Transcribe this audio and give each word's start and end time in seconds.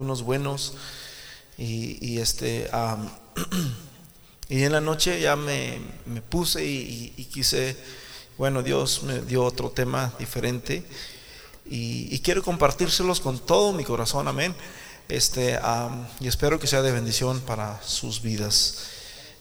unos 0.00 0.22
buenos 0.22 0.74
y, 1.56 2.20
este 2.20 2.70
y 4.48 4.62
en 4.62 4.70
la 4.70 4.80
noche 4.80 5.20
ya 5.20 5.34
me, 5.34 5.80
puse 6.28 6.64
y, 6.64 7.10
quise 7.32 7.76
bueno 8.36 8.62
Dios 8.62 9.02
me 9.02 9.18
dio 9.22 9.42
otro 9.42 9.70
tema 9.70 10.12
diferente 10.16 10.84
y, 11.66 12.16
quiero 12.20 12.44
compartírselos 12.44 13.18
con 13.18 13.40
todo 13.40 13.72
mi 13.72 13.82
corazón 13.82 14.28
amén. 14.28 14.54
Este 15.08 15.58
y 16.20 16.28
espero 16.28 16.60
que 16.60 16.68
sea 16.68 16.82
de 16.82 16.92
bendición 16.92 17.40
para 17.40 17.82
sus 17.82 18.22
vidas. 18.22 18.90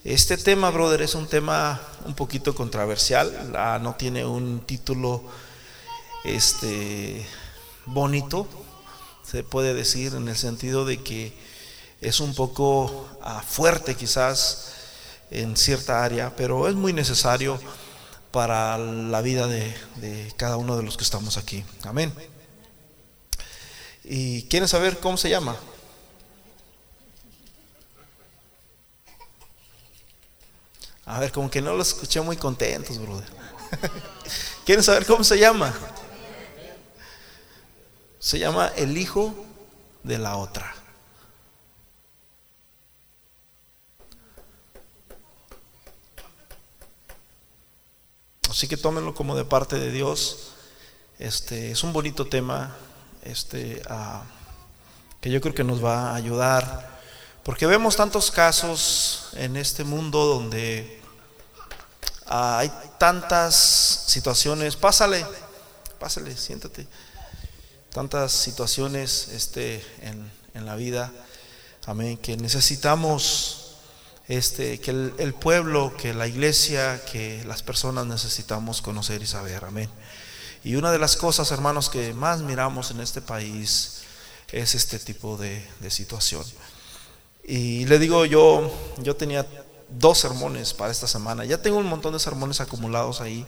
Este 0.03 0.37
tema 0.37 0.71
brother 0.71 1.03
es 1.03 1.13
un 1.13 1.27
tema 1.27 1.79
un 2.03 2.15
poquito 2.15 2.55
controversial. 2.55 3.51
No 3.83 3.93
tiene 3.93 4.25
un 4.25 4.61
título 4.61 5.21
este 6.23 7.23
bonito 7.85 8.47
se 9.29 9.43
puede 9.43 9.73
decir 9.73 10.13
en 10.15 10.27
el 10.27 10.37
sentido 10.37 10.85
de 10.85 11.03
que 11.03 11.33
es 11.99 12.19
un 12.19 12.33
poco 12.33 13.09
ah, 13.21 13.43
fuerte 13.45 13.95
quizás 13.95 14.73
en 15.31 15.57
cierta 15.57 16.03
área, 16.03 16.35
pero 16.35 16.67
es 16.67 16.75
muy 16.75 16.93
necesario 16.93 17.59
para 18.31 18.77
la 18.77 19.21
vida 19.21 19.47
de, 19.47 20.33
cada 20.37 20.57
uno 20.57 20.77
de 20.77 20.83
los 20.83 20.95
que 20.95 21.03
estamos 21.03 21.37
aquí. 21.37 21.65
Amén. 21.83 22.13
¿Y 24.03 24.43
quieren 24.43 24.69
saber 24.69 24.99
cómo 24.99 25.17
se 25.17 25.29
llama? 25.29 25.57
A 31.05 31.19
ver, 31.19 31.31
como 31.31 31.49
que 31.49 31.61
no 31.61 31.73
los 31.73 31.89
escuché 31.89 32.21
muy 32.21 32.37
contentos, 32.37 32.97
brother. 32.97 33.27
¿Quieren 34.65 34.83
saber 34.83 35.05
cómo 35.05 35.23
se 35.23 35.37
llama? 35.37 35.73
Se 38.27 38.39
llama 38.39 38.73
el 38.75 38.97
hijo 38.97 39.33
de 40.03 40.17
la 40.17 40.35
otra. 40.35 40.75
Así 48.49 48.67
que 48.67 48.75
tómenlo 48.75 49.15
como 49.15 49.33
de 49.33 49.45
parte 49.45 49.79
de 49.79 49.91
Dios. 49.91 50.49
Este 51.19 51.71
es 51.71 51.83
un 51.85 51.93
bonito 51.93 52.27
tema, 52.27 52.75
este 53.23 53.81
ah, 53.89 54.25
que 55.21 55.31
yo 55.31 55.39
creo 55.39 55.55
que 55.55 55.63
nos 55.63 55.81
va 55.81 56.11
a 56.11 56.15
ayudar, 56.15 56.99
porque 57.43 57.65
vemos 57.65 57.95
tantos 57.95 58.29
casos 58.29 59.29
en 59.35 59.55
este 59.55 59.85
mundo 59.85 60.25
donde 60.25 61.01
ah, 62.25 62.57
hay 62.57 62.73
tantas 62.97 63.55
situaciones. 63.55 64.75
Pásale, 64.75 65.25
pásale, 65.97 66.35
siéntate 66.35 66.89
tantas 67.97 68.31
situaciones 68.31 69.29
este, 69.29 69.83
en, 70.01 70.65
la 70.67 70.75
vida, 70.75 71.11
amén, 71.87 72.15
que 72.15 72.37
necesitamos 72.37 73.77
este, 74.27 74.79
que 74.79 74.91
el, 74.91 75.33
pueblo, 75.33 75.97
que 75.97 76.13
la 76.13 76.27
iglesia, 76.27 77.03
que 77.05 77.43
las 77.45 77.63
personas 77.63 78.05
necesitamos 78.05 78.83
conocer 78.83 79.23
y 79.23 79.25
saber, 79.25 79.65
amén. 79.65 79.89
Y 80.63 80.75
una 80.75 80.91
de 80.91 80.99
las 80.99 81.17
cosas, 81.17 81.51
hermanos, 81.51 81.89
que 81.89 82.13
más 82.13 82.41
miramos 82.41 82.91
en 82.91 82.99
este 82.99 83.19
país 83.19 84.03
es 84.51 84.75
este 84.75 84.99
tipo 84.99 85.35
de, 85.35 85.67
de 85.79 85.89
situación. 85.89 86.43
Y 87.43 87.85
le 87.85 87.97
digo 87.97 88.25
yo, 88.25 88.71
yo 88.99 89.15
tenía 89.15 89.43
dos 89.89 90.19
sermones 90.19 90.75
para 90.75 90.91
esta 90.91 91.07
semana, 91.07 91.45
ya 91.45 91.63
tengo 91.63 91.77
un 91.77 91.87
montón 91.87 92.13
de 92.13 92.19
sermones 92.19 92.61
acumulados 92.61 93.21
ahí 93.21 93.43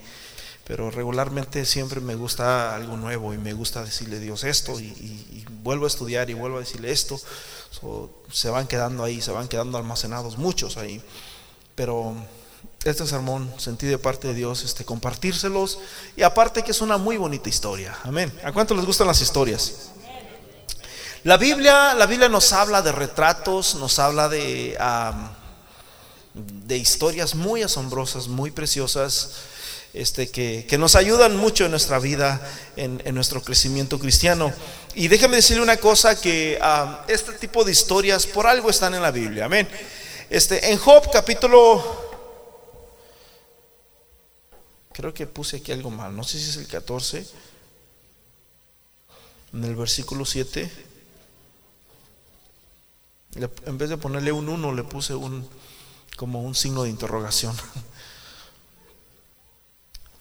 pero 0.69 0.91
regularmente 0.91 1.65
siempre 1.65 1.99
me 1.99 2.13
gusta 2.13 2.75
algo 2.75 2.95
nuevo 2.95 3.33
y 3.33 3.39
me 3.39 3.53
gusta 3.53 3.83
decirle 3.83 4.17
a 4.17 4.19
Dios 4.19 4.43
esto 4.43 4.79
y, 4.79 5.43
vuelvo 5.63 5.85
a 5.85 5.87
estudiar 5.87 6.29
y 6.29 6.35
vuelvo 6.35 6.57
a 6.57 6.59
decirle 6.59 6.91
esto. 6.91 7.19
se 8.31 8.49
van 8.51 8.67
quedando 8.67 9.03
ahí, 9.03 9.19
se 9.19 9.31
van 9.31 9.47
quedando 9.47 9.79
almacenados 9.79 10.37
muchos 10.37 10.77
ahí. 10.77 11.01
Pero 11.73 12.13
este 12.85 13.07
sermón 13.07 13.51
sentí 13.57 13.87
de 13.87 13.97
parte 13.97 14.27
de 14.27 14.35
Dios 14.35 14.63
este, 14.63 14.85
compartírselos 14.85 15.79
y 16.15 16.21
aparte 16.21 16.61
que 16.61 16.69
es 16.69 16.81
una 16.81 16.99
muy 16.99 17.17
bonita 17.17 17.49
historia. 17.49 17.97
Amén. 18.03 18.31
¿A 18.43 18.51
cuánto 18.51 18.75
les 18.75 18.85
gustan 18.85 19.07
las 19.07 19.21
historias? 19.21 19.89
La 21.23 21.37
Biblia, 21.37 21.95
la 21.95 22.05
Biblia 22.05 22.29
nos 22.29 22.53
habla 22.53 22.83
de 22.83 22.91
retratos, 22.91 23.73
nos 23.73 23.97
habla 23.97 24.29
de, 24.29 24.77
de 26.35 26.77
historias 26.77 27.33
muy 27.33 27.63
asombrosas, 27.63 28.27
muy 28.27 28.51
preciosas 28.51 29.31
este, 29.93 30.29
que, 30.29 30.77
nos 30.77 30.95
ayudan 30.95 31.35
mucho 31.35 31.65
en 31.65 31.71
nuestra 31.71 31.99
vida, 31.99 32.41
en, 32.75 33.01
nuestro 33.13 33.41
crecimiento 33.41 33.99
cristiano. 33.99 34.53
Y 34.95 35.07
déjame 35.07 35.37
decirle 35.37 35.63
una 35.63 35.77
cosa, 35.77 36.19
que 36.19 36.57
ah, 36.61 37.05
este 37.07 37.33
tipo 37.33 37.63
de 37.63 37.71
historias 37.71 38.27
por 38.27 38.47
algo 38.47 38.69
están 38.69 38.93
en 38.93 39.01
la 39.01 39.11
Biblia. 39.11 39.45
Amén. 39.45 39.67
Este, 40.29 40.71
en 40.71 40.77
Job 40.77 41.09
capítulo... 41.11 42.07
Creo 44.91 45.13
que 45.13 45.25
puse 45.27 45.57
aquí 45.57 45.71
algo 45.71 45.89
mal, 45.89 46.13
no 46.13 46.25
sé 46.25 46.37
si 46.39 46.49
es 46.49 46.57
el 46.57 46.67
14, 46.67 47.25
en 49.53 49.63
el 49.63 49.73
versículo 49.73 50.25
7. 50.25 50.69
En 53.65 53.77
vez 53.77 53.89
de 53.89 53.95
ponerle 53.95 54.33
un 54.33 54.49
1, 54.49 54.73
le 54.73 54.83
puse 54.83 55.15
un 55.15 55.47
como 56.19 56.43
un 56.43 56.53
signo 56.53 56.83
de 56.83 56.89
interrogación. 56.89 57.55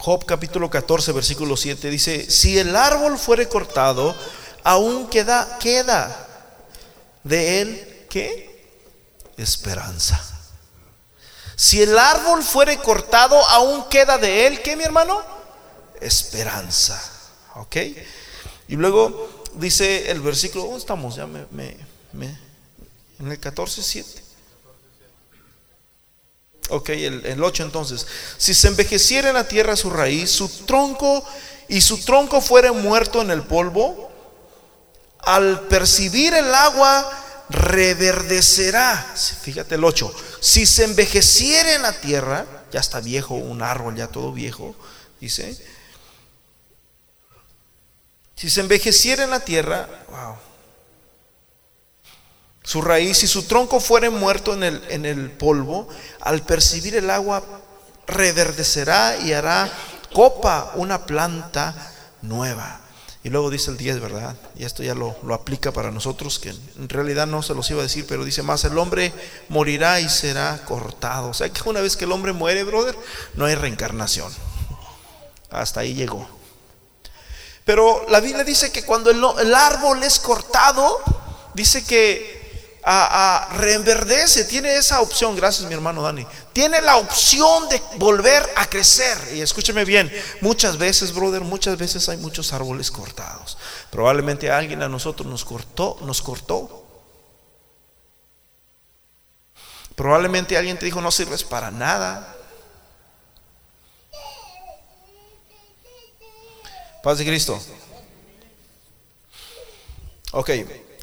Job 0.00 0.24
capítulo 0.24 0.70
14, 0.70 1.12
versículo 1.12 1.56
7 1.56 1.90
dice, 1.90 2.30
si 2.30 2.58
el 2.58 2.76
árbol 2.76 3.18
fuere 3.18 3.48
cortado, 3.48 4.14
aún 4.62 5.08
queda, 5.08 5.58
queda 5.58 6.26
de 7.24 7.60
él, 7.60 8.06
¿qué? 8.08 8.64
Esperanza. 9.36 10.24
Si 11.56 11.82
el 11.82 11.98
árbol 11.98 12.44
fuere 12.44 12.78
cortado, 12.78 13.36
aún 13.48 13.88
queda 13.88 14.18
de 14.18 14.46
él, 14.46 14.62
¿qué 14.62 14.76
mi 14.76 14.84
hermano? 14.84 15.20
Esperanza. 16.00 17.02
¿Ok? 17.56 17.76
Y 18.68 18.76
luego 18.76 19.44
dice 19.54 20.10
el 20.12 20.20
versículo, 20.20 20.64
¿dónde 20.64 20.78
estamos? 20.78 21.16
Ya 21.16 21.26
me, 21.26 21.46
me, 21.50 21.76
me 22.12 22.38
en 23.18 23.32
el 23.32 23.40
14, 23.40 23.82
7. 23.82 24.27
Ok, 26.68 26.90
el, 26.90 27.42
8 27.42 27.62
entonces. 27.62 28.06
Si 28.36 28.54
se 28.54 28.68
envejeciera 28.68 29.28
en 29.28 29.34
la 29.34 29.48
tierra 29.48 29.76
su 29.76 29.90
raíz, 29.90 30.30
su 30.30 30.48
tronco 30.66 31.24
y 31.68 31.80
su 31.80 31.98
tronco 31.98 32.40
fuera 32.40 32.72
muerto 32.72 33.22
en 33.22 33.30
el 33.30 33.42
polvo, 33.42 34.10
al 35.20 35.66
percibir 35.68 36.34
el 36.34 36.54
agua 36.54 37.10
reverdecerá. 37.48 39.14
Fíjate 39.42 39.76
el 39.76 39.84
8. 39.84 40.14
Si 40.40 40.66
se 40.66 40.84
envejeciera 40.84 41.74
en 41.74 41.82
la 41.82 41.92
tierra, 41.92 42.46
ya 42.70 42.80
está 42.80 43.00
viejo, 43.00 43.34
un 43.34 43.62
árbol 43.62 43.96
ya 43.96 44.08
todo 44.08 44.32
viejo, 44.32 44.74
dice. 45.20 45.56
Si 48.36 48.50
se 48.50 48.60
envejeciera 48.60 49.24
en 49.24 49.30
la 49.30 49.40
tierra, 49.40 49.88
wow, 50.10 50.36
su 52.68 52.82
raíz 52.82 53.22
y 53.22 53.26
su 53.26 53.44
tronco 53.44 53.80
fuere 53.80 54.10
muerto 54.10 54.52
en 54.52 54.62
el, 54.62 54.84
en 54.90 55.06
el 55.06 55.30
polvo, 55.30 55.88
al 56.20 56.42
percibir 56.42 56.96
el 56.96 57.08
agua 57.08 57.42
reverdecerá 58.06 59.16
y 59.24 59.32
hará 59.32 59.72
copa 60.12 60.72
una 60.74 61.06
planta 61.06 61.94
nueva. 62.20 62.82
Y 63.24 63.30
luego 63.30 63.48
dice 63.48 63.70
el 63.70 63.78
10, 63.78 64.00
¿verdad? 64.00 64.36
Y 64.54 64.66
esto 64.66 64.82
ya 64.82 64.94
lo, 64.94 65.16
lo, 65.22 65.32
aplica 65.32 65.72
para 65.72 65.90
nosotros, 65.90 66.38
que 66.38 66.50
en 66.50 66.90
realidad 66.90 67.26
no 67.26 67.42
se 67.42 67.54
los 67.54 67.70
iba 67.70 67.80
a 67.80 67.84
decir, 67.84 68.04
pero 68.06 68.22
dice 68.22 68.42
más, 68.42 68.62
el 68.64 68.76
hombre 68.76 69.14
morirá 69.48 69.98
y 70.00 70.10
será 70.10 70.62
cortado. 70.66 71.30
O 71.30 71.34
sea 71.34 71.48
que 71.48 71.66
una 71.66 71.80
vez 71.80 71.96
que 71.96 72.04
el 72.04 72.12
hombre 72.12 72.34
muere, 72.34 72.64
brother, 72.64 72.98
no 73.32 73.46
hay 73.46 73.54
reencarnación. 73.54 74.30
Hasta 75.48 75.80
ahí 75.80 75.94
llegó. 75.94 76.28
Pero 77.64 78.04
la 78.10 78.20
Biblia 78.20 78.44
dice 78.44 78.70
que 78.70 78.84
cuando 78.84 79.10
el, 79.10 79.24
el 79.40 79.54
árbol 79.54 80.02
es 80.02 80.18
cortado, 80.18 81.00
dice 81.54 81.82
que 81.82 82.37
a, 82.90 83.48
reenverdece, 83.52 84.44
tiene 84.44 84.74
esa 84.76 85.02
opción, 85.02 85.36
gracias 85.36 85.68
mi 85.68 85.74
hermano 85.74 86.00
Dani, 86.00 86.26
tiene 86.54 86.80
la 86.80 86.96
opción 86.96 87.68
de 87.68 87.82
volver 87.96 88.42
a 88.56 88.66
crecer. 88.66 89.18
Y 89.34 89.42
escúcheme 89.42 89.84
bien, 89.84 90.10
muchas 90.40 90.78
veces, 90.78 91.12
brother, 91.12 91.42
muchas 91.42 91.76
veces 91.76 92.08
hay 92.08 92.16
muchos 92.16 92.52
árboles 92.54 92.90
cortados. 92.90 93.58
Probablemente 93.90 94.50
alguien 94.50 94.82
a 94.82 94.88
nosotros 94.88 95.28
nos 95.28 95.44
cortó, 95.44 95.98
nos 96.00 96.22
cortó. 96.22 96.86
Probablemente 99.94 100.56
alguien 100.56 100.78
te 100.78 100.86
dijo, 100.86 101.02
no 101.02 101.10
sirves 101.10 101.44
para 101.44 101.70
nada. 101.70 102.36
Paz 107.02 107.18
de 107.18 107.26
Cristo. 107.26 107.60
Ok, 110.32 110.50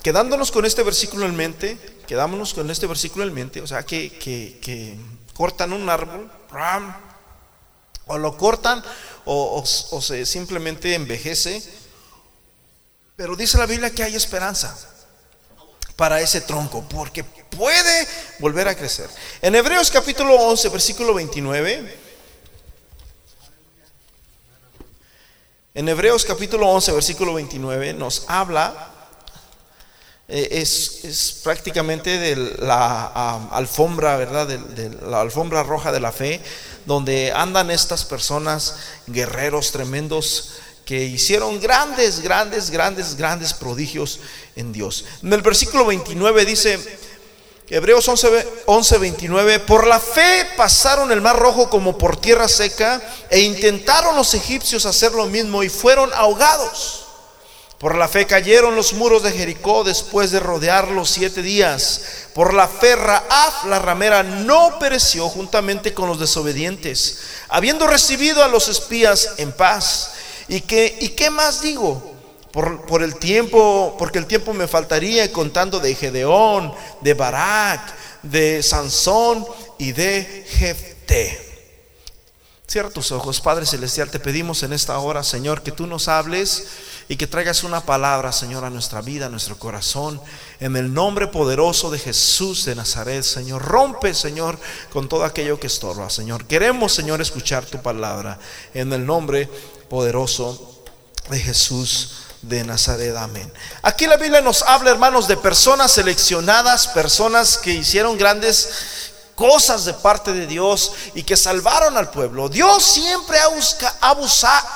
quedándonos 0.06 0.52
con 0.52 0.66
este 0.66 0.84
versículo 0.84 1.26
en 1.26 1.36
mente, 1.36 1.80
quedámonos 2.06 2.54
con 2.54 2.70
este 2.70 2.86
versículo 2.86 3.26
en 3.26 3.34
mente, 3.34 3.60
o 3.60 3.66
sea, 3.66 3.84
que, 3.84 4.16
que, 4.20 5.00
cortan 5.34 5.74
un 5.74 5.90
árbol, 5.90 6.32
o 8.06 8.20
lo 8.20 8.38
cortan, 8.38 8.84
o, 9.26 9.66
se 9.66 10.28
simplemente 10.28 10.94
envejece, 10.94 11.60
pero 13.16 13.36
dice 13.36 13.58
la 13.58 13.66
Biblia 13.66 13.90
que 13.90 14.04
hay 14.04 14.16
esperanza. 14.16 14.78
para 15.96 16.22
ese 16.22 16.42
tronco, 16.42 16.88
porque 16.88 17.24
puede 17.24 18.08
volver 18.38 18.68
a 18.68 18.76
crecer. 18.76 19.10
En 19.42 19.56
Hebreos 19.56 19.90
capítulo 19.90 20.36
11, 20.36 20.70
versículo 20.70 21.16
29. 21.16 22.00
En 25.74 25.90
Hebreos 25.90 26.26
capítulo 26.26 26.70
11, 26.70 26.92
versículo 26.92 27.34
29 27.34 27.94
nos 27.94 28.26
habla, 28.28 28.92
eh, 30.28 30.48
es, 30.52 31.40
prácticamente 31.44 32.18
de 32.18 32.36
la 32.60 33.48
alfombra, 33.52 34.18
¿verdad? 34.18 34.48
de 34.48 34.90
la 35.08 35.22
alfombra 35.22 35.64
roja 35.64 35.92
de 35.92 36.00
la 36.00 36.12
fe, 36.12 36.42
donde 36.86 37.32
andan 37.32 37.72
estas 37.72 38.06
personas, 38.06 38.76
guerreros 39.08 39.72
tremendos, 39.72 40.54
que 40.86 41.04
hicieron 41.04 41.60
grandes, 41.60 42.22
grandes, 42.22 42.70
grandes, 42.70 43.16
grandes 43.16 43.54
prodigios 43.54 44.20
en 44.56 44.72
Dios. 44.72 45.06
En 45.24 45.34
el 45.34 45.42
versículo 45.42 45.86
29 45.86 46.46
dice, 46.46 46.80
Hebreos 47.68 48.08
11, 48.08 48.48
11, 48.68 48.98
29, 49.00 49.60
por 49.62 49.88
la 49.88 50.00
fe 50.00 50.48
pasaron 50.56 51.12
el 51.12 51.22
mar 51.22 51.38
rojo 51.38 51.70
como 51.70 51.98
por 51.98 52.18
tierra 52.18 52.48
seca 52.48 53.02
e 53.32 53.40
intentaron 53.40 54.16
los 54.16 54.36
egipcios 54.36 54.86
hacer 54.86 55.14
lo 55.14 55.26
mismo 55.26 55.64
y 55.64 55.70
fueron 55.70 56.14
ahogados. 56.14 57.05
Por 57.86 57.98
la 57.98 58.08
fe 58.08 58.26
cayeron 58.26 58.76
los 58.76 58.94
muros 58.94 59.22
de 59.22 59.32
Jericó 59.32 59.84
después 59.84 60.32
de 60.32 60.40
rodearlos 60.40 61.08
siete 61.08 61.44
días. 61.44 62.02
Por 62.34 62.56
la 62.56 62.68
fe 62.68 62.96
Raaf, 62.96 63.66
la 63.66 63.78
ramera, 63.78 64.24
no 64.24 64.80
pereció 64.80 65.30
juntamente 65.30 65.94
con 65.94 66.10
los 66.10 66.20
desobedientes, 66.20 67.20
habiendo 67.48 67.86
recibido 67.86 68.44
a 68.44 68.48
los 68.48 68.70
espías 68.70 69.34
en 69.38 69.52
paz. 69.52 70.14
¿Y 70.48 70.62
qué, 70.62 70.98
y 71.00 71.10
qué 71.10 71.30
más 71.30 71.62
digo? 71.62 72.16
Por, 72.52 73.04
el 73.04 73.18
tiempo, 73.18 73.96
porque 74.00 74.18
el 74.18 74.26
tiempo 74.26 74.52
me 74.52 74.68
faltaría 74.68 75.32
contando 75.32 75.80
de 75.80 75.94
Gedeón, 75.94 76.74
de 77.02 77.14
Barak, 77.14 77.94
de 78.24 78.64
Sansón 78.64 79.46
y 79.78 79.92
de 79.92 80.44
Jefté. 80.50 81.45
Cierra 82.68 82.90
tus 82.90 83.12
ojos, 83.12 83.42
Padre 83.42 83.68
Celestial, 83.68 84.10
te 84.10 84.20
pedimos 84.20 84.64
en 84.64 84.74
esta 84.74 84.98
hora, 84.98 85.24
Señor, 85.24 85.62
que 85.62 85.72
tú 85.72 85.86
nos 85.86 86.08
hables 86.08 86.66
y 87.08 87.16
que 87.16 87.28
traigas 87.28 87.64
una 87.64 87.82
palabra, 87.86 88.32
Señor, 88.32 88.66
a 88.66 88.72
nuestra 88.72 89.02
vida, 89.02 89.28
a 89.28 89.30
nuestro 89.30 89.60
corazón, 89.60 90.20
en 90.60 90.76
el 90.76 90.92
nombre 90.92 91.28
poderoso 91.28 91.92
de 91.92 92.00
Jesús 92.00 92.66
de 92.66 92.74
Nazaret, 92.74 93.24
Señor. 93.24 93.62
Rompe, 93.62 94.16
Señor, 94.16 94.58
con 94.92 95.08
todo 95.08 95.26
aquello 95.26 95.60
que 95.60 95.68
estorba, 95.68 96.10
Señor. 96.10 96.46
Queremos, 96.46 96.92
Señor, 96.92 97.22
escuchar 97.22 97.66
tu 97.66 97.84
palabra 97.84 98.40
en 98.74 98.92
el 98.94 99.06
nombre 99.06 99.48
poderoso 99.88 100.82
de 101.30 101.40
Jesús 101.40 102.26
de 102.42 102.64
Nazaret. 102.64 103.16
Amén. 103.16 103.52
Aquí 103.84 104.08
la 104.08 104.18
Biblia 104.18 104.42
nos 104.42 104.64
habla, 104.64 104.90
hermanos, 104.90 105.28
de 105.28 105.38
personas 105.38 105.92
seleccionadas, 105.92 106.88
personas 106.88 107.58
que 107.58 107.74
hicieron 107.74 108.18
grandes 108.18 108.70
cosas 109.36 109.86
de 109.86 109.94
parte 109.94 110.32
de 110.34 110.48
Dios 110.48 110.94
y 111.14 111.24
que 111.24 111.38
salvaron 111.38 111.98
al 111.98 112.10
pueblo. 112.10 112.50
Dios 112.50 112.84
siempre 112.84 113.38
ha, 113.40 113.50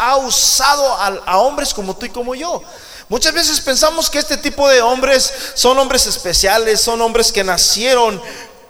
ha 0.06 0.18
usado 0.18 0.94
a, 1.26 1.38
hombres 1.38 1.74
como 1.74 1.96
tú 1.96 2.06
y 2.06 2.10
como 2.10 2.36
yo. 2.36 2.62
Muchas 3.08 3.34
veces 3.34 3.60
pensamos 3.62 4.10
que 4.10 4.20
este 4.20 4.38
tipo 4.38 4.68
de 4.70 4.82
hombres 4.82 5.34
son 5.56 5.80
hombres 5.80 6.06
especiales, 6.06 6.80
son 6.80 7.02
hombres 7.02 7.32
que 7.32 7.44
nacieron 7.44 8.22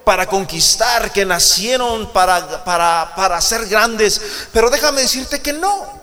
para 0.06 0.28
conquistar, 0.28 1.12
que 1.12 1.26
nacieron 1.26 2.12
para, 2.14 2.64
para, 2.64 3.14
para 3.16 3.42
ser 3.42 3.68
grandes. 3.68 4.22
Pero 4.54 4.70
déjame 4.70 5.02
decirte 5.02 5.42
que 5.42 5.54
no. 5.54 5.99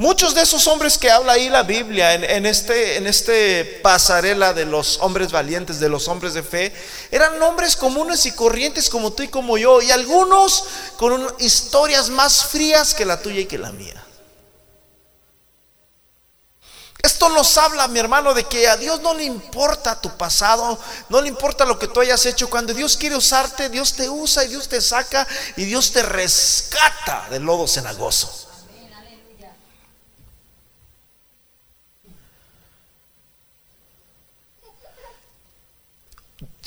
Muchos 0.00 0.32
de 0.32 0.42
esos 0.42 0.68
hombres 0.68 0.96
que 0.96 1.10
habla 1.10 1.32
ahí 1.32 1.48
la 1.48 1.64
Biblia, 1.64 2.14
en, 2.14 2.46
este, 2.46 2.98
en 2.98 3.08
este 3.08 3.64
pasarela 3.82 4.52
de 4.52 4.64
los 4.64 4.98
hombres 5.00 5.32
valientes, 5.32 5.80
de 5.80 5.88
los 5.88 6.06
hombres 6.06 6.34
de 6.34 6.44
fe, 6.44 6.72
eran 7.10 7.42
hombres 7.42 7.74
comunes 7.74 8.24
y 8.24 8.30
corrientes 8.30 8.88
como 8.88 9.12
tú 9.12 9.24
y 9.24 9.28
como 9.28 9.58
yo, 9.58 9.82
y 9.82 9.90
algunos 9.90 10.66
con 10.98 11.26
historias 11.40 12.10
más 12.10 12.44
frías 12.44 12.94
que 12.94 13.04
la 13.04 13.20
tuya 13.20 13.40
y 13.40 13.46
que 13.46 13.58
la 13.58 13.72
mía. 13.72 14.04
Esto 17.02 17.28
nos 17.30 17.58
habla, 17.58 17.88
mi 17.88 17.98
hermano, 17.98 18.34
de 18.34 18.44
que 18.44 18.68
a 18.68 18.76
Dios 18.76 19.00
no 19.00 19.14
le 19.14 19.24
importa 19.24 20.00
tu 20.00 20.16
pasado, 20.16 20.78
no 21.08 21.20
le 21.20 21.26
importa 21.26 21.64
lo 21.64 21.76
que 21.76 21.88
tú 21.88 21.98
hayas 21.98 22.24
hecho. 22.24 22.48
Cuando 22.48 22.72
Dios 22.72 22.96
quiere 22.96 23.16
usarte, 23.16 23.68
Dios 23.68 23.94
te 23.94 24.08
usa 24.08 24.44
y 24.44 24.48
Dios 24.48 24.68
te 24.68 24.80
saca 24.80 25.26
y 25.56 25.64
Dios 25.64 25.90
te 25.90 26.04
rescata 26.04 27.26
del 27.30 27.42
lodo 27.42 27.66
cenagoso. 27.66 28.47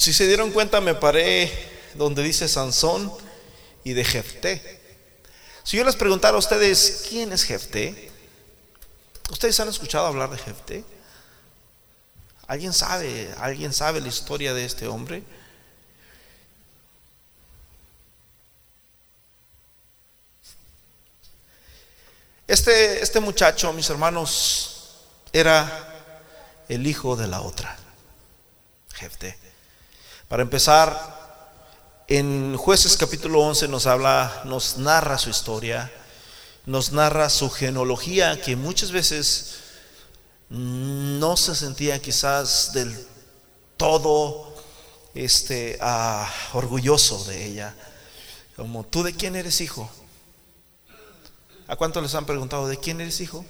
Si 0.01 0.13
se 0.13 0.25
dieron 0.25 0.49
cuenta, 0.49 0.81
me 0.81 0.95
paré 0.95 1.51
donde 1.93 2.23
dice 2.23 2.47
Sansón 2.47 3.13
y 3.83 3.93
de 3.93 4.03
Jefté. 4.03 4.81
Si 5.63 5.77
yo 5.77 5.83
les 5.83 5.95
preguntara 5.95 6.35
a 6.35 6.39
ustedes, 6.39 7.05
¿quién 7.07 7.31
es 7.31 7.43
Jefté? 7.43 8.11
¿Ustedes 9.29 9.59
han 9.59 9.67
escuchado 9.67 10.07
hablar 10.07 10.31
de 10.31 10.39
Jefté? 10.39 10.83
¿Alguien 12.47 12.73
sabe, 12.73 13.31
alguien 13.37 13.73
sabe 13.73 14.01
la 14.01 14.07
historia 14.07 14.55
de 14.55 14.65
este 14.65 14.87
hombre? 14.87 15.21
Este, 22.47 23.03
este 23.03 23.19
muchacho, 23.19 23.71
mis 23.71 23.87
hermanos, 23.91 24.95
era 25.31 26.25
el 26.69 26.87
hijo 26.87 27.15
de 27.15 27.27
la 27.27 27.41
otra, 27.41 27.77
Jefté. 28.95 29.40
Para 30.31 30.43
empezar, 30.43 32.07
en 32.07 32.55
Jueces 32.55 32.95
capítulo 32.95 33.41
11 33.41 33.67
nos 33.67 33.85
habla, 33.85 34.43
nos 34.45 34.77
narra 34.77 35.17
su 35.17 35.29
historia, 35.29 35.91
nos 36.65 36.93
narra 36.93 37.29
su 37.29 37.49
genealogía 37.49 38.39
que 38.39 38.55
muchas 38.55 38.93
veces 38.93 39.55
no 40.47 41.35
se 41.35 41.53
sentía 41.53 42.01
quizás 42.01 42.71
del 42.71 42.95
todo 43.75 44.55
este, 45.15 45.77
ah, 45.81 46.31
orgulloso 46.53 47.25
de 47.25 47.47
ella. 47.47 47.75
Como, 48.55 48.85
¿tú 48.85 49.03
de 49.03 49.13
quién 49.13 49.35
eres 49.35 49.59
hijo? 49.59 49.91
¿A 51.67 51.75
cuánto 51.75 51.99
les 51.99 52.15
han 52.15 52.25
preguntado, 52.25 52.69
¿de 52.69 52.77
quién 52.77 53.01
eres 53.01 53.19
hijo? 53.19 53.43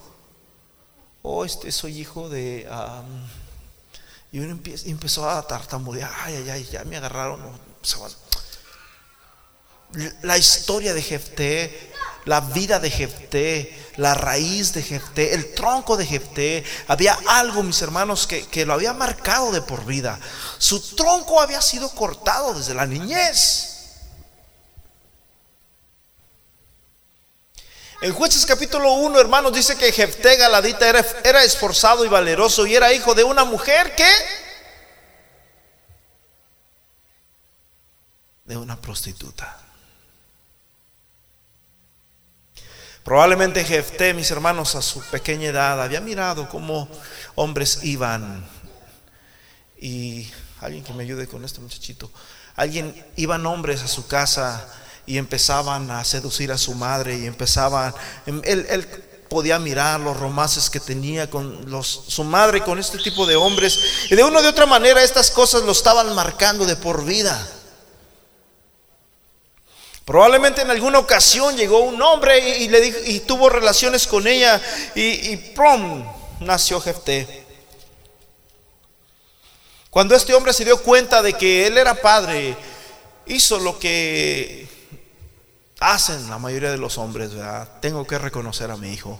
Oh, 1.22 1.46
este 1.46 1.72
soy 1.72 2.00
hijo 2.00 2.28
de... 2.28 2.68
Y 4.32 4.40
uno 4.40 4.58
empezó 4.86 5.30
a 5.30 5.46
tartamudear, 5.46 6.12
ay, 6.24 6.36
ay, 6.36 6.50
ay, 6.50 6.70
ya 6.72 6.84
me 6.86 6.96
agarraron. 6.96 7.40
La 10.22 10.38
historia 10.38 10.94
de 10.94 11.02
Jefté, 11.02 11.92
la 12.24 12.40
vida 12.40 12.80
de 12.80 12.90
Jefté, 12.90 13.92
la 13.98 14.14
raíz 14.14 14.74
de 14.74 14.84
Jefté, 14.84 15.34
el 15.34 15.54
tronco 15.54 15.98
de 15.98 16.06
Jefté, 16.06 16.64
había 16.88 17.18
algo, 17.28 17.62
mis 17.62 17.82
hermanos, 17.82 18.26
que, 18.26 18.46
que 18.48 18.66
lo 18.66 18.74
había 18.74 18.94
marcado 18.94 19.52
de 19.52 19.62
por 19.62 19.86
vida. 19.86 20.18
Su 20.58 20.80
tronco 20.96 21.42
había 21.42 21.62
sido 21.62 21.90
cortado 21.90 22.54
desde 22.54 22.74
la 22.74 22.86
niñez. 22.86 23.71
En 28.02 28.16
Jueces 28.16 28.48
capítulo 28.48 28.94
1, 28.94 29.20
hermanos, 29.20 29.54
dice 29.54 29.78
que 29.78 29.92
Jefté 29.92 30.36
Galadita 30.36 30.90
era, 30.90 31.06
era, 31.24 31.44
esforzado 31.44 32.04
y 32.04 32.08
valeroso 32.08 32.66
y 32.66 32.76
era 32.76 32.92
hijo 32.92 33.14
de 33.14 33.24
una 33.24 33.46
mujer 33.46 33.96
que... 33.96 34.10
De 38.46 38.58
una 38.58 38.82
prostituta. 38.82 39.56
Probablemente 43.04 43.64
Jefté, 43.64 44.16
mis 44.16 44.32
hermanos, 44.32 44.74
a 44.74 44.82
su 44.82 45.00
pequeña 45.12 45.50
edad 45.50 45.80
había 45.80 46.02
mirado 46.02 46.50
cómo 46.50 46.90
hombres 47.36 47.84
iban. 47.84 48.44
Y 49.80 50.28
alguien 50.60 50.84
que 50.84 50.94
me 50.94 51.04
ayude 51.04 51.28
con 51.28 51.46
este 51.46 51.62
muchachito. 51.62 52.12
Alguien, 52.56 53.06
iban 53.16 53.46
hombres 53.46 53.84
a 53.84 53.88
su 53.88 54.08
casa 54.08 54.68
y 55.12 55.18
empezaban 55.18 55.92
a 55.92 56.06
seducir 56.06 56.54
a 56.54 56.58
su 56.58 56.74
madre 56.74 57.18
y 57.18 57.26
empezaban, 57.26 57.94
em, 58.26 58.42
él, 58.46 58.88
podía 59.28 59.60
mirar 59.60 60.00
los 60.00 60.18
romances 60.18 60.70
que 60.70 60.80
tenía 60.80 61.30
con 61.30 61.84
su 61.84 62.24
madre, 62.24 62.64
con 62.64 62.80
este 62.80 62.98
tipo 62.98 63.26
de 63.26 63.36
hombres, 63.36 63.78
y 64.10 64.16
de 64.16 64.24
una 64.24 64.40
o 64.40 64.42
de 64.42 64.48
otra 64.48 64.66
manera 64.66 65.04
estas 65.04 65.30
cosas 65.30 65.64
lo 65.64 65.74
estaban 65.74 66.16
marcando 66.16 66.66
de 66.66 66.78
por 66.78 67.04
vida. 67.04 67.46
Probablemente 70.06 70.62
en 70.62 70.72
alguna 70.72 71.00
ocasión 71.00 71.58
llegó 71.58 71.80
un 71.80 72.02
hombre 72.02 72.60
y, 72.60 72.70
le 72.70 72.80
dijo, 72.80 72.98
y 73.06 73.20
tuvo 73.20 73.50
relaciones 73.50 74.08
con 74.08 74.28
ella 74.28 74.62
y, 74.96 75.02
y 75.02 75.54
nació 76.40 76.80
Jefté. 76.80 77.46
Cuando 79.90 80.16
este 80.16 80.34
hombre 80.34 80.54
se 80.54 80.64
dio 80.64 80.82
cuenta 80.82 81.22
de 81.22 81.34
que 81.34 81.68
él 81.68 81.78
era 81.78 81.96
padre, 81.96 82.56
hizo 83.26 83.60
lo 83.60 83.78
que 83.78 84.71
hacen 85.82 86.30
la 86.30 86.38
mayoría 86.38 86.72
de 86.72 86.78
los 86.78 86.98
hombres, 86.98 87.34
¿verdad? 87.34 87.68
Tengo 87.82 88.06
que 88.06 88.18
reconocer 88.18 88.72
a 88.72 88.78
mi 88.78 88.94
hijo. 88.94 89.20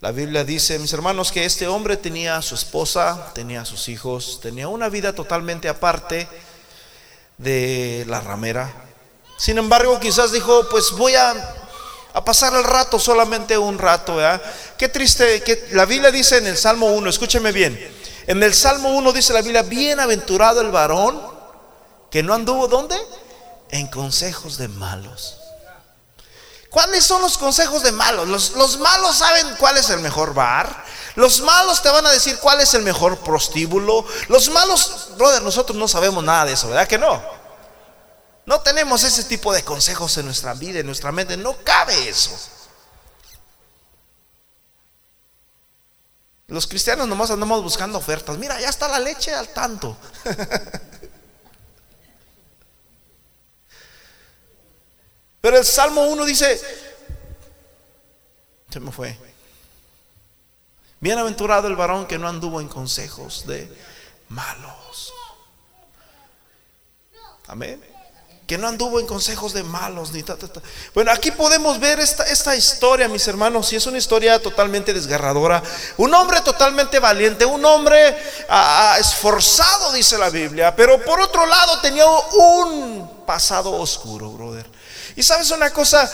La 0.00 0.12
Biblia 0.12 0.44
dice, 0.44 0.78
mis 0.78 0.92
hermanos, 0.94 1.30
que 1.30 1.44
este 1.44 1.68
hombre 1.68 1.98
tenía 1.98 2.36
a 2.36 2.42
su 2.42 2.54
esposa, 2.54 3.32
tenía 3.34 3.62
a 3.62 3.64
sus 3.66 3.88
hijos, 3.88 4.40
tenía 4.40 4.68
una 4.68 4.88
vida 4.88 5.12
totalmente 5.12 5.68
aparte 5.68 6.26
de 7.36 8.04
la 8.08 8.20
ramera. 8.20 8.72
Sin 9.36 9.58
embargo, 9.58 9.98
quizás 10.00 10.32
dijo, 10.32 10.68
pues 10.70 10.92
voy 10.92 11.16
a, 11.16 11.56
pasar 12.24 12.54
el 12.54 12.64
rato, 12.64 12.98
solamente 12.98 13.58
un 13.58 13.78
rato. 13.78 14.16
¿verdad? 14.16 14.40
Qué 14.78 14.88
triste, 14.88 15.42
que 15.42 15.68
la 15.72 15.86
Biblia 15.86 16.10
dice 16.10 16.38
en 16.38 16.46
el 16.46 16.56
Salmo 16.56 16.86
1, 16.86 17.10
escúcheme 17.10 17.50
bien, 17.50 17.78
en 18.28 18.42
el 18.42 18.54
Salmo 18.54 18.90
1 18.90 19.12
dice 19.12 19.32
la 19.32 19.42
Biblia, 19.42 19.62
bienaventurado 19.62 20.60
el 20.60 20.70
varón 20.70 21.20
que 22.10 22.22
no 22.22 22.32
anduvo, 22.32 22.68
¿dónde? 22.68 22.96
En 23.70 23.86
consejos 23.86 24.58
de 24.58 24.68
malos 24.68 25.40
¿Cuáles 26.70 27.04
son 27.04 27.20
los 27.20 27.36
consejos 27.36 27.82
de 27.82 27.90
malos? 27.90 28.28
Los, 28.54 28.78
malos 28.78 29.16
saben 29.16 29.56
cuál 29.58 29.76
es 29.76 29.90
el 29.90 29.98
mejor 29.98 30.32
bar. 30.34 30.84
Los 31.16 31.40
malos 31.40 31.82
te 31.82 31.88
van 31.88 32.06
a 32.06 32.12
decir 32.12 32.38
cuál 32.38 32.60
es 32.60 32.72
el 32.74 32.82
mejor 32.82 33.18
prostíbulo. 33.18 34.06
Los 34.28 34.48
malos, 34.50 35.08
brother, 35.18 35.42
nosotros 35.42 35.76
no 35.76 35.88
sabemos 35.88 36.22
nada 36.22 36.44
de 36.44 36.52
eso, 36.52 36.68
¿verdad 36.68 36.86
que 36.86 36.96
no? 36.96 37.20
No 38.46 38.60
tenemos 38.60 39.02
ese 39.02 39.24
tipo 39.24 39.52
de 39.52 39.64
consejos 39.64 40.16
en 40.18 40.26
nuestra 40.26 40.54
vida, 40.54 40.78
en 40.78 40.86
nuestra 40.86 41.10
mente. 41.10 41.36
No 41.36 41.56
cabe 41.64 42.08
eso. 42.08 42.30
Los 46.46 46.68
cristianos 46.68 47.08
nomás 47.08 47.32
andamos 47.32 47.62
buscando 47.64 47.98
ofertas. 47.98 48.38
Mira, 48.38 48.60
ya 48.60 48.68
está 48.68 48.86
la 48.86 49.00
leche 49.00 49.34
al 49.34 49.48
tanto. 49.48 49.96
Pero 55.40 55.56
el 55.56 55.64
Salmo 55.64 56.02
1 56.02 56.24
dice, 56.24 56.60
se 58.70 58.80
me 58.80 58.92
fue. 58.92 59.16
Bienaventurado 61.00 61.66
el 61.66 61.76
varón 61.76 62.06
que 62.06 62.18
no 62.18 62.28
anduvo 62.28 62.60
en 62.60 62.68
consejos 62.68 63.46
de 63.46 63.72
malos. 64.28 65.14
Amén. 67.46 67.82
Que 68.46 68.58
no 68.58 68.68
anduvo 68.68 69.00
en 69.00 69.06
consejos 69.06 69.52
de 69.54 69.62
malos 69.62 70.12
ni 70.12 70.24
Bueno, 70.92 71.10
aquí 71.12 71.30
podemos 71.30 71.78
ver 71.80 72.00
esta, 72.00 72.24
esta 72.24 72.54
historia, 72.54 73.08
mis 73.08 73.26
hermanos, 73.28 73.72
y 73.72 73.76
es 73.76 73.86
una 73.86 73.96
historia 73.96 74.42
totalmente 74.42 74.92
desgarradora. 74.92 75.62
Un 75.96 76.12
hombre 76.12 76.40
totalmente 76.42 76.98
valiente, 76.98 77.44
un 77.46 77.64
hombre 77.64 78.16
ah, 78.48 78.92
ah, 78.92 78.98
esforzado, 78.98 79.92
dice 79.92 80.18
la 80.18 80.30
Biblia, 80.30 80.74
pero 80.76 81.02
por 81.02 81.20
otro 81.20 81.46
lado 81.46 81.80
tenía 81.80 82.04
un 82.06 83.24
pasado 83.24 83.72
oscuro, 83.72 84.30
brother. 84.32 84.79
Y 85.16 85.22
sabes 85.22 85.50
una 85.50 85.70
cosa, 85.70 86.10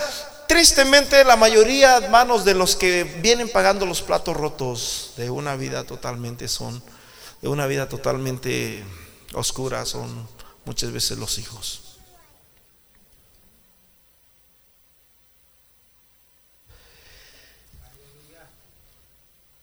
tristemente 0.46 1.24
la 1.24 1.36
mayoría, 1.36 1.96
hermanos, 1.96 2.44
de 2.44 2.54
los 2.54 2.76
que 2.76 3.04
vienen 3.04 3.48
pagando 3.48 3.86
los 3.86 4.02
platos 4.02 4.36
rotos 4.36 5.12
de 5.16 5.30
una 5.30 5.56
vida 5.56 5.84
totalmente 5.84 6.48
son, 6.48 6.82
de 7.42 7.48
una 7.48 7.66
vida 7.66 7.88
totalmente 7.88 8.84
oscura, 9.34 9.84
son 9.84 10.28
muchas 10.64 10.92
veces 10.92 11.18
los 11.18 11.38
hijos. 11.38 11.82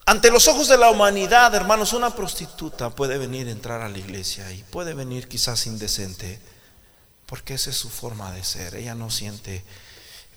Ante 0.06 0.30
los 0.32 0.50
ojos 0.50 0.68
de 0.68 0.78
la 0.78 0.90
humanidad, 0.92 1.56
hermanos, 1.56 1.94
una 1.94 2.14
prostituta 2.14 2.90
puede 2.90 3.18
venir 3.18 3.48
a 3.48 3.52
entrar 3.52 3.82
a 3.82 3.88
la 3.88 3.98
iglesia 3.98 4.52
y 4.52 4.62
puede 4.64 4.94
venir 4.94 5.30
quizás 5.30 5.66
indecente 5.66 6.40
porque 7.34 7.56
esa 7.56 7.72
es 7.72 7.78
su 7.78 7.90
forma 7.90 8.32
de 8.32 8.44
ser. 8.44 8.76
Ella 8.76 8.94
no 8.94 9.10
siente 9.10 9.66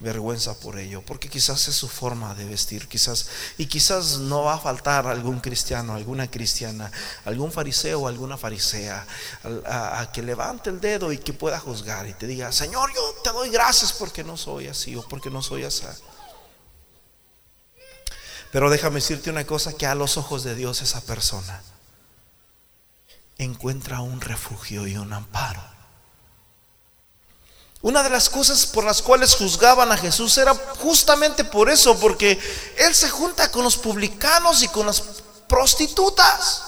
vergüenza 0.01 0.59
por 0.59 0.79
ello, 0.79 1.03
porque 1.03 1.29
quizás 1.29 1.69
es 1.69 1.75
su 1.75 1.89
forma 1.89 2.35
de 2.35 2.47
vestir, 2.47 2.89
quizás 2.89 3.29
y 3.59 3.67
quizás 3.67 4.17
no 4.17 4.45
va 4.45 4.55
a 4.55 4.59
faltar 4.59 5.07
algún 5.07 5.41
cristiano, 5.41 5.95
alguna 5.95 6.31
cristiana, 6.31 6.91
algún 7.27 7.53
fariseo 7.53 8.09
alguna 8.09 8.39
farisea 8.39 9.07
a, 9.67 10.11
que 10.11 10.23
levante 10.23 10.71
el 10.71 10.81
dedo 10.81 11.13
y 11.13 11.19
que 11.19 11.35
pueda 11.35 11.61
juzgar 11.61 12.07
y 12.09 12.15
te 12.15 12.27
diga, 12.27 12.51
Señor, 12.51 12.91
yo 12.95 13.15
te 13.23 13.29
doy 13.29 13.51
gracias 13.51 13.93
porque 13.93 14.25
no 14.25 14.39
soy 14.39 14.69
así 14.69 14.97
o 14.97 15.07
porque 15.07 15.29
no 15.29 15.43
soy 15.43 15.65
así. 15.65 15.85
Pero 18.53 18.71
déjame 18.71 19.01
decirte 19.01 19.29
una 19.29 19.45
cosa 19.45 19.75
que 19.75 19.85
a 19.85 19.95
los 19.95 20.17
ojos 20.17 20.45
de 20.45 20.55
Dios 20.55 20.81
esa 20.81 21.03
persona 21.03 21.61
encuentra 23.37 24.01
un 24.01 24.23
refugio 24.23 24.87
y 24.87 24.97
un 24.97 25.13
amparo. 25.13 25.76
Una 27.87 28.03
de 28.03 28.11
las 28.11 28.29
cosas 28.29 28.67
por 28.67 28.83
las 28.83 29.01
cuales 29.01 29.37
juzgaban 29.37 29.93
a 29.93 29.97
Jesús 29.97 30.37
era 30.39 30.53
justamente 30.81 31.45
por 31.45 31.71
eso, 31.71 31.97
porque 32.01 32.37
Él 32.79 32.93
se 32.93 33.09
junta 33.09 33.49
con 33.53 33.63
los 33.63 33.77
publicanos 33.77 34.61
y 34.65 34.67
con 34.67 34.87
las 34.87 35.01
prostitutas. 35.49 36.65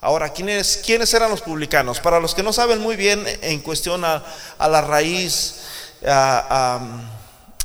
Ahora, 0.00 0.32
¿quiénes, 0.32 0.78
¿quiénes 0.78 1.12
eran 1.12 1.30
los 1.30 1.42
publicanos? 1.42 2.00
Para 2.00 2.18
los 2.20 2.34
que 2.34 2.42
no 2.42 2.54
saben 2.54 2.80
muy 2.80 2.96
bien 2.96 3.22
en 3.42 3.60
cuestión 3.60 4.02
a, 4.02 4.24
la 4.58 4.80
raíz 4.80 5.56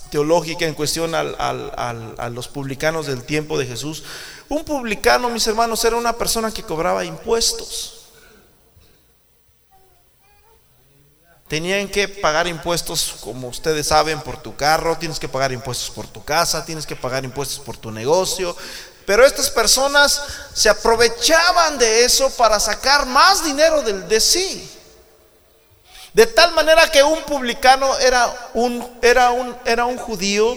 teológica, 0.10 0.66
en 0.66 0.74
cuestión 0.74 1.16
a 1.16 2.30
los 2.30 2.50
publicanos 2.50 3.08
del 3.08 3.24
tiempo 3.24 3.58
de 3.58 3.68
Jesús, 3.68 4.04
un 4.50 4.66
publicano, 4.66 5.30
mis 5.30 5.48
hermanos, 5.48 5.82
era 5.86 5.96
una 5.96 6.12
persona 6.12 6.52
que 6.52 6.64
cobraba 6.64 7.06
impuestos. 7.06 7.99
Tenían 11.50 11.88
que 11.88 12.08
pagar 12.08 12.46
impuestos, 12.48 13.16
como 13.22 13.48
ustedes 13.48 13.88
saben, 13.88 14.22
por 14.22 14.38
tu 14.38 14.56
carro, 14.56 15.00
tienes 15.00 15.20
que 15.20 15.28
pagar 15.28 15.52
impuestos 15.52 15.90
por 15.90 16.06
tu 16.06 16.24
casa, 16.24 16.64
tienes 16.64 16.86
que 16.86 16.96
pagar 16.96 17.26
impuestos 17.26 17.58
por 17.58 17.76
tu 17.76 17.90
negocio. 17.90 18.56
Pero 19.04 19.26
estas 19.26 19.50
personas 19.50 20.22
se 20.54 20.70
aprovechaban 20.70 21.80
de 21.80 22.06
eso 22.06 22.30
para 22.38 22.60
sacar 22.60 23.08
más 23.08 23.44
dinero 23.44 23.82
de, 23.82 23.94
de 23.94 24.22
sí. 24.22 24.70
De 26.14 26.28
tal 26.28 26.54
manera 26.54 26.88
que 26.92 27.02
un 27.02 27.24
publicano 27.24 27.98
era 27.98 28.52
un, 28.54 29.00
era, 29.02 29.32
un, 29.32 29.58
era 29.66 29.86
un 29.86 29.98
judío 29.98 30.56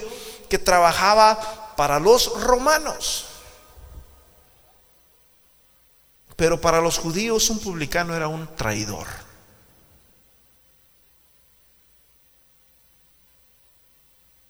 que 0.51 0.59
trabajaba 0.59 1.75
para 1.75 1.99
los 1.99 2.39
romanos. 2.43 3.29
Pero 6.37 6.61
para 6.61 6.83
los 6.83 6.99
judíos 6.99 7.49
un 7.49 7.61
publicano 7.61 8.15
era 8.15 8.29
un 8.29 8.47
traidor. 8.57 9.07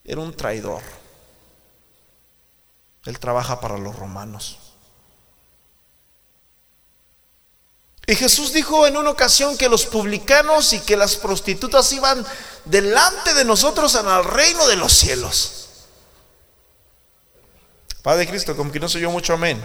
Era 0.05 0.21
un 0.21 0.35
traidor. 0.37 0.83
Él 3.05 3.19
trabaja 3.19 3.61
para 3.61 3.79
los 3.79 3.97
romanos. 3.97 4.59
Y 8.07 8.17
Jesús 8.17 8.53
dijo 8.53 8.87
en 8.87 8.97
una 8.97 9.11
ocasión 9.11 9.57
que 9.57 9.69
los 9.69 9.87
publicanos 9.87 10.73
y 10.73 10.81
que 10.81 10.97
las 10.97 11.17
prostitutas 11.17 11.93
iban 11.93 12.25
delante 12.65 13.33
de 13.35 13.45
nosotros 13.45 13.95
el 13.95 14.25
reino 14.25 14.67
de 14.67 14.77
los 14.77 14.93
cielos. 14.93 15.59
Padre 18.03 18.27
Cristo, 18.27 18.57
como 18.57 18.73
que 18.73 18.81
no 18.81 18.89
soy 18.89 19.03
yo 19.03 19.11
mucho 19.11 19.35
amén. 19.35 19.63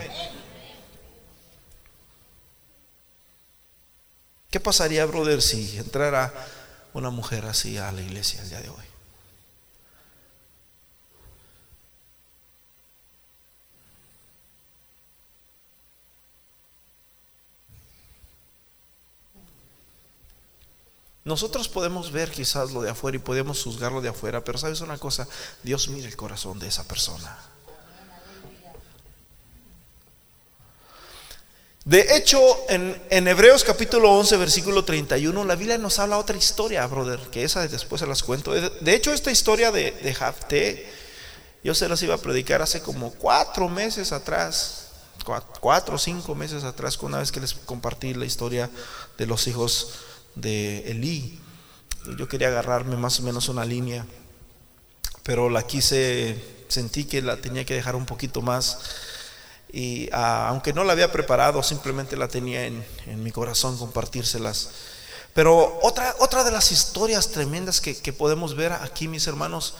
¿Qué 4.51 4.59
pasaría, 4.59 5.05
brother, 5.05 5.41
si 5.41 5.77
entrara 5.77 6.33
una 6.93 7.09
mujer 7.09 7.45
así 7.45 7.77
a 7.77 7.91
la 7.91 8.01
iglesia 8.01 8.41
el 8.43 8.49
día 8.49 8.61
de 8.61 8.69
hoy? 8.69 8.86
Nosotros 21.27 21.67
podemos 21.67 22.13
ver 22.13 22.31
quizás 22.31 22.71
lo 22.71 22.81
de 22.81 22.89
afuera 22.89 23.17
y 23.17 23.19
podemos 23.19 23.61
juzgarlo 23.61 23.99
de 23.99 24.07
afuera, 24.07 24.45
pero 24.45 24.57
sabes 24.57 24.79
una 24.79 24.97
cosa, 24.97 25.27
Dios 25.61 25.89
mira 25.89 26.07
el 26.07 26.15
corazón 26.15 26.57
de 26.57 26.69
esa 26.69 26.85
persona. 26.85 27.37
De 31.83 32.15
hecho, 32.15 32.39
en, 32.69 33.27
Hebreos 33.27 33.65
capítulo 33.65 34.13
11, 34.13 34.37
versículo 34.37 34.85
31, 34.85 35.43
la 35.43 35.55
Biblia 35.55 35.77
nos 35.77 35.99
habla 35.99 36.17
otra 36.17 36.37
historia, 36.37 36.87
brother, 36.87 37.19
que 37.29 37.43
esa 37.43 37.67
después 37.67 37.99
se 37.99 38.07
las 38.07 38.23
cuento. 38.23 38.53
De, 38.53 38.95
hecho, 38.95 39.11
esta 39.11 39.29
historia 39.29 39.73
de, 39.73 39.91
de 39.91 40.13
Jafté, 40.13 40.89
yo 41.61 41.75
se 41.75 41.89
las 41.89 42.01
iba 42.03 42.15
a 42.15 42.19
predicar 42.19 42.61
hace 42.61 42.81
como 42.81 43.11
cuatro 43.11 43.67
meses 43.67 44.13
atrás, 44.13 44.91
cuatro 45.59 45.95
o 45.95 45.99
cinco 45.99 46.35
meses 46.35 46.63
atrás, 46.63 46.97
una 47.01 47.19
vez 47.19 47.33
que 47.33 47.41
les 47.41 47.53
compartí 47.53 48.13
la 48.13 48.23
historia 48.23 48.69
de 49.17 49.25
los 49.25 49.45
hijos 49.47 49.89
de 50.41 50.91
Elí. 50.91 51.39
Yo 52.17 52.27
quería 52.27 52.47
agarrarme 52.47 52.95
más 52.95 53.19
o 53.19 53.23
menos 53.23 53.49
una 53.49 53.65
línea, 53.65 54.05
pero 55.23 55.49
la 55.49 55.65
quise, 55.67 56.41
sentí 56.67 57.05
que 57.05 57.21
la 57.21 57.37
tenía 57.37 57.65
que 57.65 57.73
dejar 57.73 57.95
un 57.95 58.05
poquito 58.05 58.41
más. 58.41 58.79
Y 59.71 60.09
ah, 60.13 60.47
aunque 60.49 60.71
no 60.71 60.83
la 60.83 60.93
había 60.93 61.11
preparado, 61.11 61.61
simplemente 61.61 62.15
la 62.15 62.27
tenía 62.29 62.65
en, 62.65 62.83
mi 63.23 63.31
corazón 63.31 63.77
compartírselas. 63.77 64.69
Pero 65.33 65.79
otra, 65.83 66.15
otra 66.19 66.43
de 66.43 66.51
las 66.51 66.71
historias 66.71 67.29
tremendas 67.29 67.81
que, 67.81 68.13
podemos 68.13 68.55
ver 68.55 68.71
aquí, 68.71 69.07
mis 69.07 69.27
hermanos, 69.27 69.75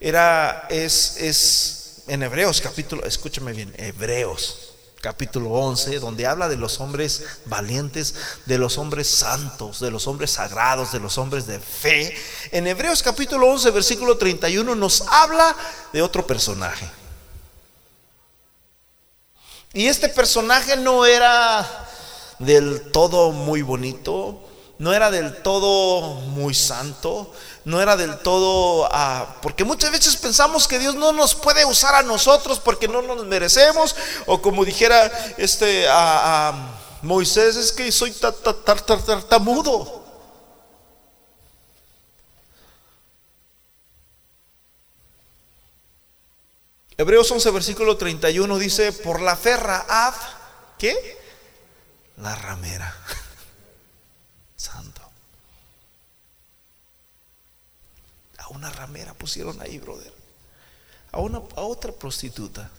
era, 0.00 0.66
es, 0.70 1.16
es 1.18 2.04
en 2.06 2.22
Hebreos 2.22 2.60
capítulo, 2.60 3.04
escúchame 3.04 3.52
bien, 3.52 3.74
Hebreos 3.76 4.63
capítulo 5.04 5.50
11, 5.50 5.98
donde 5.98 6.26
habla 6.26 6.48
de 6.48 6.56
los 6.56 6.80
hombres 6.80 7.24
valientes, 7.44 8.14
de 8.46 8.56
los 8.56 8.78
hombres 8.78 9.06
santos, 9.06 9.78
de 9.80 9.90
los 9.90 10.06
hombres 10.06 10.30
sagrados, 10.30 10.92
de 10.92 10.98
los 10.98 11.18
hombres 11.18 11.46
de 11.46 11.60
fe. 11.60 12.16
En 12.52 12.66
Hebreos 12.66 13.02
capítulo 13.02 13.48
11, 13.48 13.70
versículo 13.70 14.16
31 14.16 14.74
nos 14.74 15.02
habla 15.02 15.54
de 15.92 16.00
otro 16.00 16.26
personaje. 16.26 16.90
Y 19.74 19.88
este 19.88 20.08
personaje 20.08 20.74
no 20.78 21.04
era 21.04 21.86
del 22.38 22.90
todo 22.90 23.30
muy 23.30 23.60
bonito, 23.60 24.42
no 24.78 24.94
era 24.94 25.10
del 25.10 25.42
todo 25.42 26.14
muy 26.14 26.54
santo, 26.54 27.30
no 27.64 27.80
era 27.80 27.96
del 27.96 28.18
todo, 28.18 28.88
ah, 28.90 29.36
porque 29.40 29.64
muchas 29.64 29.90
veces 29.90 30.16
pensamos 30.16 30.68
que 30.68 30.78
Dios 30.78 30.94
no 30.94 31.12
nos 31.12 31.34
puede 31.34 31.64
usar 31.64 31.94
a 31.94 32.02
nosotros 32.02 32.60
porque 32.60 32.88
no 32.88 33.02
nos 33.02 33.24
merecemos, 33.24 33.96
o 34.26 34.42
como 34.42 34.64
dijera 34.64 35.10
este 35.38 35.86
a 35.88 36.52
Moisés, 37.02 37.56
es 37.56 37.72
que 37.72 37.90
soy 37.90 38.12
tartamudo. 38.12 40.04
Hebreos 46.96 47.30
11, 47.30 47.50
versículo 47.50 47.96
31 47.96 48.58
dice, 48.58 48.92
por 48.92 49.20
la 49.20 49.36
fe 49.36 49.56
Raab, 49.56 50.14
¿qué? 50.78 51.18
La 52.18 52.34
ramera. 52.36 52.96
Santo. 54.56 54.93
A 58.54 58.56
una 58.56 58.70
ramera 58.70 59.12
pusieron 59.14 59.60
ahí, 59.60 59.78
brother. 59.78 60.12
A, 61.10 61.18
una, 61.18 61.38
a 61.38 61.62
otra 61.62 61.92
prostituta. 61.92 62.70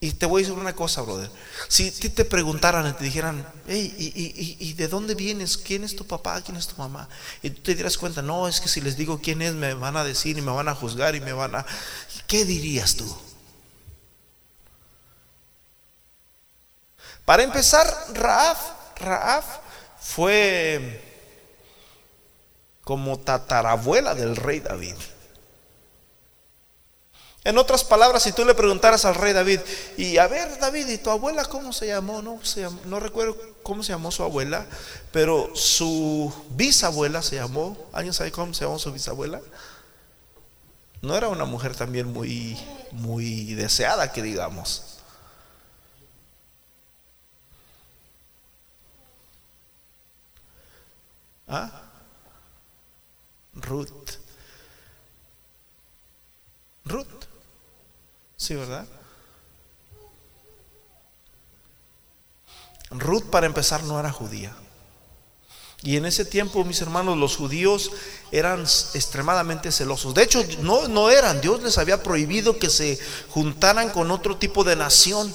Y 0.00 0.10
te 0.10 0.26
voy 0.26 0.42
a 0.42 0.46
decir 0.46 0.60
una 0.60 0.74
cosa, 0.74 1.02
brother. 1.02 1.30
Si 1.68 1.92
te 1.92 2.24
preguntaran 2.24 2.88
y 2.88 2.92
te 2.94 3.04
dijeran, 3.04 3.46
hey, 3.68 3.94
y, 3.96 4.56
y, 4.58 4.72
de 4.72 4.88
dónde 4.88 5.14
vienes? 5.14 5.56
¿Quién 5.56 5.84
es 5.84 5.94
tu 5.94 6.04
papá? 6.04 6.40
¿Quién 6.42 6.56
es 6.56 6.66
tu 6.66 6.74
mamá? 6.74 7.08
Y 7.40 7.50
tú 7.50 7.62
te 7.62 7.76
dieras 7.76 7.96
cuenta, 7.96 8.20
no, 8.20 8.48
es 8.48 8.60
que 8.60 8.68
si 8.68 8.80
les 8.80 8.96
digo 8.96 9.20
quién 9.22 9.42
es, 9.42 9.54
me 9.54 9.74
van 9.74 9.96
a 9.96 10.02
decir 10.02 10.36
y 10.36 10.42
me 10.42 10.50
van 10.50 10.68
a 10.68 10.74
juzgar 10.74 11.14
y 11.14 11.20
me 11.20 11.32
van 11.32 11.54
a... 11.54 11.64
¿Qué 12.26 12.44
dirías 12.44 12.96
tú? 12.96 13.16
Para 17.32 17.44
empezar, 17.44 17.86
Raaf, 18.12 18.58
Raaf 18.96 19.46
fue 19.98 21.00
como 22.84 23.18
tatarabuela 23.20 24.14
del 24.14 24.36
rey 24.36 24.60
David. 24.60 24.96
En 27.44 27.56
otras 27.56 27.84
palabras, 27.84 28.22
si 28.24 28.32
tú 28.32 28.44
le 28.44 28.54
preguntaras 28.54 29.06
al 29.06 29.14
rey 29.14 29.32
David, 29.32 29.60
y 29.96 30.18
a 30.18 30.26
ver 30.26 30.58
David, 30.58 30.86
¿y 30.88 30.98
tu 30.98 31.08
abuela 31.08 31.46
cómo 31.46 31.72
se 31.72 31.86
llamó? 31.86 32.20
No, 32.20 32.38
no 32.84 33.00
recuerdo 33.00 33.34
cómo 33.62 33.82
se 33.82 33.92
llamó 33.92 34.10
su 34.10 34.22
abuela, 34.22 34.66
pero 35.10 35.56
su 35.56 36.30
bisabuela 36.50 37.22
se 37.22 37.36
llamó, 37.36 37.78
¿alguien 37.94 38.12
sabe 38.12 38.30
cómo 38.30 38.52
se 38.52 38.66
llamó 38.66 38.78
su 38.78 38.92
bisabuela? 38.92 39.40
No 41.00 41.16
era 41.16 41.30
una 41.30 41.46
mujer 41.46 41.74
también 41.74 42.12
muy, 42.12 42.58
muy 42.90 43.54
deseada, 43.54 44.12
que 44.12 44.20
digamos. 44.20 44.91
¿Ah? 51.52 51.70
Ruth. 53.52 53.90
Ruth. 56.86 57.06
Sí, 58.38 58.54
¿verdad? 58.54 58.86
Ruth 62.90 63.24
para 63.24 63.44
empezar 63.44 63.84
no 63.84 64.00
era 64.00 64.10
judía. 64.10 64.56
Y 65.82 65.98
en 65.98 66.06
ese 66.06 66.24
tiempo, 66.24 66.64
mis 66.64 66.80
hermanos, 66.80 67.18
los 67.18 67.36
judíos 67.36 67.90
eran 68.30 68.62
extremadamente 68.62 69.70
celosos. 69.70 70.14
De 70.14 70.22
hecho, 70.22 70.42
no, 70.60 70.88
no 70.88 71.10
eran. 71.10 71.42
Dios 71.42 71.62
les 71.62 71.76
había 71.76 72.02
prohibido 72.02 72.58
que 72.58 72.70
se 72.70 72.98
juntaran 73.28 73.90
con 73.90 74.10
otro 74.10 74.38
tipo 74.38 74.64
de 74.64 74.76
nación. 74.76 75.34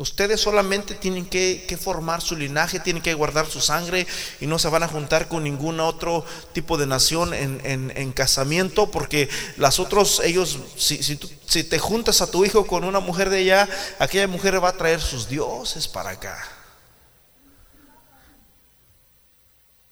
Ustedes 0.00 0.40
solamente 0.40 0.94
tienen 0.94 1.26
que, 1.26 1.78
formar 1.78 2.22
su 2.22 2.34
linaje, 2.34 2.80
tienen 2.80 3.02
que 3.02 3.12
guardar 3.12 3.46
su 3.50 3.60
sangre 3.60 4.06
y 4.40 4.46
no 4.46 4.58
se 4.58 4.70
van 4.70 4.82
a 4.82 4.88
juntar 4.88 5.28
con 5.28 5.44
ningún 5.44 5.78
otro 5.78 6.24
tipo 6.54 6.78
de 6.78 6.86
nación 6.86 7.34
en, 7.34 8.12
casamiento, 8.12 8.90
porque 8.90 9.28
las 9.58 9.78
otros, 9.78 10.22
ellos, 10.24 10.58
si, 10.78 11.02
si, 11.02 11.64
te 11.64 11.78
juntas 11.78 12.22
a 12.22 12.30
tu 12.30 12.46
hijo 12.46 12.66
con 12.66 12.84
una 12.84 13.00
mujer 13.00 13.28
de 13.28 13.40
allá, 13.40 13.68
aquella 13.98 14.26
mujer 14.26 14.64
va 14.64 14.70
a 14.70 14.76
traer 14.78 15.02
sus 15.02 15.28
dioses 15.28 15.86
para 15.86 16.10
acá. 16.10 16.48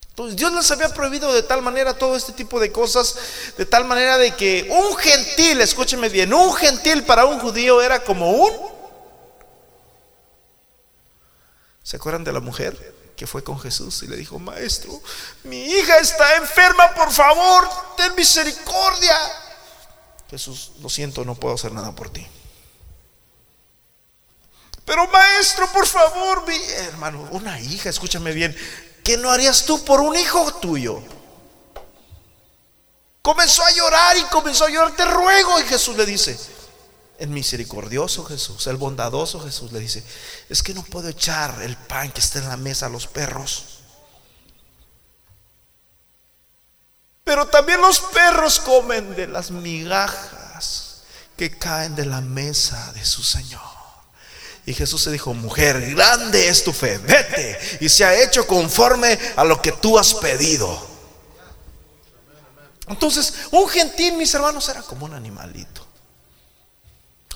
Entonces 0.09 0.37
Dios 0.37 0.55
les 0.55 0.71
había 0.71 0.89
prohibido 0.89 1.35
de 1.35 1.43
tal 1.43 1.61
manera 1.61 1.93
todo 1.93 2.17
este 2.17 2.33
tipo 2.33 2.59
de 2.59 2.73
cosas, 2.73 3.15
de 3.59 3.67
tal 3.67 3.85
manera 3.85 4.17
de 4.17 4.35
que 4.35 4.67
un 4.71 4.97
gentil, 4.97 5.61
escúcheme 5.61 6.09
bien, 6.09 6.33
un 6.33 6.55
gentil 6.55 7.03
para 7.03 7.27
un 7.27 7.39
judío 7.41 7.83
era 7.83 8.03
como 8.03 8.31
un 8.31 8.78
¿Se 11.89 11.97
acuerdan 11.97 12.23
de 12.23 12.35
la 12.35 12.41
mujer 12.41 13.15
que 13.17 13.27
fue 13.27 13.43
con 13.43 13.59
Jesús 13.59 14.03
y 14.03 14.09
le 14.09 14.17
dijo, 14.17 14.39
maestro, 14.39 15.01
mi 15.45 15.59
hija 15.59 15.97
está 15.97 16.37
enferma, 16.37 16.93
por 16.93 17.11
favor, 17.11 17.67
ten 17.97 18.15
misericordia? 18.15 19.17
Jesús, 20.29 20.73
lo 20.83 20.91
siento, 20.91 21.25
no 21.25 21.35
puedo 21.35 21.55
hacer 21.55 21.73
nada 21.73 21.93
por 21.93 22.11
ti. 22.11 22.27
Pero 24.85 25.09
maestro, 25.09 25.67
por 25.73 25.87
favor, 25.87 26.47
mi 26.47 26.63
hermano, 26.73 27.27
una 27.31 27.59
hija, 27.59 27.89
escúchame 27.89 28.33
bien, 28.33 28.55
¿qué 29.03 29.17
no 29.17 29.31
harías 29.31 29.65
tú 29.65 29.83
por 29.83 30.03
un 30.03 30.15
hijo 30.15 30.53
tuyo? 30.57 31.03
Comenzó 33.23 33.65
a 33.65 33.71
llorar 33.71 34.19
y 34.19 34.25
comenzó 34.25 34.67
a 34.67 34.69
llorar, 34.69 34.95
te 34.95 35.07
ruego, 35.07 35.59
y 35.59 35.63
Jesús 35.63 35.97
le 35.97 36.05
dice, 36.05 36.39
el 37.19 37.29
misericordioso 37.31 38.25
Jesús, 38.25 38.67
el 38.69 38.77
bondadoso 38.77 39.41
Jesús 39.41 39.73
le 39.73 39.81
dice, 39.81 40.05
es 40.49 40.63
que 40.63 40.73
no 40.73 40.85
puedo 40.85 41.09
echar 41.09 41.61
el 41.63 41.77
pan 41.77 42.13
que 42.13 42.21
está 42.21 42.39
en 42.39 42.49
la 42.49 42.57
mesa 42.57 42.87
a 42.87 42.91
los 42.91 43.09
perros. 43.09 43.81
Pero 47.25 47.47
también 47.49 47.81
los 47.81 47.99
perros 48.01 48.61
comen 48.61 49.17
de 49.17 49.27
las 49.27 49.51
migajas 49.51 51.03
que 51.37 51.59
caen 51.59 51.95
de 51.97 52.07
la 52.07 52.21
mesa 52.21 52.93
de 52.93 53.05
su 53.05 53.23
Señor. 53.23 53.61
Y 54.65 54.75
Jesús 54.75 55.03
se 55.03 55.11
dijo, 55.11 55.35
mujer, 55.35 55.95
grande 55.95 56.49
es 56.49 56.63
tu 56.63 56.73
fe, 56.73 56.99
vete 56.99 57.59
y 57.81 57.89
se 57.89 58.05
ha 58.05 58.23
hecho 58.23 58.47
conforme 58.47 59.19
a 59.35 59.43
lo 59.43 59.61
que 59.61 59.73
tú 59.73 59.99
has 59.99 60.15
pedido. 60.15 60.87
Entonces, 62.87 63.35
un 63.51 63.69
gentil, 63.69 64.15
mis 64.15 64.33
hermanos, 64.35 64.69
era 64.69 64.83
como 64.83 65.05
un 65.05 65.15
animalito 65.15 65.88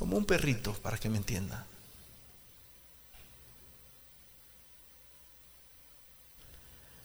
como 0.03 0.17
un 0.17 0.25
perrito, 0.25 0.73
para 0.83 0.99
que 0.99 1.09
me 1.09 1.17
entienda. 1.17 1.65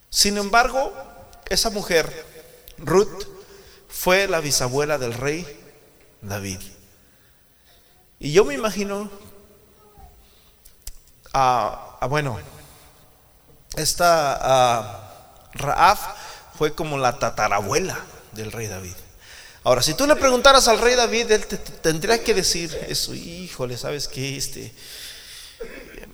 Sin 0.10 0.36
embargo, 0.36 0.92
esa 1.48 1.70
mujer, 1.70 2.12
Ruth, 2.80 3.28
fue 3.88 4.28
la 4.28 4.40
bisabuela 4.40 4.98
del 4.98 5.14
rey 5.14 5.46
David. 6.24 6.60
Y 8.18 8.32
yo 8.32 8.44
me 8.46 8.56
imagino, 8.56 9.12
a 11.34 12.00
bueno, 12.10 12.40
esta 13.76 15.52
Raaf 15.54 16.02
fue 16.58 16.74
como 16.74 16.98
la 16.98 17.20
tatarabuela 17.20 18.00
del 18.32 18.52
rey 18.52 18.66
David. 18.66 18.96
Ahora, 19.68 19.82
si 19.82 19.96
tú 19.96 20.08
le 20.08 20.16
preguntaras 20.16 20.70
al 20.70 20.80
rey 20.80 20.96
David, 20.96 21.30
él 21.30 21.46
te, 21.46 21.58
tendría 21.58 22.24
que 22.24 22.34
decir 22.34 22.74
eso, 22.88 23.14
híjole, 23.14 23.78
¿sabes 23.78 24.08
qué? 24.08 24.38
Este, 24.38 24.74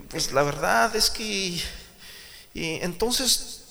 pues 0.10 0.32
la 0.32 0.42
verdad 0.42 0.96
es 0.96 1.12
que 1.12 1.62
y 2.56 2.82
entonces 2.82 3.62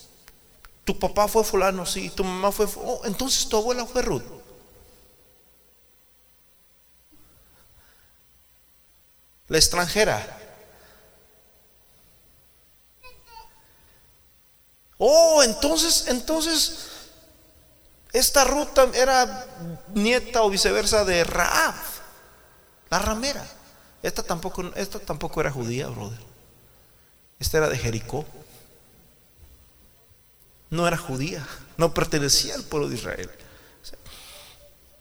tu 0.85 0.97
papá 1.01 1.27
fue 1.27 1.43
fulano, 1.43 1.85
sí, 1.85 2.11
tu 2.11 2.23
mamá 2.23 2.53
fue, 2.53 2.69
oh, 2.77 3.01
entonces 3.07 3.49
tu 3.49 3.57
abuela 3.57 3.85
fue 3.85 4.03
Ruth. 4.03 4.23
La 9.49 9.59
extranjera. 9.59 10.39
Oh, 14.97 15.43
entonces, 15.43 16.07
entonces 16.07 16.92
esta 18.13 18.45
ruta 18.45 18.89
era 18.95 19.47
nieta 19.95 20.43
o 20.43 20.51
viceversa 20.51 21.05
de 21.05 21.25
Raab, 21.25 21.75
la 22.91 22.99
ramera. 22.99 23.45
Esta 24.03 24.23
tampoco, 24.23 24.71
esta 24.75 24.99
tampoco 24.99 25.41
era 25.41 25.51
judía, 25.51 25.87
brother. 25.89 26.19
Esta 27.39 27.59
era 27.59 27.69
de 27.69 27.79
Jericó. 27.79 28.25
no 30.71 30.89
era 30.89 30.97
judía, 30.97 31.47
no 31.77 31.93
pertenecía 31.93 32.55
al 32.55 32.63
pueblo 32.65 32.89
de 32.89 32.95
Israel. 32.95 33.31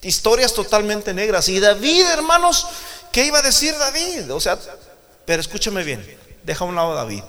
Historias 0.02 0.54
totalmente 0.54 1.14
negras. 1.14 1.48
Y 1.48 1.60
David, 1.60 2.06
hermanos, 2.08 2.68
¿qué 3.12 3.26
iba 3.26 3.40
a 3.40 3.42
decir 3.42 3.78
David? 3.78 4.34
O 4.34 4.40
sea, 4.40 4.60
pero 5.26 5.40
escúchame 5.40 5.84
bien, 5.84 6.20
deja 6.44 6.66
a 6.66 6.68
un 6.68 6.76
lado 6.76 6.92
a 6.94 6.96
David. 6.96 7.24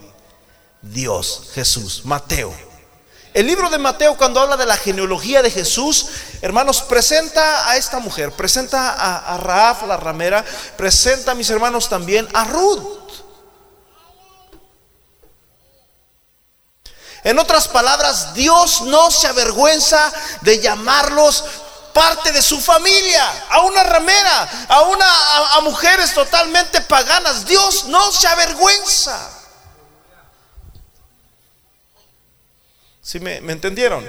Dios, 0.80 1.50
Jesús, 1.54 2.04
Mateo. 2.04 2.71
El 3.34 3.46
libro 3.46 3.70
de 3.70 3.78
Mateo 3.78 4.16
cuando 4.16 4.40
habla 4.40 4.56
de 4.56 4.66
la 4.66 4.76
genealogía 4.76 5.42
de 5.42 5.50
Jesús, 5.50 6.06
hermanos, 6.42 6.82
presenta 6.82 7.70
a 7.70 7.76
esta 7.76 7.98
mujer, 7.98 8.32
presenta 8.32 8.90
a, 8.90 9.34
a 9.34 9.38
Raaf, 9.38 9.84
la 9.86 9.96
ramera, 9.96 10.44
presenta 10.76 11.32
a 11.32 11.34
mis 11.34 11.48
hermanos 11.48 11.88
también 11.88 12.28
a 12.34 12.44
Ruth. 12.44 13.02
En 17.24 17.38
otras 17.38 17.68
palabras, 17.68 18.34
Dios 18.34 18.82
no 18.82 19.10
se 19.10 19.28
avergüenza 19.28 20.12
de 20.40 20.60
llamarlos 20.60 21.44
parte 21.92 22.32
de 22.32 22.42
su 22.42 22.60
familia, 22.60 23.46
a 23.50 23.60
una 23.60 23.82
ramera, 23.82 24.66
a 24.68 24.80
una 24.82 25.06
a, 25.56 25.60
mujeres 25.60 26.14
totalmente 26.14 26.80
paganas. 26.80 27.46
Dios 27.46 27.84
no 27.84 28.10
se 28.12 28.26
avergüenza. 28.26 29.41
¿Sí 33.02 33.18
me, 33.18 33.38
entendieron? 33.38 34.08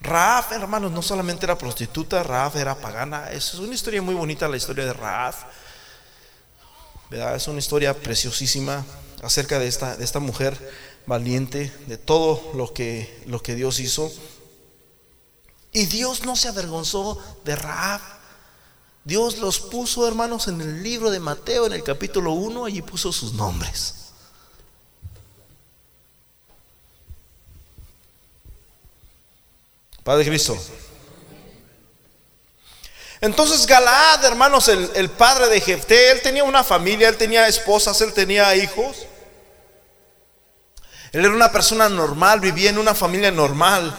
Raaf, 0.00 0.52
hermanos, 0.52 0.92
no 0.92 1.00
solamente 1.00 1.46
era 1.46 1.56
prostituta, 1.56 2.22
Raaf 2.22 2.56
era 2.56 2.74
pagana. 2.74 3.30
Es 3.32 3.54
una 3.54 3.74
historia 3.74 4.02
muy 4.02 4.14
bonita 4.14 4.48
la 4.48 4.58
historia 4.58 4.84
de 4.84 4.92
Raaf. 4.92 5.44
¿Verdad? 7.08 7.36
Es 7.36 7.48
una 7.48 7.58
historia 7.58 7.94
preciosísima 7.94 8.84
acerca 9.22 9.58
de 9.58 9.66
esta, 9.66 9.96
de 9.96 10.04
esta 10.04 10.20
mujer 10.20 10.56
valiente, 11.06 11.72
de 11.86 11.96
todo 11.96 12.52
lo 12.54 12.74
que, 12.74 13.22
lo 13.26 13.42
que 13.42 13.54
Dios 13.54 13.80
hizo. 13.80 14.12
Y 15.72 15.86
Dios 15.86 16.24
no 16.24 16.36
se 16.36 16.48
avergonzó 16.48 17.18
de 17.44 17.56
Raab. 17.56 18.02
Dios 19.04 19.38
los 19.38 19.58
puso, 19.58 20.06
hermanos, 20.06 20.48
en 20.48 20.60
el 20.60 20.82
libro 20.82 21.10
de 21.10 21.20
Mateo, 21.20 21.66
en 21.66 21.72
el 21.72 21.82
capítulo 21.82 22.32
1, 22.32 22.66
allí 22.66 22.82
puso 22.82 23.10
sus 23.10 23.32
nombres. 23.32 23.99
Padre 30.04 30.24
Cristo. 30.24 30.56
Entonces 33.20 33.66
Galaad, 33.66 34.24
hermanos, 34.24 34.68
el, 34.68 35.10
padre 35.10 35.48
de 35.48 35.60
Jefté, 35.60 36.10
él 36.10 36.22
tenía 36.22 36.42
una 36.42 36.64
familia, 36.64 37.08
él 37.08 37.18
tenía 37.18 37.46
esposas, 37.48 38.00
él 38.00 38.14
tenía 38.14 38.54
hijos. 38.56 39.06
Él 41.12 41.24
era 41.24 41.34
una 41.34 41.52
persona 41.52 41.88
normal, 41.88 42.40
vivía 42.40 42.70
en 42.70 42.78
una 42.78 42.94
familia 42.94 43.30
normal. 43.30 43.94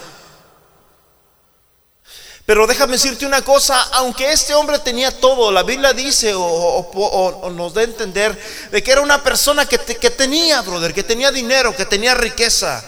Pero 2.47 2.65
déjame 2.65 2.93
decirte 2.93 3.25
una 3.25 3.43
cosa, 3.43 3.79
aunque 3.93 4.31
este 4.31 4.55
hombre 4.55 4.79
tenía 4.79 5.11
todo, 5.19 5.51
la 5.51 5.61
Biblia 5.61 5.93
dice 5.93 6.33
o, 6.35 7.51
nos 7.53 7.73
da 7.75 7.81
a 7.81 7.83
entender 7.83 8.37
de 8.71 8.81
que 8.81 8.91
era 8.91 9.01
una 9.01 9.21
persona 9.21 9.67
que, 9.67 9.77
que, 9.77 10.09
tenía, 10.09 10.61
brother, 10.61 10.93
que 10.93 11.03
tenía 11.03 11.31
dinero, 11.31 11.75
que 11.75 11.85
tenía 11.85 12.15
riqueza. 12.15 12.83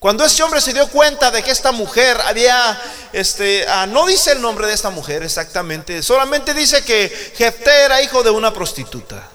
Cuando 0.00 0.24
este 0.24 0.42
hombre 0.42 0.62
se 0.62 0.72
dio 0.72 0.88
cuenta 0.88 1.30
de 1.30 1.42
que 1.42 1.50
esta 1.50 1.72
mujer 1.72 2.18
había, 2.22 2.80
este, 3.12 3.68
ah, 3.68 3.86
no 3.86 4.06
dice 4.06 4.32
el 4.32 4.40
nombre 4.40 4.66
de 4.66 4.72
esta 4.72 4.88
mujer 4.88 5.22
exactamente, 5.22 6.02
solamente 6.02 6.54
dice 6.54 6.82
que 6.82 7.10
Jefté 7.36 7.84
era 7.84 8.00
hijo 8.00 8.22
de 8.22 8.30
una 8.30 8.50
prostituta. 8.50 9.28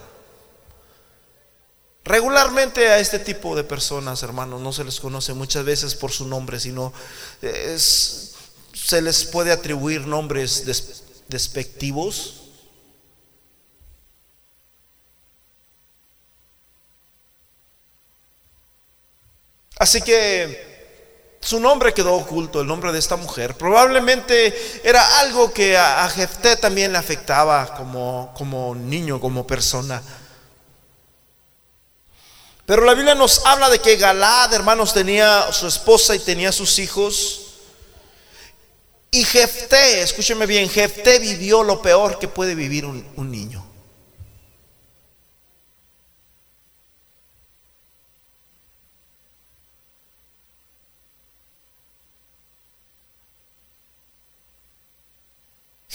Regularmente 2.03 2.89
a 2.89 2.97
este 2.97 3.19
tipo 3.19 3.55
de 3.55 3.63
personas, 3.63 4.23
hermanos, 4.23 4.59
no 4.59 4.73
se 4.73 4.83
les 4.83 4.99
conoce 4.99 5.33
muchas 5.33 5.65
veces 5.65 5.93
por 5.93 6.11
su 6.11 6.27
nombre, 6.27 6.59
sino 6.59 6.91
se 8.73 9.01
les 9.03 9.25
puede 9.25 9.51
atribuir 9.51 10.07
nombres 10.07 10.65
despectivos. 11.27 12.44
Así 19.77 20.01
que 20.01 20.75
su 21.41 21.59
nombre 21.59 21.93
quedó 21.93 22.15
oculto, 22.15 22.61
el 22.61 22.67
nombre 22.67 22.91
de 22.91 22.99
esta 22.99 23.17
mujer. 23.17 23.55
Probablemente 23.55 24.81
era 24.83 25.19
algo 25.19 25.53
que 25.53 25.77
a, 25.77 26.09
Jefté 26.09 26.55
también 26.55 26.91
le 26.91 26.97
afectaba 26.97 27.75
como, 27.75 28.33
como 28.35 28.73
niño, 28.73 29.19
como 29.19 29.45
persona. 29.45 30.01
Pero 32.65 32.83
la 32.83 32.95
Biblia 32.95 33.13
nos 33.13 33.45
habla 33.45 33.69
de 33.69 33.79
que 33.79 33.95
Galad, 33.97 34.53
hermanos, 34.53 34.93
tenía 34.93 35.51
su 35.51 35.67
esposa 35.67 36.15
y 36.15 36.19
tenía 36.19 36.51
sus 36.51 36.79
hijos. 36.79 37.41
Y 39.11 39.23
Jefté, 39.23 40.01
escúcheme 40.01 40.47
bien, 40.47 40.67
Jefté 40.67 41.19
vivió 41.19 41.63
lo 41.63 41.81
peor 41.81 42.17
que 42.17 42.27
puede 42.27 42.55
vivir 42.55 42.85
un, 42.85 43.07
un 43.17 43.29
niño. 43.29 43.64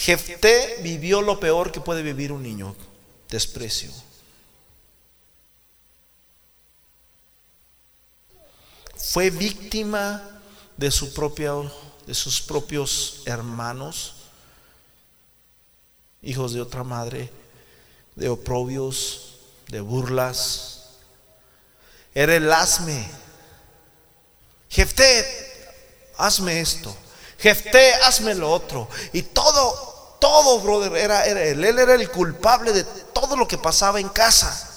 Jefté 0.01 0.79
vivió 0.83 1.23
lo 1.23 1.39
peor 1.39 1.73
que 1.73 1.81
puede 1.81 2.03
vivir 2.03 2.33
un 2.33 2.43
niño, 2.43 2.75
desprecio. 3.29 3.91
fue 9.01 9.31
víctima 9.31 10.23
de, 10.77 10.91
su 10.91 11.13
de 12.07 12.15
sus 12.15 12.43
propios 12.43 13.23
hermanos, 13.25 14.15
hijos 16.23 16.53
de 16.53 16.61
otra 16.61 16.85
madre, 16.85 17.31
de 18.15 18.29
oprobios, 18.29 19.39
de 19.69 19.81
burlas. 19.81 20.91
Era 22.15 22.37
el 22.37 22.53
asme. 22.53 23.09
Jefté, 24.69 25.27
hazme 26.17 26.61
esto. 26.61 26.95
Jefté, 27.39 27.95
hazme 27.95 28.35
lo 28.35 28.53
otro. 28.53 28.89
Y 29.13 29.23
todo, 29.23 29.90
todo, 30.21 30.61
brother, 30.61 30.95
era, 30.97 31.27
él. 31.27 31.65
Él 31.65 31.79
era 31.79 31.95
el 31.95 32.11
culpable 32.11 32.73
de 32.73 32.85
todo 32.85 33.37
lo 33.37 33.49
que 33.49 33.59
pasaba 33.59 33.99
en 33.99 34.09
casa. 34.11 34.69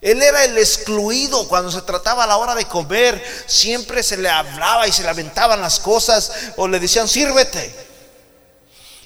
Él 0.00 0.20
era 0.20 0.44
el 0.44 0.58
excluido 0.58 1.46
cuando 1.46 1.70
se 1.70 1.80
trataba 1.82 2.24
a 2.24 2.26
la 2.26 2.36
hora 2.36 2.54
de 2.54 2.66
comer. 2.66 3.24
Siempre 3.46 4.02
se 4.02 4.16
le 4.16 4.28
hablaba 4.28 4.86
y 4.86 4.92
se 4.92 5.02
le 5.02 5.08
aventaban 5.08 5.60
las 5.60 5.78
cosas 5.78 6.32
o 6.56 6.66
le 6.66 6.80
decían, 6.80 7.08
sírvete. 7.08 7.92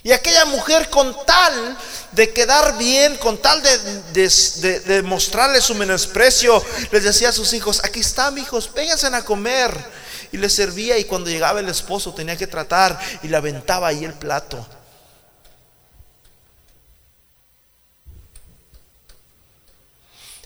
Y 0.03 0.11
aquella 0.11 0.45
mujer 0.45 0.89
con 0.89 1.15
tal 1.25 1.77
de 2.13 2.31
quedar 2.31 2.77
bien, 2.77 3.17
con 3.17 3.37
tal 3.37 3.61
de, 3.61 5.01
mostrarle 5.03 5.61
su 5.61 5.75
menosprecio, 5.75 6.63
les 6.91 7.03
decía 7.03 7.29
a 7.29 7.33
sus 7.33 7.53
hijos, 7.53 7.81
aquí 7.83 7.99
están 7.99 8.37
hijos, 8.37 8.73
vénganse 8.73 9.07
a 9.07 9.23
comer. 9.23 9.71
Y 10.31 10.37
les 10.37 10.53
servía 10.53 10.97
y 10.97 11.05
cuando 11.05 11.29
llegaba 11.29 11.59
el 11.59 11.69
esposo 11.69 12.13
tenía 12.13 12.35
que 12.35 12.47
tratar 12.47 12.99
y 13.21 13.27
le 13.27 13.37
aventaba 13.37 13.87
ahí 13.87 14.03
el 14.03 14.13
plato. 14.13 14.65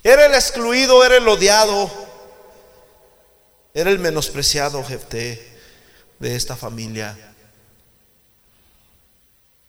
Era 0.04 0.26
el 0.26 0.34
excluido, 0.34 1.04
era 1.06 1.18
el 1.18 1.28
odiado, 1.28 1.92
era 3.74 3.92
el 3.92 4.00
menospreciado 4.00 4.84
Jefté 4.84 5.60
de 6.20 6.36
esta 6.36 6.56
familia. 6.56 7.18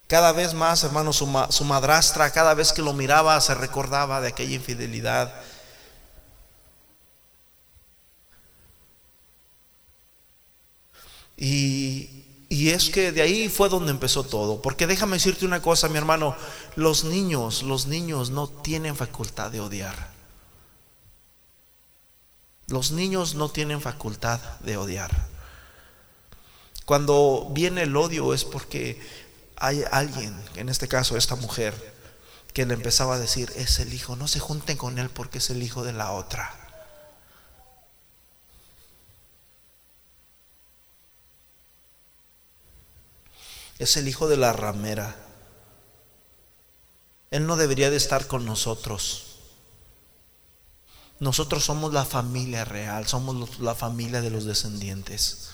Cada 0.06 0.32
vez 0.32 0.54
más, 0.54 0.84
hermano, 0.84 1.12
su, 1.12 1.26
su, 1.50 1.64
madrastra, 1.64 2.30
cada 2.32 2.54
vez 2.54 2.72
que 2.72 2.82
lo 2.82 2.92
miraba, 2.92 3.40
se 3.40 3.54
recordaba 3.54 4.20
de 4.20 4.28
aquella 4.28 4.54
infidelidad. 4.54 5.34
Y, 11.36 12.24
y, 12.50 12.70
es 12.70 12.90
que 12.90 13.10
de 13.10 13.22
ahí 13.22 13.48
fue 13.48 13.70
donde 13.70 13.90
empezó 13.90 14.22
todo. 14.22 14.60
Porque 14.60 14.86
déjame 14.86 15.16
decirte 15.16 15.46
una 15.46 15.62
cosa, 15.62 15.88
mi 15.88 15.96
hermano, 15.96 16.36
los 16.76 17.04
niños, 17.04 17.62
los 17.62 17.86
niños 17.86 18.30
no 18.30 18.48
tienen 18.48 18.96
facultad 18.96 19.50
de 19.50 19.60
odiar. 19.60 20.11
Los 22.68 22.92
niños 22.92 23.34
no 23.34 23.48
tienen 23.50 23.80
facultad 23.80 24.40
de 24.60 24.76
odiar. 24.76 25.10
Cuando 26.84 27.48
viene 27.50 27.82
el 27.82 27.96
odio 27.96 28.34
es 28.34 28.44
porque 28.44 29.00
hay 29.56 29.84
alguien, 29.90 30.34
en 30.56 30.68
este 30.68 30.88
caso 30.88 31.16
esta 31.16 31.36
mujer, 31.36 31.74
que 32.52 32.66
le 32.66 32.74
empezaba 32.74 33.14
a 33.14 33.18
decir, 33.18 33.52
es 33.56 33.78
el 33.78 33.94
hijo, 33.94 34.16
no 34.16 34.28
se 34.28 34.40
junten 34.40 34.76
con 34.76 34.98
él 34.98 35.08
porque 35.08 35.38
es 35.38 35.50
el 35.50 35.62
hijo 35.62 35.84
de 35.84 35.92
la 35.92 36.12
otra. 36.12 36.58
Es 43.78 43.96
el 43.96 44.06
hijo 44.06 44.28
de 44.28 44.36
la 44.36 44.52
ramera. 44.52 45.16
Él 47.30 47.46
no 47.46 47.56
debería 47.56 47.90
de 47.90 47.96
estar 47.96 48.26
con 48.26 48.44
nosotros. 48.44 49.31
Nosotros 51.22 51.64
somos 51.64 51.92
la 51.92 52.04
familia 52.04 52.64
real, 52.64 53.06
somos 53.06 53.60
la 53.60 53.76
familia 53.76 54.20
de 54.20 54.30
los 54.30 54.44
descendientes. 54.44 55.50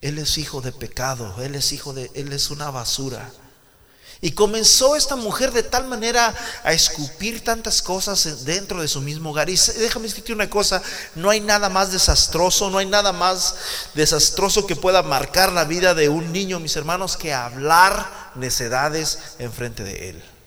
Él 0.00 0.18
es 0.18 0.38
hijo 0.38 0.62
de 0.62 0.72
pecado, 0.72 1.34
él 1.42 1.54
es 1.54 1.72
hijo 1.72 1.92
de, 1.92 2.10
él 2.14 2.32
es 2.32 2.48
una 2.48 2.70
basura. 2.70 3.30
Y 4.22 4.30
comenzó 4.30 4.96
esta 4.96 5.16
mujer 5.16 5.52
de 5.52 5.64
tal 5.64 5.86
manera 5.86 6.34
a 6.64 6.72
escupir 6.72 7.44
tantas 7.44 7.82
cosas 7.82 8.46
dentro 8.46 8.80
de 8.80 8.88
su 8.88 9.02
mismo 9.02 9.32
hogar. 9.32 9.50
Y 9.50 9.56
déjame 9.56 10.08
decirte 10.08 10.32
una 10.32 10.48
cosa, 10.48 10.80
no 11.14 11.28
hay 11.28 11.42
nada 11.42 11.68
más 11.68 11.92
desastroso, 11.92 12.70
no 12.70 12.78
hay 12.78 12.86
nada 12.86 13.12
más 13.12 13.56
desastroso 13.92 14.66
que 14.66 14.76
pueda 14.76 15.02
marcar 15.02 15.52
la 15.52 15.64
vida 15.64 15.92
de 15.92 16.08
un 16.08 16.32
niño, 16.32 16.58
mis 16.58 16.74
hermanos, 16.74 17.18
que 17.18 17.34
hablar 17.34 18.32
necedades 18.34 19.18
enfrente 19.38 19.84
de 19.84 20.08
él. 20.08 20.37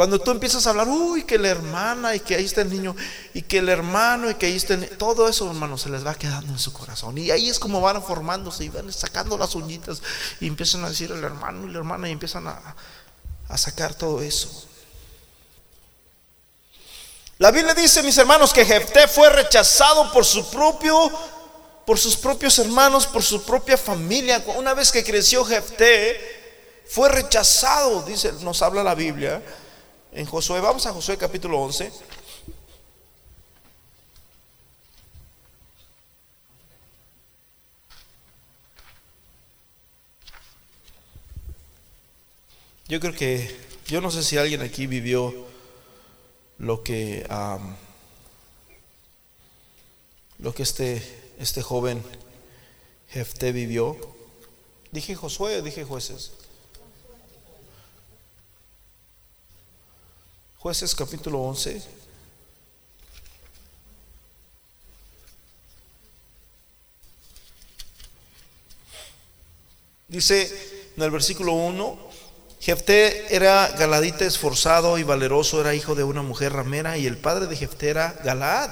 Cuando 0.00 0.18
tú 0.18 0.30
empiezas 0.30 0.66
a 0.66 0.70
hablar, 0.70 0.88
uy, 0.88 1.24
que 1.24 1.36
la 1.36 1.48
hermana 1.48 2.14
y 2.14 2.20
que 2.20 2.34
ahí 2.34 2.46
está 2.46 2.62
el 2.62 2.70
niño 2.70 2.96
y 3.34 3.42
que 3.42 3.58
el 3.58 3.68
hermano 3.68 4.30
y 4.30 4.34
que 4.34 4.46
ahí 4.46 4.56
está 4.56 4.72
el 4.72 4.88
todo 4.96 5.28
eso, 5.28 5.46
hermano, 5.46 5.76
se 5.76 5.90
les 5.90 6.06
va 6.06 6.14
quedando 6.14 6.50
en 6.50 6.58
su 6.58 6.72
corazón. 6.72 7.18
Y 7.18 7.30
ahí 7.30 7.50
es 7.50 7.58
como 7.58 7.82
van 7.82 8.02
formándose 8.02 8.64
y 8.64 8.70
van 8.70 8.90
sacando 8.94 9.36
las 9.36 9.54
uñitas 9.54 10.00
y 10.40 10.46
empiezan 10.46 10.86
a 10.86 10.88
decir 10.88 11.12
el 11.12 11.22
hermano 11.22 11.66
y 11.66 11.70
la 11.70 11.80
hermana 11.80 12.08
y 12.08 12.12
empiezan 12.12 12.46
a, 12.46 12.74
a 13.46 13.58
sacar 13.58 13.94
todo 13.94 14.22
eso. 14.22 14.66
La 17.36 17.50
Biblia 17.50 17.74
dice, 17.74 18.02
mis 18.02 18.16
hermanos, 18.16 18.54
que 18.54 18.64
Jefté 18.64 19.06
fue 19.06 19.28
rechazado 19.28 20.10
por 20.14 20.24
su 20.24 20.48
propio 20.48 21.12
por 21.84 21.98
sus 21.98 22.16
propios 22.16 22.58
hermanos, 22.58 23.06
por 23.06 23.22
su 23.22 23.42
propia 23.44 23.76
familia. 23.76 24.42
Una 24.56 24.72
vez 24.72 24.92
que 24.92 25.04
creció 25.04 25.44
Jefté, 25.44 26.82
fue 26.88 27.10
rechazado, 27.10 28.00
dice, 28.04 28.32
nos 28.40 28.62
habla 28.62 28.82
la 28.82 28.94
Biblia 28.94 29.42
en 30.12 30.26
Josué. 30.26 30.60
Vamos 30.60 30.86
a 30.86 30.92
Josué 30.92 31.16
capítulo 31.16 31.60
11. 31.60 31.92
Yo 42.88 42.98
creo 42.98 43.14
que, 43.14 43.56
yo 43.86 44.00
no 44.00 44.10
sé 44.10 44.24
si 44.24 44.36
alguien 44.36 44.62
aquí 44.62 44.88
vivió 44.88 45.46
lo 46.58 46.82
que, 46.82 47.24
lo 50.38 50.52
que 50.52 50.64
este, 50.64 51.00
este 51.38 51.62
joven 51.62 52.02
Jefté 53.10 53.52
vivió. 53.52 53.96
Dije 54.90 55.14
Josué, 55.14 55.62
dije 55.62 55.84
jueces. 55.84 56.32
Jueces 60.60 60.94
capítulo 60.94 61.40
11. 61.40 61.82
Dice 70.08 70.92
en 70.98 71.02
el 71.02 71.10
versículo 71.10 71.54
1, 71.54 71.98
Jefté 72.60 73.34
era 73.34 73.68
galadita 73.68 74.26
esforzado 74.26 74.98
y 74.98 75.02
valeroso, 75.02 75.62
era 75.62 75.74
hijo 75.74 75.94
de 75.94 76.04
una 76.04 76.20
mujer 76.20 76.52
ramera 76.52 76.98
y 76.98 77.06
el 77.06 77.16
padre 77.16 77.46
de 77.46 77.56
Jefté 77.56 77.88
era 77.88 78.12
Galaad. 78.22 78.70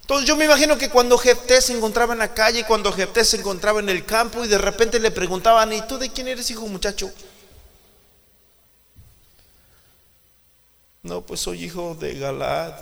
Entonces 0.00 0.26
yo 0.26 0.34
me 0.34 0.46
imagino 0.46 0.76
que 0.76 0.90
cuando 0.90 1.18
Jefté 1.18 1.60
se 1.60 1.76
encontraba 1.76 2.14
en 2.14 2.18
la 2.18 2.34
calle, 2.34 2.64
cuando 2.64 2.92
Jefté 2.92 3.24
se 3.24 3.36
encontraba 3.36 3.78
en 3.78 3.90
el 3.90 4.04
campo 4.04 4.44
y 4.44 4.48
de 4.48 4.58
repente 4.58 4.98
le 4.98 5.12
preguntaban, 5.12 5.72
¿y 5.72 5.86
tú 5.86 5.98
de 5.98 6.10
quién 6.10 6.26
eres 6.26 6.50
hijo 6.50 6.66
muchacho? 6.66 7.12
No, 11.02 11.24
pues 11.24 11.40
soy 11.40 11.64
hijo 11.64 11.94
de 11.94 12.18
Galad. 12.18 12.74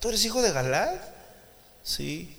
¿Tú 0.00 0.08
eres 0.08 0.24
hijo 0.24 0.42
de 0.42 0.52
Galad? 0.52 1.00
Sí. 1.82 2.36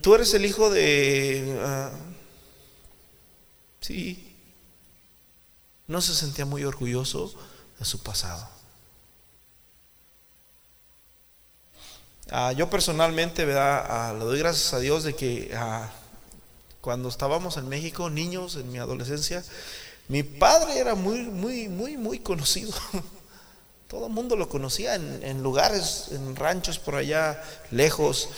¿Tú 0.00 0.14
eres 0.14 0.32
el 0.34 0.46
hijo 0.46 0.70
de... 0.70 1.58
Ah, 1.62 1.90
sí. 3.80 4.36
No 5.86 6.00
se 6.00 6.14
sentía 6.14 6.44
muy 6.44 6.64
orgulloso 6.64 7.34
de 7.78 7.84
su 7.84 8.02
pasado. 8.02 8.48
Ah, 12.30 12.52
yo 12.52 12.68
personalmente. 12.68 13.46
Ah, 13.56 14.14
le 14.18 14.24
doy 14.24 14.38
gracias 14.38 14.74
a 14.74 14.80
Dios 14.80 15.04
de 15.04 15.14
que 15.14 15.56
cuando 16.80 17.08
estábamos 17.08 17.56
en 17.56 17.68
México, 17.68 18.10
niños, 18.10 18.56
en 18.56 18.70
mi 18.70 18.78
adolescencia, 18.78 19.42
mi 20.08 20.22
padre 20.22 20.78
era 20.78 20.94
muy, 20.94 21.20
muy, 21.20 21.68
muy, 21.68 21.96
muy 21.96 22.18
conocido. 22.20 22.72
Todo 23.88 24.06
el 24.06 24.12
mundo 24.12 24.36
lo 24.36 24.48
conocía 24.48 24.94
en, 24.94 25.42
lugares, 25.42 26.08
en 26.10 26.36
ranchos 26.36 26.78
por 26.78 26.96
allá 26.96 27.42
lejos, 27.70 28.28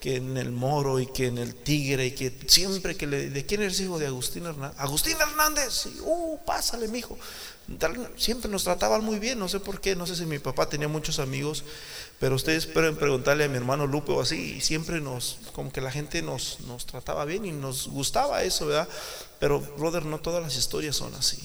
que 0.00 0.16
en 0.16 0.36
el 0.36 0.52
Moro 0.52 1.00
y 1.00 1.06
que 1.06 1.26
en 1.26 1.38
el 1.38 1.54
Tigre, 1.54 2.06
y 2.06 2.10
que 2.12 2.32
siempre 2.46 2.96
que 2.96 3.06
le. 3.06 3.30
¿De 3.30 3.44
quién 3.44 3.62
eres 3.62 3.80
hijo 3.80 3.98
de 3.98 4.06
Agustín 4.06 4.46
Hernández? 4.46 4.78
Agustín 4.78 5.16
Hernández, 5.20 5.86
uh, 6.02 6.38
pásale, 6.46 6.86
mijo. 6.86 7.18
Siempre 8.16 8.50
nos 8.50 8.64
trataban 8.64 9.04
muy 9.04 9.18
bien, 9.18 9.38
no 9.38 9.48
sé 9.48 9.60
por 9.60 9.80
qué, 9.80 9.96
no 9.96 10.06
sé 10.06 10.16
si 10.16 10.26
mi 10.26 10.38
papá 10.38 10.68
tenía 10.68 10.88
muchos 10.88 11.18
amigos, 11.18 11.64
pero 12.20 12.36
ustedes 12.36 12.66
pueden 12.66 12.96
preguntarle 12.96 13.44
a 13.44 13.48
mi 13.48 13.56
hermano 13.56 13.86
Lupe 13.86 14.12
o 14.12 14.20
así, 14.20 14.56
y 14.56 14.60
siempre 14.60 15.00
nos, 15.00 15.38
como 15.54 15.72
que 15.72 15.80
la 15.80 15.90
gente 15.90 16.20
nos, 16.20 16.60
nos 16.60 16.84
trataba 16.84 17.24
bien 17.24 17.46
y 17.46 17.50
nos 17.50 17.88
gustaba 17.88 18.42
eso, 18.42 18.66
¿verdad? 18.66 18.88
Pero, 19.38 19.58
brother, 19.58 20.04
no 20.04 20.20
todas 20.20 20.42
las 20.42 20.54
historias 20.54 20.96
son 20.96 21.14
así. 21.14 21.40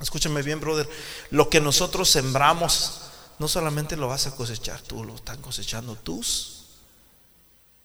Escúchame 0.00 0.42
bien, 0.42 0.60
brother. 0.60 0.88
Lo 1.30 1.50
que 1.50 1.60
nosotros 1.60 2.08
sembramos, 2.08 3.00
no 3.40 3.48
solamente 3.48 3.96
lo 3.96 4.06
vas 4.06 4.28
a 4.28 4.36
cosechar 4.36 4.80
tú, 4.82 5.02
lo 5.02 5.16
están 5.16 5.42
cosechando 5.42 5.96
tus 5.96 6.66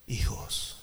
hijos. 0.06 0.73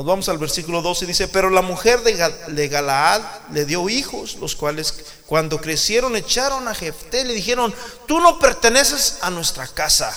Nos 0.00 0.06
vamos 0.06 0.30
al 0.30 0.38
versículo 0.38 0.80
12 0.80 1.04
y 1.04 1.08
dice, 1.08 1.28
pero 1.28 1.50
la 1.50 1.60
mujer 1.60 2.00
de, 2.00 2.68
Galaad 2.68 3.20
le 3.52 3.66
dio 3.66 3.86
hijos, 3.90 4.36
los 4.36 4.56
cuales 4.56 4.94
cuando 5.26 5.60
crecieron 5.60 6.16
echaron 6.16 6.66
a 6.68 6.74
Jefté, 6.74 7.22
le 7.22 7.34
dijeron, 7.34 7.74
tú 8.06 8.18
no 8.18 8.38
perteneces 8.38 9.18
a 9.20 9.28
nuestra 9.28 9.66
casa, 9.66 10.10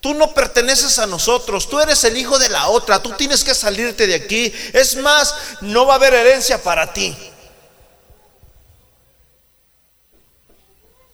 tú 0.00 0.14
no 0.14 0.32
perteneces 0.34 1.00
a 1.00 1.06
nosotros, 1.08 1.68
tú 1.68 1.80
eres 1.80 2.04
el 2.04 2.16
hijo 2.16 2.38
de 2.38 2.48
la 2.48 2.68
otra, 2.68 3.02
tú 3.02 3.10
tienes 3.10 3.42
que 3.42 3.56
salirte 3.56 4.06
de 4.06 4.14
aquí, 4.14 4.54
es 4.72 4.94
más, 4.98 5.34
no 5.60 5.84
va 5.84 5.94
a 5.94 5.96
haber 5.96 6.14
herencia 6.14 6.62
para 6.62 6.92
ti. 6.92 7.31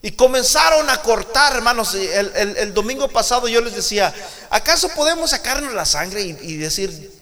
Y 0.00 0.12
comenzaron 0.12 0.88
a 0.90 1.02
cortar, 1.02 1.56
hermanos. 1.56 1.94
El, 1.94 2.72
domingo 2.72 3.08
pasado 3.08 3.48
yo 3.48 3.60
les 3.60 3.74
decía, 3.74 4.14
¿acaso 4.48 4.88
podemos 4.90 5.30
sacarnos 5.30 5.74
la 5.74 5.84
sangre 5.84 6.22
y, 6.22 6.56
decir, 6.56 7.12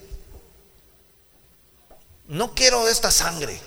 no 2.27 2.53
quiero 2.53 2.87
esta 2.87 3.09
sangre? 3.09 3.59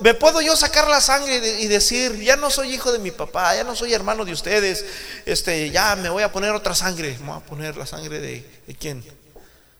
¿Me 0.00 0.14
puedo 0.14 0.42
yo 0.42 0.56
sacar 0.56 0.88
la 0.88 1.00
sangre 1.00 1.36
y 1.60 1.68
decir, 1.68 2.20
ya 2.20 2.36
no 2.36 2.50
soy 2.50 2.74
hijo 2.74 2.92
de 2.92 2.98
mi 2.98 3.12
papá, 3.12 3.54
ya 3.54 3.64
no 3.64 3.76
soy 3.76 3.94
hermano 3.94 4.24
de 4.24 4.32
ustedes, 4.32 4.84
este, 5.24 5.70
ya 5.70 5.94
me 5.96 6.10
voy 6.10 6.24
a 6.24 6.32
poner 6.32 6.50
otra 6.50 6.74
sangre? 6.74 7.16
Me 7.20 7.28
voy 7.28 7.36
a 7.36 7.40
poner 7.40 7.76
la 7.76 7.86
sangre 7.86 8.20
de, 8.20 8.62
¿de 8.66 8.74
quién? 8.74 9.02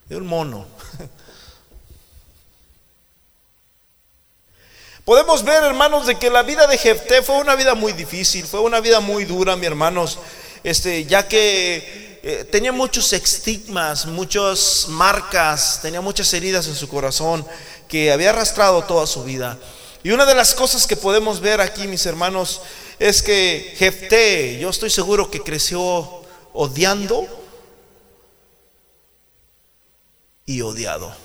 De 0.09 0.17
un 0.17 0.27
mono. 0.27 0.67
Podemos 5.05 5.45
ver, 5.45 5.63
hermanos, 5.63 6.07
de 6.07 6.15
que 6.15 6.31
la 6.31 6.43
vida 6.43 6.67
de 6.67 6.79
Jefté 6.79 7.23
fue 7.23 7.37
una 7.37 7.55
vida 7.57 7.75
muy 7.75 7.93
difícil, 7.93 8.47
fue 8.47 8.61
una 8.61 8.81
vida 8.81 9.01
muy 9.01 9.27
dura, 9.27 9.55
mi 9.55 9.67
hermanos, 9.67 10.19
este, 10.63 11.05
ya 11.05 11.29
que 11.29 12.21
eh, 12.23 12.45
tenía 12.51 12.73
muchos 12.73 13.13
estigmas, 13.13 14.07
muchas 14.07 14.87
marcas, 14.89 15.81
tenía 15.83 16.01
muchas 16.01 16.33
heridas 16.33 16.67
en 16.69 16.75
su 16.75 16.89
corazón 16.89 17.47
que 17.87 18.13
había 18.13 18.31
arrastrado 18.31 18.83
toda 18.85 19.07
su 19.07 19.25
vida. 19.25 19.59
Y 20.03 20.11
una 20.11 20.25
de 20.25 20.35
las 20.35 20.55
cosas 20.55 20.87
que 20.87 20.97
podemos 20.97 21.41
ver 21.41 21.61
aquí, 21.61 21.87
mis 21.87 22.07
hermanos, 22.07 22.63
es 22.99 23.21
que 23.23 23.75
Jefté, 23.77 24.59
yo 24.59 24.71
estoy 24.71 24.89
seguro 24.89 25.31
que 25.31 25.43
creció 25.43 26.23
odiando 26.55 27.27
y 30.47 30.63
odiado. 30.63 31.24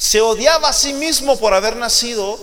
Se 0.00 0.22
odiaba 0.22 0.70
a 0.70 0.72
sí 0.72 0.94
mismo 0.94 1.38
por 1.38 1.52
haber 1.52 1.76
nacido, 1.76 2.40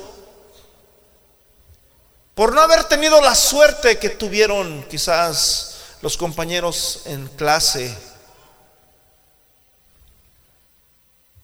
por 2.35 2.53
no 2.53 2.61
haber 2.61 2.83
tenido 2.83 3.19
la 3.19 3.33
suerte 3.33 3.97
que 3.97 4.11
tuvieron 4.11 4.85
quizás 4.87 5.77
los 6.03 6.17
compañeros 6.17 7.01
en 7.05 7.27
clase. 7.29 7.97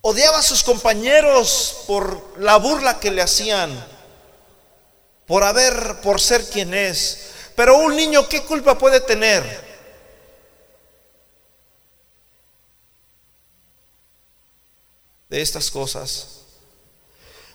Odiaba 0.02 0.38
a 0.38 0.44
sus 0.44 0.64
compañeros 0.64 1.78
por 1.88 2.40
la 2.40 2.58
burla 2.58 3.00
que 3.00 3.10
le 3.10 3.24
hacían, 3.24 3.72
por 5.26 5.44
haber, 5.44 6.00
por 6.02 6.22
ser 6.22 6.48
quien 6.48 6.76
es. 6.76 7.32
Pero 7.56 7.78
un 7.78 7.96
niño, 7.96 8.30
¿qué 8.30 8.44
culpa 8.44 8.78
puede 8.78 9.00
tener? 9.00 9.63
De 15.34 15.42
estas 15.42 15.72
cosas. 15.72 16.28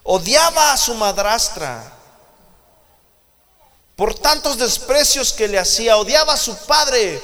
Odiaba 0.03 0.73
a 0.73 0.77
su 0.77 0.95
madrastra 0.95 1.97
por 3.95 4.17
tantos 4.17 4.59
desprecios 4.59 5.33
que 5.33 5.47
le 5.47 5.61
hacía. 5.61 5.97
Odiaba 5.97 6.33
a 6.33 6.37
su 6.37 6.57
padre, 6.67 7.21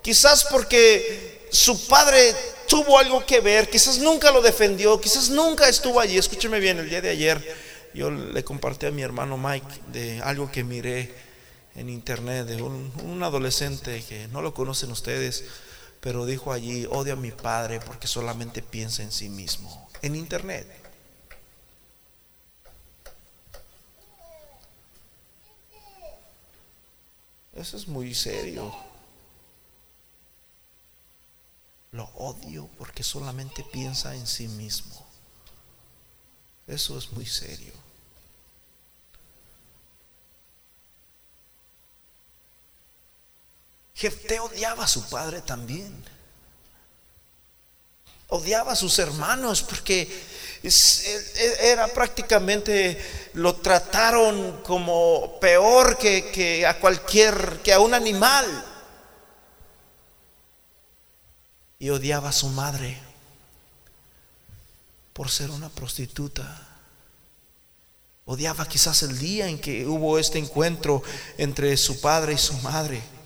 quizás 0.00 0.46
porque 0.50 1.46
su 1.52 1.86
padre 1.86 2.34
tuvo 2.66 2.98
algo 2.98 3.26
que 3.26 3.40
ver, 3.40 3.68
quizás 3.68 3.98
nunca 3.98 4.30
lo 4.30 4.40
defendió, 4.40 4.98
quizás 4.98 5.28
nunca 5.28 5.68
estuvo 5.68 6.00
allí. 6.00 6.16
Escúcheme 6.16 6.60
bien, 6.60 6.78
el 6.78 6.88
día 6.88 7.02
de 7.02 7.10
ayer 7.10 7.56
yo 7.92 8.10
le 8.10 8.42
compartí 8.42 8.86
a 8.86 8.90
mi 8.90 9.02
hermano 9.02 9.36
Mike 9.36 9.82
de 9.88 10.22
algo 10.22 10.50
que 10.50 10.64
miré 10.64 11.14
en 11.76 11.90
internet 11.90 12.46
de 12.46 12.62
un, 12.62 12.90
un 13.04 13.22
adolescente 13.22 14.02
que 14.08 14.28
no 14.28 14.40
lo 14.40 14.54
conocen 14.54 14.90
ustedes, 14.92 15.44
pero 16.00 16.26
dijo 16.26 16.52
allí, 16.52 16.86
odio 16.86 17.14
a 17.14 17.16
mi 17.16 17.30
padre 17.30 17.80
porque 17.80 18.06
solamente 18.06 18.62
piensa 18.62 19.02
en 19.02 19.12
sí 19.12 19.28
mismo, 19.28 19.88
en 20.02 20.16
internet. 20.16 20.66
Eso 27.54 27.76
es 27.76 27.88
muy 27.88 28.14
serio. 28.14 28.72
Lo 31.90 32.04
odio 32.14 32.68
porque 32.78 33.02
solamente 33.02 33.64
piensa 33.72 34.14
en 34.14 34.26
sí 34.26 34.46
mismo. 34.46 35.04
Eso 36.68 36.96
es 36.96 37.10
muy 37.12 37.26
serio. 37.26 37.72
Jefté 43.98 44.38
odiaba 44.38 44.84
a 44.84 44.88
su 44.88 45.08
padre 45.08 45.40
también. 45.40 45.92
Odiaba 48.28 48.72
a 48.72 48.76
sus 48.76 48.96
hermanos 49.00 49.60
porque 49.64 50.08
era 51.62 51.88
prácticamente, 51.88 53.30
lo 53.34 53.56
trataron 53.56 54.62
como 54.62 55.40
peor 55.40 55.98
que, 55.98 56.30
que 56.30 56.64
a 56.64 56.78
cualquier, 56.78 57.60
que 57.64 57.72
a 57.72 57.80
un 57.80 57.92
animal. 57.92 58.46
Y 61.80 61.90
odiaba 61.90 62.28
a 62.28 62.32
su 62.32 62.46
madre 62.50 63.00
por 65.12 65.28
ser 65.28 65.50
una 65.50 65.70
prostituta. 65.70 66.68
Odiaba 68.26 68.68
quizás 68.68 69.02
el 69.02 69.18
día 69.18 69.48
en 69.48 69.58
que 69.58 69.84
hubo 69.86 70.20
este 70.20 70.38
encuentro 70.38 71.02
entre 71.36 71.76
su 71.76 72.00
padre 72.00 72.34
y 72.34 72.38
su 72.38 72.54
madre. 72.58 73.17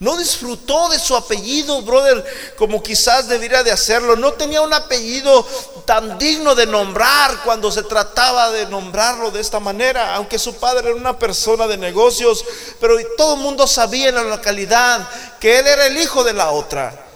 No 0.00 0.16
disfrutó 0.16 0.88
de 0.90 0.98
su 0.98 1.16
apellido, 1.16 1.82
brother, 1.82 2.24
como 2.56 2.82
quizás 2.82 3.28
debiera 3.28 3.64
de 3.64 3.72
hacerlo. 3.72 4.14
No 4.14 4.32
tenía 4.34 4.60
un 4.60 4.72
apellido 4.72 5.44
tan 5.84 6.18
digno 6.18 6.54
de 6.54 6.66
nombrar 6.66 7.42
cuando 7.42 7.72
se 7.72 7.82
trataba 7.82 8.50
de 8.52 8.66
nombrarlo 8.66 9.32
de 9.32 9.40
esta 9.40 9.58
manera. 9.58 10.14
Aunque 10.14 10.38
su 10.38 10.54
padre 10.54 10.90
era 10.90 10.96
una 10.96 11.18
persona 11.18 11.66
de 11.66 11.76
negocios, 11.76 12.44
pero 12.80 12.94
todo 13.16 13.34
el 13.34 13.40
mundo 13.40 13.66
sabía 13.66 14.10
en 14.10 14.14
la 14.14 14.22
localidad 14.22 15.08
que 15.40 15.58
él 15.58 15.66
era 15.66 15.86
el 15.86 15.96
hijo 15.98 16.22
de 16.22 16.32
la 16.32 16.50
otra. 16.50 17.07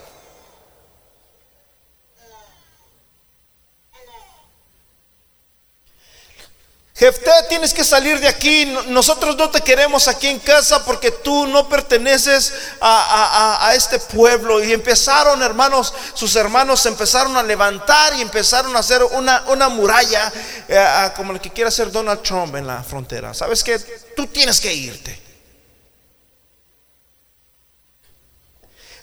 Jefté, 7.02 7.32
tienes 7.48 7.74
que 7.74 7.82
salir 7.82 8.20
de 8.20 8.28
aquí. 8.28 8.64
Nosotros 8.86 9.36
no 9.36 9.50
te 9.50 9.60
queremos 9.60 10.06
aquí 10.06 10.28
en 10.28 10.38
casa 10.38 10.84
porque 10.84 11.10
tú 11.10 11.48
no 11.48 11.68
perteneces 11.68 12.54
a, 12.80 13.72
este 13.74 13.98
pueblo. 13.98 14.62
Y 14.62 14.72
empezaron, 14.72 15.42
hermanos, 15.42 15.92
sus 16.14 16.36
hermanos 16.36 16.86
empezaron 16.86 17.36
a 17.36 17.42
levantar 17.42 18.14
y 18.14 18.20
empezaron 18.20 18.76
a 18.76 18.78
hacer 18.78 19.02
una, 19.02 19.42
una 19.48 19.68
muralla, 19.68 20.32
eh, 20.68 21.10
como 21.16 21.32
el 21.32 21.40
que 21.40 21.50
quiere 21.50 21.66
hacer 21.66 21.90
Donald 21.90 22.22
Trump 22.22 22.54
en 22.54 22.68
la 22.68 22.84
frontera. 22.84 23.34
¿Sabes 23.34 23.64
que 23.64 23.80
Tú 24.14 24.28
tienes 24.28 24.60
que 24.60 24.72
irte. 24.72 25.31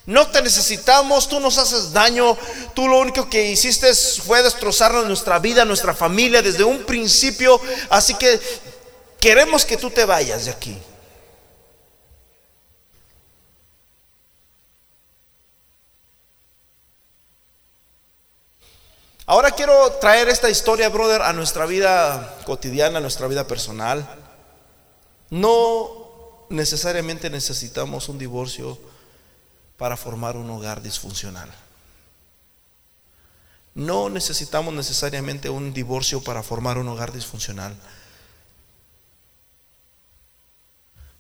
No 0.06 0.28
te 0.28 0.42
necesitamos, 0.42 1.28
tú 1.30 1.40
nos 1.40 1.58
haces 1.58 1.94
daño, 1.94 2.36
tú 2.74 2.88
lo 2.88 2.98
único 3.00 3.30
que 3.30 3.52
hiciste 3.52 3.94
fue 3.94 4.42
destrozar 4.42 4.94
nuestra 5.06 5.38
vida, 5.40 5.66
nuestra 5.66 5.94
familia 5.94 6.42
desde 6.42 6.64
un 6.64 6.84
principio, 6.84 7.62
así 7.90 8.16
que 8.16 8.40
queremos 9.20 9.66
que 9.66 9.78
tú 9.78 9.92
te 9.92 10.06
vayas 10.06 10.46
de 10.46 10.52
aquí. 10.52 10.78
Ahora 19.30 19.52
quiero 19.52 19.92
traer 20.02 20.28
esta 20.28 20.50
historia, 20.50 20.90
brother, 20.90 21.22
a 21.22 21.34
nuestra 21.34 21.68
vida 21.68 22.36
cotidiana, 22.48 22.98
a 22.98 23.02
nuestra 23.02 23.28
vida 23.28 23.46
personal. 23.46 24.04
No 25.30 26.48
necesariamente 26.50 27.30
necesitamos 27.30 28.10
un 28.10 28.18
divorcio 28.18 28.80
para 29.80 29.98
formar 29.98 30.36
un 30.36 30.50
hogar 30.52 30.84
disfuncional. 30.84 31.50
No 33.74 34.10
necesitamos 34.10 34.74
necesariamente 34.74 35.50
un 35.50 35.74
divorcio 35.74 36.22
para 36.22 36.44
formar 36.44 36.78
un 36.78 36.90
hogar 36.90 37.14
disfuncional. 37.14 37.74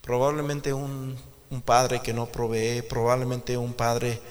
Probablemente 0.01 0.73
un, 0.73 1.17
padre 1.63 2.01
que 2.01 2.13
no 2.13 2.25
provee, 2.25 2.81
probablemente 2.81 3.57
un 3.57 3.73
padre 3.73 4.21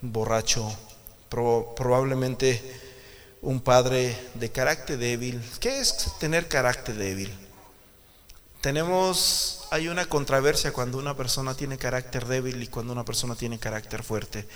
borracho, 0.00 0.74
probablemente 1.28 2.62
un 3.42 3.60
padre 3.60 4.16
de 4.34 4.50
carácter 4.50 4.96
débil. 4.96 5.42
¿Qué 5.60 5.80
es 5.80 6.14
tener 6.18 6.48
carácter 6.48 6.94
débil? 6.94 7.30
Tenemos, 8.66 9.60
hay 9.70 9.86
una 9.86 10.06
controversia 10.06 10.72
cuando 10.72 10.98
una 10.98 11.16
persona 11.16 11.54
tiene 11.54 11.78
carácter 11.78 12.26
débil 12.26 12.60
y 12.60 12.66
cuando 12.66 12.92
una 12.92 13.04
persona 13.04 13.36
tiene 13.36 13.60
carácter 13.60 14.02
fuerte. 14.02 14.48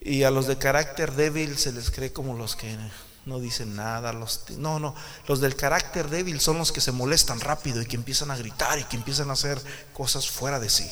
Y 0.00 0.22
a 0.22 0.30
los 0.30 0.46
de 0.46 0.58
carácter 0.58 1.10
débil 1.10 1.58
se 1.58 1.72
les 1.72 1.90
cree 1.90 2.12
como 2.12 2.38
los 2.38 2.54
que 2.54 2.78
no 3.24 3.40
dicen 3.40 3.74
nada. 3.74 4.12
Los, 4.12 4.48
no, 4.50 4.78
no, 4.78 4.94
los 5.26 5.40
del 5.40 5.56
carácter 5.56 6.08
débil 6.08 6.40
son 6.40 6.58
los 6.58 6.70
que 6.70 6.80
se 6.80 6.92
molestan 6.92 7.40
rápido 7.40 7.82
y 7.82 7.86
que 7.86 7.96
empiezan 7.96 8.30
a 8.30 8.36
gritar 8.36 8.78
y 8.78 8.84
que 8.84 8.94
empiezan 8.94 9.28
a 9.30 9.32
hacer 9.32 9.60
cosas 9.92 10.30
fuera 10.30 10.60
de 10.60 10.70
sí. 10.70 10.88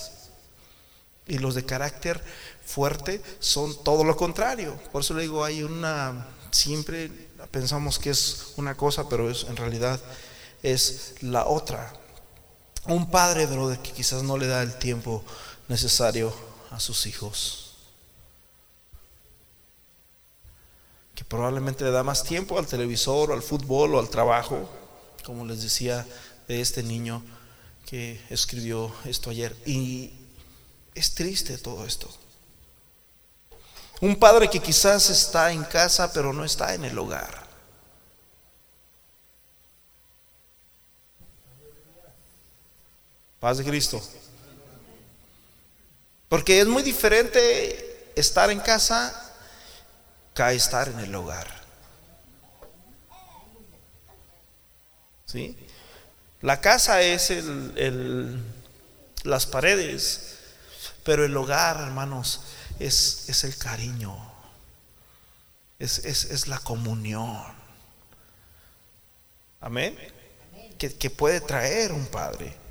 Y 1.28 1.38
los 1.38 1.54
de 1.54 1.64
carácter 1.64 2.20
fuerte 2.66 3.22
son 3.38 3.80
todo 3.84 4.02
lo 4.02 4.16
contrario. 4.16 4.76
Por 4.90 5.02
eso 5.02 5.14
le 5.14 5.22
digo, 5.22 5.44
hay 5.44 5.62
una, 5.62 6.26
siempre 6.50 7.12
pensamos 7.52 8.00
que 8.00 8.10
es 8.10 8.54
una 8.56 8.76
cosa, 8.76 9.08
pero 9.08 9.30
en 9.30 9.56
realidad 9.56 10.00
es 10.64 11.14
la 11.20 11.46
otra. 11.46 11.92
Un 12.86 13.10
padre, 13.10 13.48
que 13.82 13.92
quizás 13.92 14.22
no 14.22 14.36
le 14.36 14.46
da 14.46 14.62
el 14.62 14.78
tiempo 14.78 15.24
necesario 15.68 16.34
a 16.70 16.80
sus 16.80 17.06
hijos. 17.06 17.76
Que 21.14 21.24
probablemente 21.24 21.84
le 21.84 21.90
da 21.90 22.02
más 22.02 22.24
tiempo 22.24 22.58
al 22.58 22.66
televisor 22.66 23.30
o 23.30 23.34
al 23.34 23.42
fútbol 23.42 23.94
o 23.94 24.00
al 24.00 24.10
trabajo, 24.10 24.68
como 25.24 25.46
les 25.46 25.62
decía 25.62 26.06
de 26.46 26.60
este 26.60 26.82
niño 26.82 27.22
que 27.86 28.20
escribió 28.28 28.92
esto 29.04 29.30
ayer. 29.30 29.56
Y 29.64 30.12
es 30.94 31.14
triste 31.14 31.56
todo 31.56 31.86
esto. 31.86 32.10
Un 34.00 34.16
padre 34.16 34.50
que 34.50 34.60
quizás 34.60 35.08
está 35.08 35.52
en 35.52 35.64
casa 35.64 36.12
pero 36.12 36.32
no 36.32 36.44
está 36.44 36.74
en 36.74 36.84
el 36.84 36.98
hogar. 36.98 37.43
Paz 43.44 43.58
de 43.58 43.64
Cristo. 43.64 44.02
Porque 46.30 46.60
es 46.60 46.66
muy 46.66 46.82
diferente 46.82 48.10
estar 48.16 48.50
en 48.50 48.58
casa 48.58 49.34
que 50.32 50.54
estar 50.54 50.88
en 50.88 50.98
el 51.00 51.14
hogar. 51.14 51.46
¿Sí? 55.26 55.58
La 56.40 56.62
casa 56.62 57.02
es 57.02 57.28
el, 57.28 58.42
las 59.24 59.44
paredes, 59.44 60.38
pero 61.04 61.26
el 61.26 61.36
hogar, 61.36 61.78
hermanos, 61.82 62.40
es, 62.78 63.28
es 63.28 63.44
el 63.44 63.58
cariño, 63.58 64.16
es, 65.78 65.98
es, 65.98 66.48
la 66.48 66.60
comunión. 66.60 67.44
Amén. 69.60 69.98
Que, 70.78 70.94
que 70.96 71.10
puede 71.10 71.42
traer 71.42 71.92
un 71.92 72.06
padre. 72.06 72.63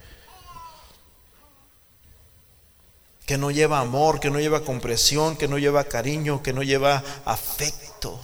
que 3.25 3.37
no 3.37 3.51
lleva 3.51 3.79
amor, 3.79 4.19
que 4.19 4.29
no 4.29 4.39
lleva 4.39 4.63
compresión, 4.63 5.37
que 5.37 5.47
no 5.47 5.57
lleva 5.57 5.85
cariño, 5.85 6.43
que 6.43 6.53
no 6.53 6.63
lleva 6.63 7.03
afecto. 7.25 8.19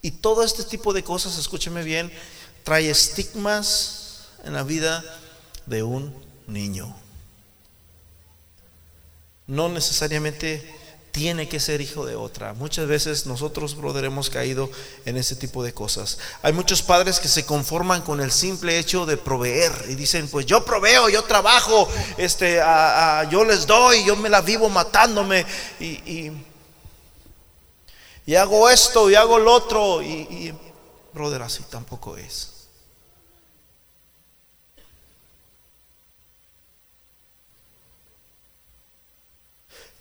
Y 0.00 0.12
todo 0.12 0.42
este 0.42 0.64
tipo 0.64 0.92
de 0.92 1.02
cosas, 1.02 1.36
escúcheme 1.38 1.82
bien, 1.82 2.10
trae 2.62 2.88
estigmas 2.88 4.28
en 4.44 4.54
la 4.54 4.62
vida 4.62 5.04
de 5.66 5.82
un 5.82 6.14
niño. 6.46 6.94
No 9.46 9.68
necesariamente 9.68 10.74
tiene 11.18 11.48
que 11.48 11.58
ser 11.58 11.80
hijo 11.80 12.06
de 12.06 12.14
otra. 12.14 12.54
Muchas 12.54 12.86
veces 12.86 13.26
nosotros, 13.26 13.76
brother, 13.76 14.04
hemos 14.04 14.30
caído 14.30 14.70
en 15.04 15.16
ese 15.16 15.34
tipo 15.34 15.64
de 15.64 15.74
cosas. 15.74 16.16
Hay 16.42 16.52
muchos 16.52 16.80
padres 16.80 17.18
que 17.18 17.26
se 17.26 17.44
conforman 17.44 18.02
con 18.02 18.20
el 18.20 18.30
simple 18.30 18.78
hecho 18.78 19.04
de 19.04 19.16
proveer 19.16 19.72
y 19.88 19.96
dicen, 19.96 20.28
pues 20.28 20.46
yo 20.46 20.64
proveo, 20.64 21.08
yo 21.08 21.24
trabajo, 21.24 21.88
este, 22.18 22.62
yo 23.30 23.44
les 23.44 23.66
doy, 23.66 24.04
yo 24.04 24.14
me 24.14 24.28
la 24.28 24.42
vivo 24.42 24.68
matándome 24.68 25.44
y, 25.80 26.32
y, 28.24 28.34
hago 28.36 28.70
esto 28.70 29.10
y 29.10 29.16
hago 29.16 29.40
lo 29.40 29.54
otro. 29.54 30.00
Y, 30.00 30.06
y, 30.06 30.54
brother, 31.12 31.42
así 31.42 31.64
tampoco 31.68 32.16
es. 32.16 32.57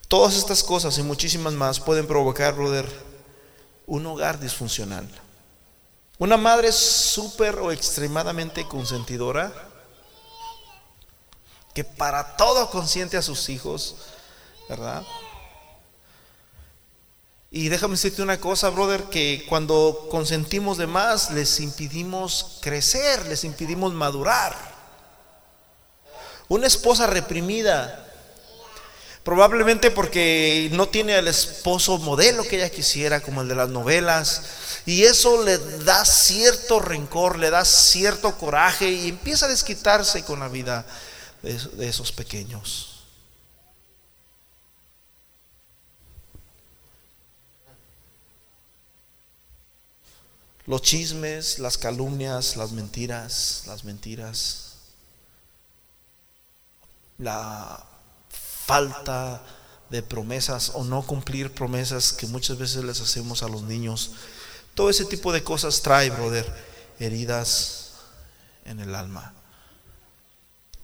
Todas 0.07 0.35
estas 0.37 0.63
cosas 0.63 0.97
y 0.97 1.03
muchísimas 1.03 1.53
más 1.53 1.79
pueden 1.81 2.07
provocar, 2.07 2.55
brother, 2.55 2.87
un 3.85 4.05
hogar 4.05 4.39
disfuncional. 4.39 5.07
Una 6.17 6.37
madre 6.37 6.71
súper 6.71 7.55
o 7.59 7.71
extremadamente 7.71 8.67
consentidora, 8.67 9.51
que 11.73 11.83
para 11.83 12.37
todo 12.37 12.69
consiente 12.69 13.17
a 13.17 13.21
sus 13.21 13.49
hijos, 13.49 13.95
¿verdad? 14.69 15.03
Y 17.51 17.69
déjame 17.69 17.93
decirte 17.93 18.21
una 18.21 18.39
cosa, 18.39 18.69
brother, 18.69 19.03
que 19.05 19.45
cuando 19.47 20.07
consentimos 20.09 20.77
de 20.77 20.87
más, 20.87 21.31
les 21.31 21.59
impidimos 21.59 22.59
crecer, 22.61 23.25
les 23.27 23.43
impidimos 23.43 23.93
madurar. 23.93 24.55
Una 26.47 26.67
esposa 26.67 27.07
reprimida 27.07 28.06
Probablemente 29.28 29.91
porque 29.91 30.69
no 30.71 30.88
tiene 30.88 31.15
al 31.15 31.28
esposo 31.28 31.97
modelo 31.97 32.43
que 32.43 32.55
ella 32.55 32.69
quisiera, 32.69 33.19
como 33.19 33.41
el 33.41 33.49
de 33.49 33.55
las 33.55 33.67
novelas. 33.67 34.41
Y 34.86 35.03
eso 35.03 35.43
le 35.43 35.57
da 35.57 36.05
cierto 36.05 36.80
rencor, 36.80 37.38
le 37.38 37.49
da 37.49 37.65
cierto 37.65 38.38
coraje 38.38 38.89
y 38.89 39.09
empieza 39.09 39.45
a 39.45 39.49
desquitarse 39.49 40.23
con 40.23 40.39
la 40.39 40.47
vida 40.47 40.86
de 41.41 41.89
esos 41.89 42.13
pequeños. 42.13 43.03
Los 50.65 50.82
chismes, 50.84 51.59
las 51.59 51.78
calumnias, 51.78 52.55
las 52.55 52.71
mentiras, 52.71 53.63
las 53.67 53.84
mentiras, 53.84 54.75
la 57.17 57.86
falta 58.68 59.41
de 59.89 60.03
promesas 60.03 60.74
o 60.76 60.84
no 60.84 61.01
cumplir 61.01 61.53
promesas 61.53 62.11
que 62.11 62.28
muchas 62.28 62.57
veces 62.57 62.84
les 62.84 62.99
hacemos 62.99 63.41
a 63.41 63.47
los 63.47 63.63
niños. 63.63 64.11
Todo 64.76 64.89
ese 64.89 65.05
tipo 65.05 65.32
de 65.32 65.41
cosas 65.41 65.82
trae, 65.82 66.09
brother, 66.09 66.45
heridas 66.99 67.93
en 68.65 68.82
el 68.82 68.93
alma. 68.93 69.34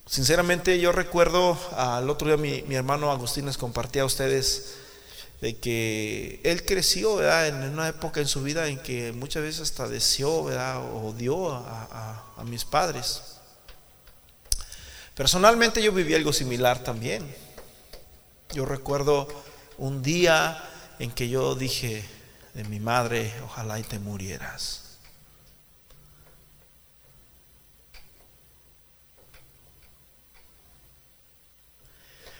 Sinceramente 0.05 0.79
yo 0.79 0.93
recuerdo 0.93 1.59
al 1.75 2.09
otro 2.09 2.27
día 2.27 2.37
mi, 2.37 2.73
hermano 2.73 3.11
Agustín 3.11 3.45
les 3.45 3.57
compartía 3.57 4.03
a 4.03 4.05
ustedes 4.05 4.75
de 5.41 5.57
que 5.57 6.39
él 6.45 6.63
creció 6.63 7.21
en 7.45 7.55
una 7.69 7.89
época 7.89 8.21
en 8.21 8.27
su 8.27 8.41
vida 8.43 8.67
en 8.67 8.79
que 8.79 9.11
muchas 9.11 9.43
veces 9.43 9.61
hasta 9.61 9.89
deseó 9.89 10.31
o 10.31 11.09
odió 11.09 11.51
a 11.53 12.43
mis 12.45 12.63
padres. 12.63 13.21
Personalmente 15.15 15.83
yo 15.83 15.91
viví 15.91 16.15
algo 16.15 16.31
similar 16.31 16.81
también. 16.81 17.42
Yo 18.53 18.65
recuerdo 18.65 19.27
un 19.79 20.03
día 20.03 20.63
en 20.99 21.09
que 21.09 21.27
yo 21.27 21.55
dije 21.55 22.05
de 22.53 22.63
mi 22.65 22.79
madre, 22.79 23.33
ojalá 23.43 23.79
y 23.79 23.83
te 23.83 23.97
murieras. 23.97 24.99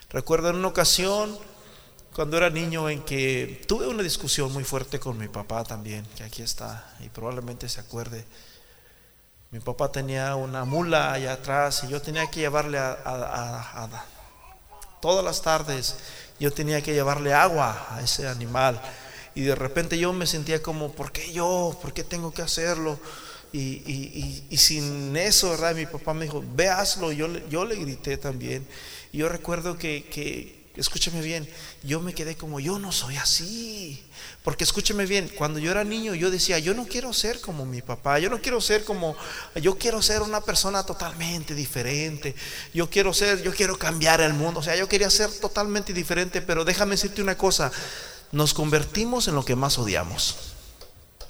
Recuerdo 0.09 0.51
en 0.51 0.57
una 0.57 0.67
ocasión, 0.67 1.35
cuando 2.13 2.37
era 2.37 2.51
niño, 2.51 2.87
en 2.91 3.01
que 3.01 3.65
tuve 3.67 3.87
una 3.87 4.03
discusión 4.03 4.53
muy 4.53 4.63
fuerte 4.63 4.99
con 4.99 5.17
mi 5.17 5.27
papá 5.27 5.63
también, 5.63 6.05
que 6.15 6.23
aquí 6.23 6.43
está, 6.43 6.93
y 6.99 7.09
probablemente 7.09 7.67
se 7.67 7.79
acuerde. 7.79 8.23
Mi 9.49 9.59
papá 9.59 9.91
tenía 9.91 10.35
una 10.35 10.63
mula 10.63 11.11
allá 11.11 11.33
atrás 11.33 11.83
y 11.85 11.87
yo 11.87 11.99
tenía 12.03 12.29
que 12.29 12.41
llevarle 12.41 12.77
a, 12.77 12.91
a, 12.91 13.89
todas 15.03 15.25
las 15.25 15.41
tardes 15.41 15.97
yo 16.39 16.53
tenía 16.53 16.81
que 16.81 16.93
llevarle 16.93 17.33
agua 17.33 17.87
a 17.89 18.01
ese 18.01 18.25
animal. 18.25 18.81
Y 19.35 19.41
de 19.41 19.53
repente 19.53 19.97
yo 19.99 20.13
me 20.13 20.25
sentía 20.25 20.63
como, 20.63 20.93
¿por 20.93 21.11
qué 21.11 21.33
yo? 21.33 21.77
¿Por 21.81 21.91
qué 21.91 22.05
tengo 22.05 22.33
que 22.33 22.41
hacerlo? 22.41 22.97
Y, 23.51 24.47
sin 24.55 25.15
eso, 25.17 25.49
¿verdad? 25.49 25.75
Mi 25.75 25.85
papá 25.85 26.13
me 26.13 26.23
dijo, 26.23 26.41
ve 26.55 26.69
hazlo. 26.69 27.11
Yo, 27.11 27.27
yo 27.49 27.65
le 27.65 27.75
grité 27.75 28.15
también. 28.15 28.65
Y 29.11 29.17
yo 29.17 29.27
recuerdo 29.27 29.77
que, 29.77 30.05
que, 30.05 30.62
escúchame 30.75 31.21
bien, 31.21 31.47
yo 31.83 32.01
me 32.01 32.13
quedé 32.13 32.35
como, 32.35 32.59
yo 32.59 32.79
no 32.79 32.91
soy 32.91 33.17
así. 33.17 34.03
Porque 34.43 34.63
escúcheme 34.63 35.05
bien, 35.05 35.29
cuando 35.29 35.59
yo 35.59 35.71
era 35.71 35.83
niño 35.83 36.15
yo 36.15 36.29
decía, 36.29 36.59
yo 36.59 36.73
no 36.73 36.85
quiero 36.85 37.13
ser 37.13 37.39
como 37.39 37.65
mi 37.65 37.81
papá, 37.81 38.19
yo 38.19 38.29
no 38.29 38.41
quiero 38.41 38.59
ser 38.59 38.83
como, 38.83 39.15
yo 39.55 39.77
quiero 39.77 40.01
ser 40.01 40.21
una 40.21 40.41
persona 40.41 40.85
totalmente 40.85 41.55
diferente, 41.55 42.35
yo 42.73 42.89
quiero 42.89 43.13
ser, 43.13 43.41
yo 43.41 43.53
quiero 43.53 43.77
cambiar 43.77 44.19
el 44.21 44.33
mundo, 44.33 44.59
o 44.59 44.63
sea, 44.63 44.75
yo 44.75 44.89
quería 44.89 45.09
ser 45.09 45.31
totalmente 45.31 45.93
diferente, 45.93 46.41
pero 46.41 46.65
déjame 46.65 46.91
decirte 46.91 47.21
una 47.21 47.37
cosa, 47.37 47.71
nos 48.31 48.53
convertimos 48.53 49.27
en 49.27 49.35
lo 49.35 49.45
que 49.45 49.55
más 49.55 49.77
odiamos. 49.77 50.35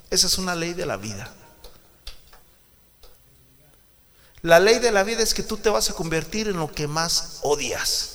Esa 0.10 0.28
es 0.28 0.38
una 0.38 0.56
ley 0.56 0.74
de 0.74 0.86
la 0.86 0.98
vida. 0.98 1.34
La 4.42 4.60
ley 4.60 4.80
de 4.80 4.92
la 4.92 5.04
vida 5.04 5.24
es 5.24 5.34
que 5.34 5.44
tú 5.44 5.58
te 5.58 5.70
vas 5.70 5.90
a 5.90 5.94
convertir 5.94 6.48
en 6.48 6.58
lo 6.58 6.72
que 6.72 6.88
más 6.88 7.40
odias. 7.44 8.13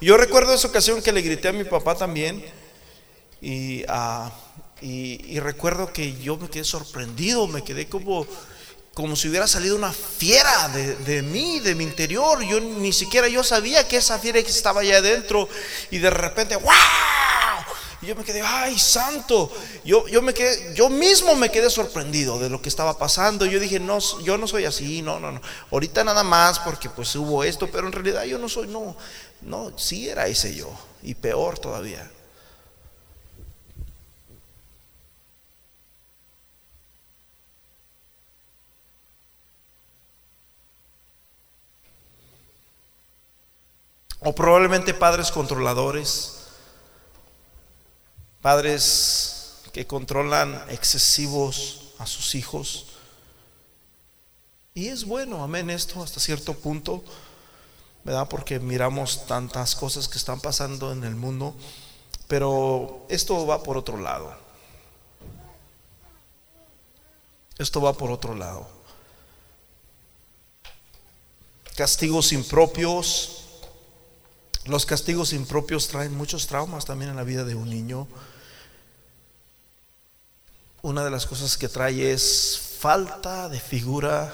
Yo 0.00 0.16
recuerdo 0.16 0.54
esa 0.54 0.68
ocasión 0.68 1.02
que 1.02 1.10
le 1.10 1.22
grité 1.22 1.48
a 1.48 1.52
mi 1.52 1.64
papá 1.64 1.96
también 1.96 2.44
ah, 3.88 4.30
y, 4.80 5.40
recuerdo 5.40 5.92
que 5.92 6.16
yo 6.18 6.36
me 6.36 6.48
quedé 6.48 6.62
sorprendido, 6.62 7.48
me 7.48 7.64
quedé 7.64 7.88
como, 7.88 8.24
como 8.94 9.16
si 9.16 9.28
hubiera 9.28 9.48
salido 9.48 9.74
una 9.74 9.92
fiera 9.92 10.68
de, 10.68 10.94
de, 10.96 11.22
mí, 11.22 11.58
de 11.58 11.74
mi 11.74 11.82
interior. 11.82 12.44
Yo 12.44 12.60
ni 12.60 12.92
siquiera 12.92 13.26
yo 13.26 13.42
sabía 13.42 13.88
que 13.88 13.96
esa 13.96 14.20
fiera 14.20 14.38
estaba 14.38 14.82
allá 14.82 14.98
adentro 14.98 15.48
y 15.90 15.98
de 15.98 16.10
repente, 16.10 16.54
¡wow! 16.54 16.72
Y 18.00 18.06
yo 18.06 18.14
me 18.14 18.22
quedé, 18.24 18.42
ay, 18.42 18.78
santo. 18.78 19.50
Yo, 19.84 20.06
yo, 20.06 20.22
me 20.22 20.32
quedé, 20.32 20.72
yo 20.74 20.88
mismo 20.88 21.34
me 21.34 21.50
quedé 21.50 21.68
sorprendido 21.68 22.38
de 22.38 22.48
lo 22.48 22.62
que 22.62 22.68
estaba 22.68 22.96
pasando. 22.96 23.44
Yo 23.44 23.58
dije, 23.58 23.80
no, 23.80 23.98
yo 24.22 24.38
no 24.38 24.46
soy 24.46 24.66
así, 24.66 25.02
no, 25.02 25.18
no, 25.18 25.32
no. 25.32 25.40
Ahorita 25.72 26.04
nada 26.04 26.22
más 26.22 26.60
porque 26.60 26.88
pues 26.88 27.14
hubo 27.16 27.42
esto, 27.42 27.68
pero 27.70 27.86
en 27.86 27.92
realidad 27.92 28.24
yo 28.24 28.38
no 28.38 28.48
soy, 28.48 28.68
no, 28.68 28.96
no, 29.40 29.76
sí 29.76 30.08
era 30.08 30.28
ese 30.28 30.54
yo. 30.54 30.70
Y 31.02 31.14
peor 31.14 31.58
todavía. 31.58 32.08
O 44.20 44.34
probablemente 44.34 44.94
padres 44.94 45.30
controladores 45.30 46.37
padres 48.48 49.58
que 49.74 49.86
controlan 49.86 50.64
excesivos 50.70 51.92
a 51.98 52.06
sus 52.06 52.34
hijos. 52.34 52.86
Y 54.72 54.88
es 54.88 55.04
bueno, 55.04 55.44
amén, 55.44 55.68
esto 55.68 56.02
hasta 56.02 56.18
cierto 56.18 56.54
punto, 56.54 57.04
¿verdad? 58.04 58.26
Porque 58.26 58.58
miramos 58.58 59.26
tantas 59.26 59.74
cosas 59.74 60.08
que 60.08 60.16
están 60.16 60.40
pasando 60.40 60.92
en 60.92 61.04
el 61.04 61.14
mundo, 61.14 61.54
pero 62.26 63.04
esto 63.10 63.46
va 63.46 63.62
por 63.62 63.76
otro 63.76 63.98
lado. 63.98 64.34
Esto 67.58 67.82
va 67.82 67.92
por 67.92 68.10
otro 68.10 68.34
lado. 68.34 68.66
Castigos 71.76 72.32
impropios. 72.32 73.44
Los 74.64 74.86
castigos 74.86 75.34
impropios 75.34 75.88
traen 75.88 76.14
muchos 76.16 76.46
traumas 76.46 76.86
también 76.86 77.10
en 77.10 77.16
la 77.16 77.24
vida 77.24 77.44
de 77.44 77.54
un 77.54 77.68
niño 77.68 78.08
una 80.82 81.04
de 81.04 81.10
las 81.10 81.26
cosas 81.26 81.56
que 81.56 81.68
trae 81.68 82.12
es 82.12 82.76
falta 82.78 83.48
de 83.48 83.58
figura 83.58 84.32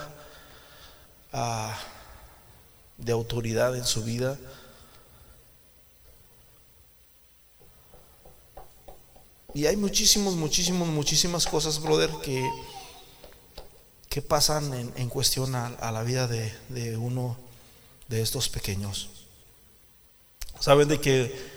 ah, 1.33 1.77
de 2.97 3.13
autoridad 3.13 3.77
en 3.77 3.85
su 3.85 4.03
vida. 4.05 4.39
Y 9.55 9.67
hay 9.67 9.77
muchísimos, 9.77 10.35
muchísimos, 10.35 10.89
muchísimas 10.89 11.47
cosas, 11.47 11.81
brother, 11.81 12.11
que, 12.23 12.45
que 14.09 14.21
pasan 14.21 14.93
en, 14.97 15.09
cuestión 15.09 15.55
a, 15.55 15.93
la 15.93 16.03
vida 16.03 16.27
de, 16.27 16.53
de 16.69 16.97
uno 16.97 17.37
de 18.09 18.21
estos 18.21 18.49
pequeños. 18.49 19.11
Saben 20.59 20.89
de 20.89 21.01
que 21.01 21.55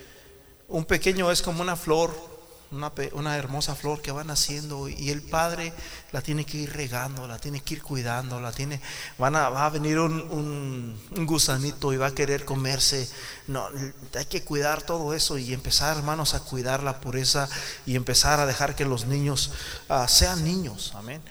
un 0.67 0.85
pequeño 0.85 1.31
es 1.31 1.41
como 1.41 1.61
una 1.61 1.75
flor 1.75 2.36
una, 2.71 3.37
hermosa 3.37 3.75
flor 3.75 4.01
que 4.01 4.11
va 4.11 4.23
naciendo 4.23 4.89
y 4.89 5.09
el 5.09 5.21
padre 5.21 5.73
la 6.11 6.21
tiene 6.21 6.45
que 6.45 6.57
ir 6.57 6.73
regando, 6.73 7.27
la 7.27 7.39
tiene 7.39 7.61
que 7.61 7.75
ir 7.75 7.81
cuidando, 7.81 8.39
tiene, 8.51 8.81
va 9.19 9.65
a 9.65 9.69
venir 9.69 9.99
un, 9.99 10.99
gusanito 11.25 11.93
y 11.93 11.97
va 11.97 12.07
a 12.07 12.15
querer 12.15 12.45
comerse. 12.45 13.09
No, 13.47 13.67
hay 14.13 14.25
que 14.25 14.43
cuidar 14.43 14.81
todo 14.81 15.13
eso 15.13 15.37
y 15.37 15.53
empezar, 15.53 15.97
hermanos, 15.97 16.33
a 16.33 16.41
cuidar 16.41 16.83
la 16.83 16.99
pureza 16.99 17.47
y 17.85 17.95
empezar 17.95 18.39
a 18.39 18.45
dejar 18.45 18.75
que 18.75 18.85
los 18.85 19.05
niños 19.05 19.51
ah, 19.89 20.07
sean 20.07 20.43
niños. 20.43 20.93
Amén. 20.95 21.21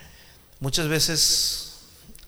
Muchas 0.60 0.88
veces 0.88 1.66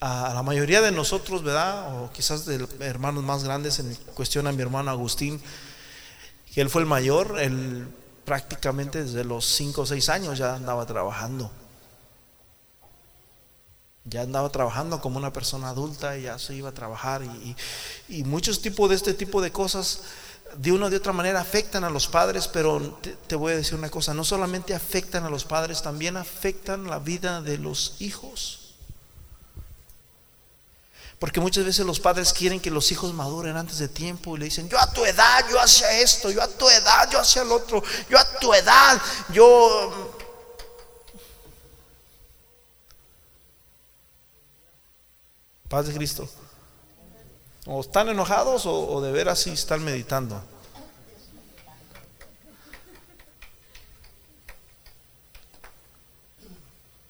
a 0.01 0.33
la 0.35 0.43
mayoría 0.43 0.81
de 0.81 0.93
nosotros, 0.93 1.43
¿verdad? 1.43 2.03
O 2.03 2.13
quizás 2.13 2.45
de 2.45 2.67
hermanos 2.81 3.25
más 3.25 3.43
grandes, 3.43 3.79
en 3.79 3.95
cuestión 4.15 4.47
a 4.47 4.53
mi 4.53 4.63
hermano 4.63 4.91
Agustín, 4.91 5.41
que 6.53 6.61
él 6.61 6.71
fue 6.71 6.83
el 6.83 6.87
mayor, 6.89 7.39
el 7.41 7.89
prácticamente 8.29 9.03
desde 9.03 9.25
los 9.25 9.47
5 9.47 9.81
o 9.81 9.87
6 9.87 10.09
años 10.11 10.37
ya 10.37 10.55
andaba 10.55 10.85
trabajando. 10.85 11.51
Ya 14.05 14.21
andaba 14.21 14.51
trabajando 14.51 15.01
como 15.01 15.17
una 15.17 15.33
persona 15.33 15.71
adulta 15.71 16.19
y 16.19 16.25
ya 16.25 16.39
se 16.39 16.55
iba 16.55 16.69
a 16.69 16.75
trabajar. 16.75 17.23
Y, 18.09 18.25
muchos 18.25 18.61
tipos 18.61 18.91
de 18.91 18.97
este 18.97 19.15
tipo 19.15 19.41
de 19.41 19.51
cosas, 19.51 20.03
de 20.59 20.73
una 20.73 20.87
o 20.87 20.91
de 20.91 20.99
otra 20.99 21.15
manera, 21.15 21.41
afectan 21.41 21.85
a 21.85 21.91
los 21.91 22.07
padres, 22.07 22.49
pero 22.49 22.99
te, 23.01 23.13
te 23.13 23.35
voy 23.35 23.55
a 23.55 23.57
decir 23.57 23.77
una 23.77 23.89
cosa, 23.89 24.13
no 24.13 24.25
solamente 24.25 24.75
afectan 24.75 25.25
a 25.25 25.31
los 25.31 25.47
padres, 25.47 25.81
también 25.81 26.19
afectan 26.19 26.87
la 26.87 26.99
vida 26.99 27.41
de 27.41 27.57
los 27.57 27.97
hijos. 27.99 28.58
Porque 31.19 31.41
muchas 31.41 31.65
veces 31.65 31.85
los 31.85 31.99
padres 31.99 32.33
quieren 32.33 32.61
que 32.61 32.71
los 32.71 32.93
hijos 32.93 33.13
maduren 33.13 33.57
antes 33.57 33.79
de 33.79 33.89
tiempo 33.89 34.37
y 34.37 34.39
le 34.39 34.45
dicen, 34.45 34.69
yo 34.69 34.79
a 34.79 34.93
tu 34.93 35.05
edad, 35.05 35.45
yo 35.51 35.61
hacía 35.61 35.91
esto, 36.01 36.31
yo 36.31 36.41
a 36.41 36.47
tu 36.47 36.69
edad, 36.69 37.11
yo 37.11 37.19
hacía 37.19 37.43
el 37.43 37.51
otro, 37.51 37.83
yo 38.09 38.19
a 38.19 38.39
tu 38.39 38.55
edad, 38.55 39.01
yo... 39.31 40.15
Paz 45.69 45.87
de 45.87 45.93
Cristo. 45.93 46.29
O 47.67 47.81
están 47.81 48.09
enojados 48.09 48.63
o, 48.65 49.01
de 49.03 49.13
veras 49.13 49.41
sí 49.41 49.51
están 49.51 49.85
meditando. 49.85 50.41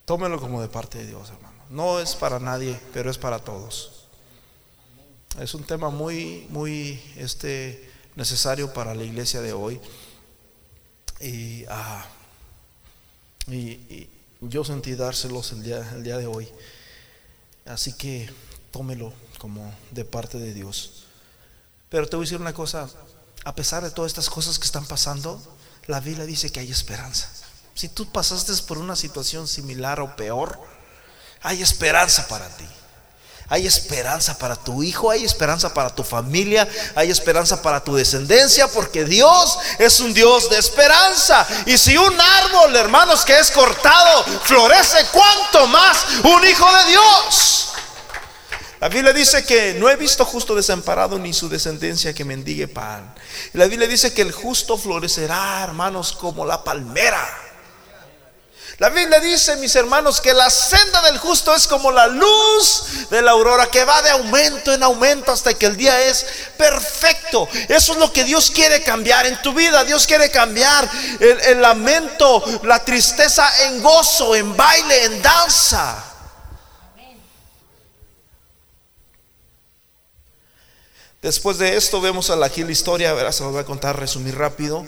Tómelo 0.04 0.40
como 0.40 0.62
de 0.62 0.68
parte 0.68 0.98
de 0.98 1.06
Dios, 1.06 1.28
hermano. 1.28 1.62
No 1.68 2.00
es 2.00 2.16
para 2.16 2.40
nadie, 2.40 2.80
pero 2.92 3.10
es 3.10 3.18
para 3.18 3.38
todos. 3.38 3.97
Es 5.40 5.54
un 5.54 5.62
tema 5.62 5.88
muy, 5.88 6.46
muy 6.50 7.00
este, 7.16 7.88
necesario 8.16 8.74
para 8.74 8.92
la 8.94 9.04
iglesia 9.04 9.40
de 9.40 9.52
hoy. 9.52 9.80
Y, 11.20 11.64
ah, 11.68 12.04
yo 14.40 14.64
sentí 14.64 14.96
dárselos 14.96 15.52
el 15.52 15.62
día, 15.62 15.88
el 15.94 16.02
día 16.02 16.18
de 16.18 16.26
hoy. 16.26 16.48
Así 17.66 17.92
que 17.92 18.28
tómelo 18.72 19.12
como 19.38 19.72
de 19.92 20.04
parte 20.04 20.38
de 20.38 20.52
Dios. 20.52 21.04
Pero 21.88 22.08
te 22.08 22.16
voy 22.16 22.24
a 22.24 22.26
decir 22.26 22.40
una 22.40 22.52
cosa, 22.52 22.90
a 23.44 23.54
pesar 23.54 23.84
de 23.84 23.92
todas 23.92 24.10
estas 24.10 24.28
cosas 24.28 24.58
que 24.58 24.64
están 24.64 24.86
pasando, 24.86 25.40
la 25.86 26.00
Biblia 26.00 26.26
dice 26.26 26.50
que 26.50 26.58
hay 26.58 26.70
esperanza. 26.72 27.30
Si 27.74 27.88
tú 27.88 28.10
pasaste 28.10 28.52
por 28.64 28.78
una 28.78 28.96
situación 28.96 29.46
similar 29.46 30.00
o 30.00 30.16
peor, 30.16 30.58
hay 31.42 31.62
esperanza 31.62 32.26
para 32.26 32.48
ti. 32.56 32.66
Hay 33.50 33.66
esperanza 33.66 34.36
para 34.36 34.56
tu 34.56 34.82
hijo, 34.82 35.10
hay 35.10 35.24
esperanza 35.24 35.72
para 35.72 35.94
tu 35.94 36.04
familia, 36.04 36.68
hay 36.94 37.10
esperanza 37.10 37.62
para 37.62 37.82
tu 37.82 37.94
descendencia, 37.94 38.68
porque 38.68 39.06
Dios 39.06 39.58
es 39.78 40.00
un 40.00 40.12
Dios 40.12 40.50
de 40.50 40.58
esperanza. 40.58 41.46
Y 41.64 41.78
si 41.78 41.96
un 41.96 42.20
árbol, 42.20 42.76
hermanos, 42.76 43.24
que 43.24 43.38
es 43.38 43.50
cortado, 43.50 44.24
florece, 44.44 44.98
¿cuánto 45.12 45.66
más 45.68 46.04
un 46.24 46.46
hijo 46.46 46.66
de 46.76 46.90
Dios? 46.90 47.68
La 48.80 48.88
Biblia 48.90 49.14
dice 49.14 49.44
que 49.44 49.74
no 49.74 49.88
he 49.88 49.96
visto 49.96 50.26
justo 50.26 50.54
desamparado 50.54 51.18
ni 51.18 51.32
su 51.32 51.48
descendencia 51.48 52.12
que 52.12 52.24
mendigue 52.24 52.68
pan. 52.68 53.14
la 53.54 53.66
Biblia 53.66 53.88
dice 53.88 54.12
que 54.12 54.22
el 54.22 54.30
justo 54.30 54.76
florecerá, 54.76 55.64
hermanos, 55.64 56.12
como 56.12 56.44
la 56.44 56.62
palmera. 56.62 57.47
La 58.78 58.90
Biblia 58.90 59.18
dice, 59.18 59.56
mis 59.56 59.74
hermanos, 59.74 60.20
que 60.20 60.32
la 60.32 60.48
senda 60.48 61.02
del 61.02 61.18
justo 61.18 61.52
es 61.52 61.66
como 61.66 61.90
la 61.90 62.06
luz 62.06 63.08
de 63.10 63.20
la 63.22 63.32
aurora 63.32 63.66
que 63.66 63.84
va 63.84 64.00
de 64.02 64.10
aumento 64.10 64.72
en 64.72 64.84
aumento 64.84 65.32
hasta 65.32 65.52
que 65.52 65.66
el 65.66 65.76
día 65.76 66.00
es 66.02 66.24
perfecto. 66.56 67.48
Eso 67.68 67.92
es 67.92 67.98
lo 67.98 68.12
que 68.12 68.22
Dios 68.22 68.52
quiere 68.52 68.84
cambiar 68.84 69.26
en 69.26 69.42
tu 69.42 69.52
vida. 69.52 69.82
Dios 69.82 70.06
quiere 70.06 70.30
cambiar 70.30 70.88
el, 71.18 71.60
lamento, 71.60 72.40
la 72.62 72.84
tristeza 72.84 73.50
en 73.64 73.82
gozo, 73.82 74.36
en 74.36 74.56
baile, 74.56 75.04
en 75.06 75.22
danza. 75.22 76.04
Después 81.20 81.58
de 81.58 81.76
esto 81.76 82.00
vemos 82.00 82.30
aquí 82.30 82.62
la 82.62 82.70
historia, 82.70 83.12
verás, 83.12 83.34
se 83.34 83.42
los 83.42 83.50
voy 83.50 83.62
a 83.62 83.64
contar, 83.64 83.98
resumir 83.98 84.38
rápido. 84.38 84.86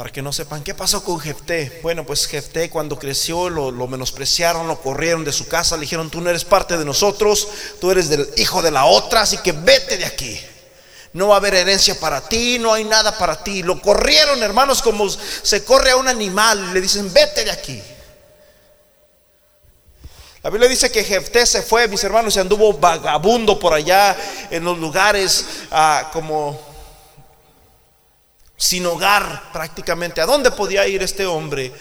Para 0.00 0.12
que 0.12 0.22
no 0.22 0.32
sepan, 0.32 0.64
¿qué 0.64 0.74
pasó 0.74 1.04
con 1.04 1.20
Jefté? 1.20 1.78
Bueno, 1.82 2.06
pues 2.06 2.26
Jefté 2.26 2.70
cuando 2.70 2.98
creció 2.98 3.50
lo, 3.50 3.86
menospreciaron, 3.86 4.66
lo 4.66 4.80
corrieron 4.80 5.26
de 5.26 5.32
su 5.34 5.46
casa, 5.46 5.76
le 5.76 5.82
dijeron, 5.82 6.08
tú 6.08 6.22
no 6.22 6.30
eres 6.30 6.46
parte 6.46 6.78
de 6.78 6.86
nosotros, 6.86 7.46
tú 7.82 7.90
eres 7.90 8.08
del 8.08 8.26
hijo 8.38 8.62
de 8.62 8.70
la 8.70 8.86
otra, 8.86 9.20
así 9.20 9.36
que 9.36 9.52
vete 9.52 9.98
de 9.98 10.06
aquí. 10.06 10.40
No 11.12 11.28
va 11.28 11.34
a 11.34 11.36
haber 11.36 11.54
herencia 11.54 12.00
para 12.00 12.26
ti, 12.26 12.58
no 12.58 12.72
hay 12.72 12.84
nada 12.84 13.18
para 13.18 13.44
ti. 13.44 13.62
Lo 13.62 13.78
corrieron, 13.82 14.42
hermanos, 14.42 14.80
como 14.80 15.06
se 15.10 15.64
corre 15.64 15.90
a 15.90 15.98
un 15.98 16.08
animal, 16.08 16.72
le 16.72 16.80
dicen, 16.80 17.12
vete 17.12 17.44
de 17.44 17.50
aquí. 17.50 17.82
La 20.42 20.48
Biblia 20.48 20.70
dice 20.70 20.90
que 20.90 21.04
Jefté 21.04 21.44
se 21.44 21.60
fue, 21.60 21.88
mis 21.88 22.02
hermanos, 22.02 22.32
se 22.32 22.40
anduvo 22.40 22.72
vagabundo 22.72 23.58
por 23.58 23.74
allá 23.74 24.16
en 24.50 24.64
los 24.64 24.78
lugares 24.78 25.44
ah, 25.70 26.08
como 26.10 26.69
sin 28.60 28.84
hogar 28.84 29.50
prácticamente. 29.54 30.20
¿A 30.20 30.26
dónde 30.26 30.50
podía 30.50 30.86
ir 30.86 31.02
este 31.02 31.24
hombre? 31.24 31.72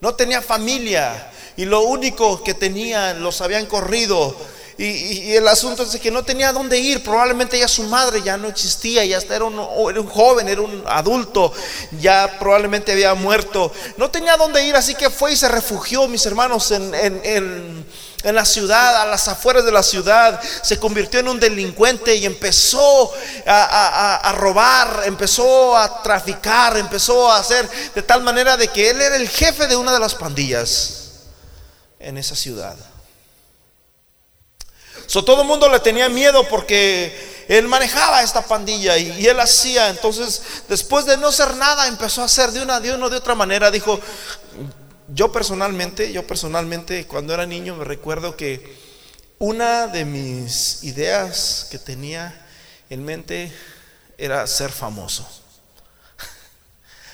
No 0.00 0.14
tenía 0.14 0.40
familia 0.40 1.32
y 1.56 1.64
lo 1.64 1.80
único 1.80 2.44
que 2.44 2.54
tenía 2.54 3.14
los 3.14 3.40
habían 3.40 3.66
corrido. 3.66 4.36
Y, 4.78 5.32
el 5.32 5.48
asunto 5.48 5.82
es 5.82 5.96
que 5.96 6.12
no 6.12 6.22
tenía 6.22 6.52
dónde 6.52 6.78
ir. 6.78 7.02
Probablemente 7.02 7.58
ya 7.58 7.66
su 7.66 7.82
madre 7.82 8.22
ya 8.22 8.36
no 8.36 8.46
existía, 8.46 9.04
ya 9.04 9.18
era 9.18 9.44
un, 9.44 10.06
joven, 10.06 10.48
era 10.48 10.60
un 10.60 10.84
adulto, 10.86 11.52
ya 12.00 12.38
probablemente 12.38 12.92
había 12.92 13.14
muerto. 13.14 13.72
No 13.96 14.08
tenía 14.08 14.36
dónde 14.36 14.64
ir, 14.64 14.76
así 14.76 14.94
que 14.94 15.10
fue 15.10 15.32
y 15.32 15.36
se 15.36 15.48
refugió, 15.48 16.06
mis 16.06 16.24
hermanos, 16.26 16.70
en 16.70 16.94
en 16.94 17.84
la 18.24 18.44
ciudad, 18.44 19.02
a 19.02 19.06
las 19.06 19.28
afueras 19.28 19.64
de 19.64 19.72
la 19.72 19.82
ciudad, 19.82 20.40
se 20.62 20.78
convirtió 20.78 21.20
en 21.20 21.28
un 21.28 21.38
delincuente 21.38 22.14
y 22.16 22.26
empezó 22.26 23.12
a, 23.46 24.34
robar, 24.36 25.02
empezó 25.04 25.76
a 25.76 26.02
traficar, 26.02 26.76
empezó 26.76 27.30
a 27.30 27.38
hacer 27.38 27.68
de 27.94 28.02
tal 28.02 28.22
manera 28.22 28.56
de 28.56 28.68
que 28.68 28.90
él 28.90 29.00
era 29.00 29.16
el 29.16 29.28
jefe 29.28 29.66
de 29.66 29.76
una 29.76 29.92
de 29.92 30.00
las 30.00 30.14
pandillas 30.14 31.10
en 32.00 32.18
esa 32.18 32.34
ciudad. 32.34 32.76
So, 35.06 35.24
todo 35.24 35.42
el 35.42 35.48
mundo 35.48 35.68
le 35.68 35.80
tenía 35.80 36.08
miedo 36.08 36.46
porque 36.48 37.44
él 37.48 37.66
manejaba 37.66 38.22
esta 38.22 38.42
pandilla 38.42 38.98
y, 38.98 39.26
él 39.26 39.40
hacía. 39.40 39.88
Entonces, 39.88 40.42
después 40.68 41.06
de 41.06 41.16
no 41.16 41.28
hacer 41.28 41.56
nada, 41.56 41.86
empezó 41.86 42.20
a 42.20 42.26
hacer 42.26 42.50
de 42.50 42.60
una, 42.60 42.78
de 42.78 42.92
una 42.92 43.08
de 43.08 43.16
otra 43.16 43.34
manera. 43.34 43.70
Dijo, 43.70 43.98
yo 45.08 45.32
personalmente, 45.32 46.12
yo 46.12 46.26
personalmente 46.26 47.06
cuando 47.06 47.34
era 47.34 47.46
niño 47.46 47.76
me 47.76 47.84
recuerdo 47.84 48.36
que 48.36 48.76
una 49.38 49.86
de 49.86 50.04
mis 50.04 50.84
ideas 50.84 51.68
que 51.70 51.78
tenía 51.78 52.46
en 52.90 53.04
mente 53.04 53.52
era 54.18 54.46
ser 54.46 54.70
famoso. 54.70 55.26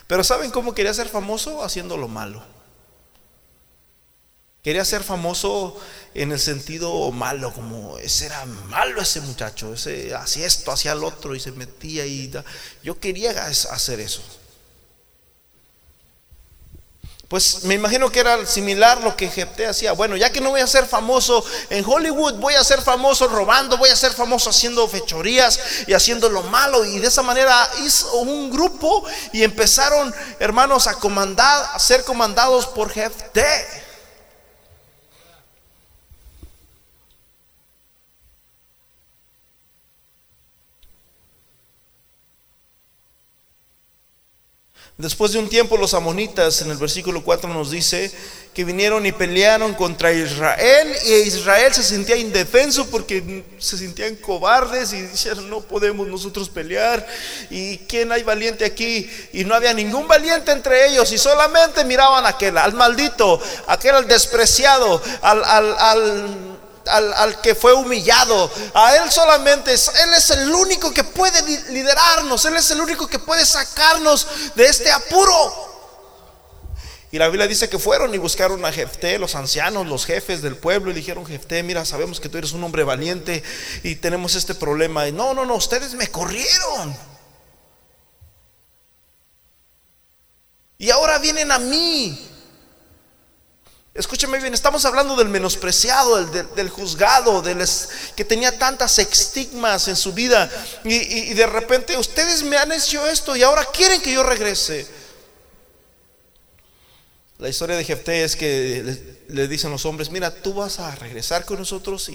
Pero 0.07 0.25
¿saben 0.25 0.51
cómo 0.51 0.75
quería 0.75 0.95
ser 0.95 1.09
famoso? 1.09 1.63
Haciendo 1.63 1.97
lo 1.97 2.09
malo. 2.09 2.43
Quería 4.63 4.85
ser 4.85 5.03
famoso 5.03 5.79
en 6.15 6.33
el 6.33 6.41
sentido 6.41 7.13
malo, 7.13 7.53
como 7.53 7.99
ese 7.99 8.27
era 8.27 8.47
malo 8.47 9.03
ese 9.03 9.21
muchacho, 9.21 9.75
ese 9.75 10.15
hacía 10.15 10.47
esto, 10.47 10.73
hacía 10.73 10.93
el 10.93 11.05
otro 11.05 11.35
y 11.35 11.41
se 11.41 11.53
metía 11.53 12.07
y 12.07 12.33
yo 12.83 12.99
quería 12.99 13.47
hacer 13.47 14.01
eso. 14.01 14.23
Pues 17.35 17.65
me 17.65 17.75
imagino 17.75 18.13
que 18.13 18.21
era 18.21 18.47
similar 18.47 19.03
lo 19.03 19.17
que 19.17 19.29
Jefté 19.29 19.67
hacía. 19.67 19.91
Bueno, 19.91 20.17
ya 20.17 20.31
que 20.31 20.41
no 20.41 20.51
voy 20.51 20.61
a 20.61 20.69
ser 20.69 20.87
famoso 20.87 21.45
en 21.69 21.85
Hollywood, 21.85 22.35
voy 22.35 22.55
a 22.55 22.63
ser 22.63 22.81
famoso 22.81 23.27
robando, 23.27 23.77
voy 23.77 23.91
a 23.91 23.97
ser 23.97 24.13
famoso 24.13 24.51
haciendo 24.51 24.87
fechorías 24.87 25.59
y 25.89 25.95
haciendo 25.95 26.29
lo 26.29 26.45
malo. 26.45 26.85
Y 26.85 27.01
de 27.01 27.09
esa 27.09 27.23
manera 27.23 27.69
hizo 27.85 28.19
un 28.19 28.53
grupo 28.53 29.05
y 29.33 29.43
empezaron, 29.43 30.15
hermanos, 30.39 30.87
a 30.87 30.95
comandar, 30.95 31.71
a 31.75 31.79
ser 31.81 32.05
comandados 32.05 32.67
por 32.67 32.89
Jefté. 32.89 33.84
Después 44.97 45.33
de 45.33 45.41
un 45.41 45.49
tiempo 45.49 45.77
los 45.77 45.93
amonitas 45.93 46.63
en 46.63 46.71
el 46.71 46.77
versículo 46.77 47.25
4 47.25 47.53
nos 47.53 47.73
dice 47.73 48.13
que 48.55 48.65
vinieron 48.65 49.05
y 49.05 49.11
pelearon 49.11 49.75
contra 49.75 50.13
Israel 50.13 50.97
y 51.05 51.13
Israel 51.15 51.75
se 51.75 51.83
sentía 51.83 52.17
indefenso 52.17 52.89
porque 52.89 53.43
se 53.59 53.77
sentían 53.77 54.15
cobardes 54.15 54.93
y 54.93 55.03
decían 55.03 55.51
no 55.51 55.63
podemos 55.63 56.07
nosotros 56.07 56.49
pelear 56.49 57.05
y 57.51 57.79
quién 57.79 58.13
hay 58.13 58.23
valiente 58.23 58.65
aquí 58.65 59.11
y 59.33 59.45
no 59.45 59.57
había 59.57 59.75
ningún 59.75 60.07
valiente 60.07 60.53
entre 60.53 60.87
ellos 60.87 61.11
y 61.11 61.19
solamente 61.19 61.85
miraban 61.85 62.25
a 62.25 62.29
aquel, 62.29 62.57
al 62.57 62.75
maldito, 62.75 63.43
aquel 63.67 63.97
al 63.97 64.07
despreciado, 64.07 65.03
al, 65.23 65.43
al 65.43 65.77
al, 65.77 66.54
que 67.43 67.55
fue 67.55 67.73
humillado. 67.73 68.51
A 68.75 68.97
Él 68.97 69.11
solamente, 69.11 69.73
Él 69.73 70.15
es 70.17 70.31
el 70.31 70.53
único 70.53 70.93
que 70.93 71.05
puede 71.05 71.43
liderarnos, 71.71 72.45
Él 72.45 72.57
es 72.57 72.71
el 72.71 72.81
único 72.81 73.07
que 73.07 73.19
puede 73.19 73.45
sacarnos 73.45 74.27
de 74.55 74.67
este 74.67 74.91
apuro. 74.91 75.73
Y 77.15 77.19
la 77.19 77.29
Biblia 77.29 77.47
dice 77.47 77.69
que 77.69 77.79
fueron 77.79 78.13
y 78.13 78.19
buscaron 78.19 78.65
a 78.65 78.73
Jefté, 78.73 79.21
los 79.21 79.37
ancianos, 79.37 79.87
los 79.87 80.05
jefes 80.05 80.43
del 80.43 80.57
pueblo, 80.57 80.91
y 80.91 80.95
dijeron, 80.95 81.25
Jefté, 81.25 81.63
mira, 81.63 81.85
sabemos 81.85 82.19
que 82.19 82.29
tú 82.29 82.39
eres 82.39 82.51
un 82.51 82.65
hombre 82.65 82.83
valiente 82.83 83.41
y 83.85 83.95
tenemos 83.95 84.35
este 84.35 84.53
problema. 84.53 85.07
Y 85.07 85.13
no, 85.13 85.33
no, 85.33 85.45
no, 85.45 85.55
ustedes 85.55 85.95
me 85.95 86.09
corrieron. 86.09 86.97
Y 90.77 90.91
ahora 90.91 91.19
vienen 91.19 91.53
a 91.53 91.61
mí. 91.61 92.34
Escúcheme 93.95 94.41
bien, 94.41 94.53
estamos 94.53 94.85
hablando 94.87 95.15
del 95.15 95.29
menospreciado, 95.29 96.27
del, 96.27 96.69
juzgado, 96.69 97.43
del 97.43 97.65
que 98.17 98.25
tenía 98.25 98.59
tantas 98.59 98.99
estigmas 98.99 99.87
en 99.87 99.95
su 99.95 100.13
vida. 100.13 100.51
Y, 100.83 101.33
de 101.35 101.47
repente 101.47 101.97
ustedes 101.97 102.43
me 102.43 102.57
han 102.57 102.73
hecho 102.73 103.07
esto 103.07 103.37
y 103.37 103.45
ahora 103.45 103.65
quieren 103.73 104.03
que 104.03 104.13
yo 104.13 104.25
regrese. 104.25 104.85
La 107.39 107.49
historia 107.49 107.77
de 107.77 107.85
Jefté 107.85 108.25
es 108.25 108.35
que 108.35 109.23
le, 109.29 109.47
dicen 109.47 109.71
los 109.71 109.87
hombres, 109.87 110.11
mira, 110.11 110.35
tú 110.35 110.55
vas 110.55 110.81
a 110.81 110.93
regresar 110.97 111.45
con 111.45 111.61
nosotros 111.61 112.11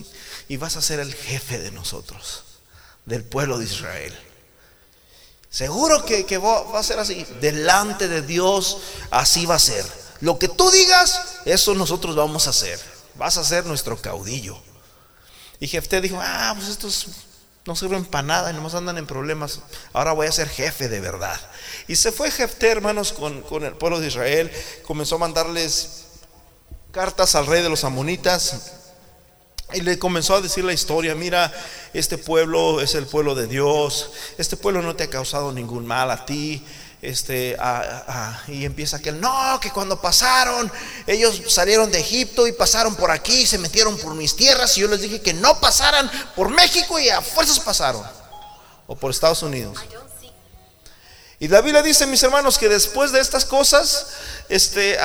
y, 0.49 0.57
vas 0.57 0.75
a 0.75 0.81
ser 0.81 0.99
el 0.99 1.13
jefe 1.13 1.59
de 1.59 1.71
nosotros, 1.71 2.43
del 3.05 3.23
pueblo 3.23 3.57
de 3.57 3.63
Israel. 3.63 4.19
Seguro 5.49 6.03
que, 6.03 6.25
que 6.25 6.37
va 6.37 6.77
a 6.77 6.83
ser 6.83 6.99
así. 6.99 7.25
Delante 7.39 8.09
de 8.09 8.21
Dios 8.21 8.79
así 9.11 9.45
va 9.45 9.55
a 9.55 9.59
ser. 9.59 10.08
Lo 10.21 10.37
que 10.37 10.47
tú 10.47 10.69
digas, 10.71 11.39
eso 11.45 11.73
nosotros 11.75 12.15
vamos 12.15 12.47
a 12.47 12.49
hacer. 12.51 12.79
Vas 13.15 13.37
a 13.37 13.43
ser 13.43 13.65
nuestro 13.65 14.01
caudillo. 14.01 14.57
Y 15.59 15.67
Jefté 15.67 16.01
dijo, 16.01 16.19
ah, 16.21 16.53
pues 16.55 16.69
estos 16.69 17.07
no 17.65 17.75
sirven 17.75 18.05
para 18.05 18.23
nada 18.23 18.51
y 18.51 18.53
nomás 18.53 18.73
andan 18.73 18.97
en 18.97 19.05
problemas. 19.05 19.59
Ahora 19.93 20.13
voy 20.13 20.27
a 20.27 20.31
ser 20.31 20.49
jefe 20.49 20.87
de 20.89 20.99
verdad. 20.99 21.39
Y 21.87 21.95
se 21.95 22.11
fue 22.11 22.31
Jefté, 22.31 22.69
hermanos, 22.69 23.13
con, 23.13 23.41
con 23.41 23.63
el 23.63 23.73
pueblo 23.73 23.99
de 23.99 24.07
Israel. 24.07 24.51
Comenzó 24.85 25.15
a 25.15 25.19
mandarles 25.19 26.05
cartas 26.91 27.35
al 27.35 27.45
rey 27.45 27.61
de 27.61 27.69
los 27.69 27.83
amonitas. 27.83 28.73
Y 29.73 29.81
le 29.81 29.99
comenzó 29.99 30.35
a 30.35 30.41
decir 30.41 30.63
la 30.63 30.73
historia, 30.73 31.13
mira, 31.13 31.53
este 31.93 32.17
pueblo 32.17 32.81
es 32.81 32.95
el 32.95 33.05
pueblo 33.05 33.35
de 33.35 33.45
Dios, 33.45 34.09
este 34.39 34.57
pueblo 34.57 34.81
no 34.81 34.95
te 34.95 35.03
ha 35.03 35.09
causado 35.11 35.51
ningún 35.51 35.85
mal 35.85 36.09
a 36.09 36.25
ti, 36.25 36.65
este, 37.01 37.57
y 38.47 38.65
empieza 38.65 38.97
aquel, 38.97 39.21
no, 39.21 39.59
que 39.61 39.71
cuando 39.71 40.01
pasaron, 40.01 40.71
ellos 41.07 41.41
salieron 41.47 41.91
de 41.91 41.99
Egipto 41.99 42.47
y 42.47 42.51
pasaron 42.51 42.95
por 42.95 43.11
aquí, 43.11 43.41
y 43.41 43.47
se 43.47 43.57
metieron 43.57 43.97
por 43.97 44.15
mis 44.15 44.35
tierras 44.35 44.77
y 44.77 44.81
yo 44.81 44.87
les 44.87 45.01
dije 45.01 45.21
que 45.21 45.33
no 45.33 45.59
pasaran 45.59 46.09
por 46.35 46.49
México 46.49 46.99
y 46.99 47.09
a 47.09 47.21
fuerzas 47.21 47.59
pasaron, 47.59 48.03
o 48.87 48.95
por 48.95 49.11
Estados 49.11 49.41
Unidos. 49.43 49.77
Y 51.41 51.47
la 51.47 51.61
Biblia 51.61 51.81
dice, 51.81 52.05
mis 52.05 52.21
hermanos, 52.21 52.57
que 52.57 52.67
después 52.67 53.13
de 53.13 53.21
estas 53.21 53.45
cosas, 53.45 54.07
este, 54.49 54.97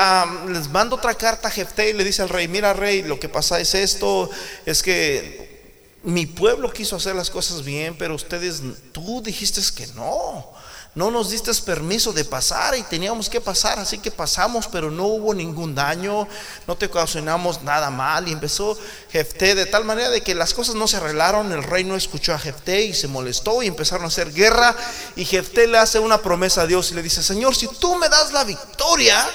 les 0.48 0.68
mando 0.68 0.96
otra 0.96 1.14
carta 1.14 1.46
a 1.46 1.50
Jefté 1.50 1.90
y 1.90 1.92
le 1.92 2.02
dice 2.02 2.22
al 2.22 2.28
rey, 2.28 2.48
mira 2.48 2.72
rey, 2.72 3.02
lo 3.02 3.20
que 3.20 3.28
pasa 3.28 3.60
es 3.60 3.72
esto, 3.76 4.28
es 4.66 4.82
que 4.82 5.54
mi 6.02 6.26
pueblo 6.26 6.72
quiso 6.72 6.96
hacer 6.96 7.14
las 7.14 7.30
cosas 7.30 7.64
bien, 7.64 7.96
pero 7.96 8.16
ustedes, 8.16 8.62
tú 8.90 9.22
dijiste 9.22 9.60
que 9.76 9.86
no. 9.94 10.53
No 10.94 11.10
nos 11.10 11.30
diste 11.30 11.52
permiso 11.54 12.12
de 12.12 12.24
pasar 12.24 12.76
y 12.76 12.84
teníamos 12.84 13.28
que 13.28 13.40
pasar, 13.40 13.80
así 13.80 13.98
que 13.98 14.12
pasamos, 14.12 14.68
pero 14.68 14.92
no 14.92 15.06
hubo 15.06 15.34
ningún 15.34 15.74
daño, 15.74 16.28
no 16.68 16.76
te 16.76 16.86
ocasionamos 16.86 17.62
nada 17.62 17.90
mal. 17.90 18.28
Y 18.28 18.32
empezó 18.32 18.78
Jefté 19.10 19.56
de 19.56 19.66
tal 19.66 19.84
manera 19.84 20.10
de 20.10 20.20
que 20.20 20.36
las 20.36 20.54
cosas 20.54 20.76
no 20.76 20.86
se 20.86 20.98
arreglaron, 20.98 21.50
el 21.50 21.64
rey 21.64 21.82
no 21.82 21.96
escuchó 21.96 22.32
a 22.32 22.38
Jefté 22.38 22.82
y 22.84 22.94
se 22.94 23.08
molestó 23.08 23.60
y 23.62 23.66
empezaron 23.66 24.04
a 24.04 24.08
hacer 24.08 24.32
guerra. 24.32 24.76
Y 25.16 25.24
Jefté 25.24 25.66
le 25.66 25.78
hace 25.78 25.98
una 25.98 26.18
promesa 26.18 26.62
a 26.62 26.66
Dios 26.68 26.92
y 26.92 26.94
le 26.94 27.02
dice, 27.02 27.24
Señor, 27.24 27.56
si 27.56 27.66
tú 27.66 27.96
me 27.96 28.08
das 28.08 28.32
la 28.32 28.44
victoria, 28.44 29.26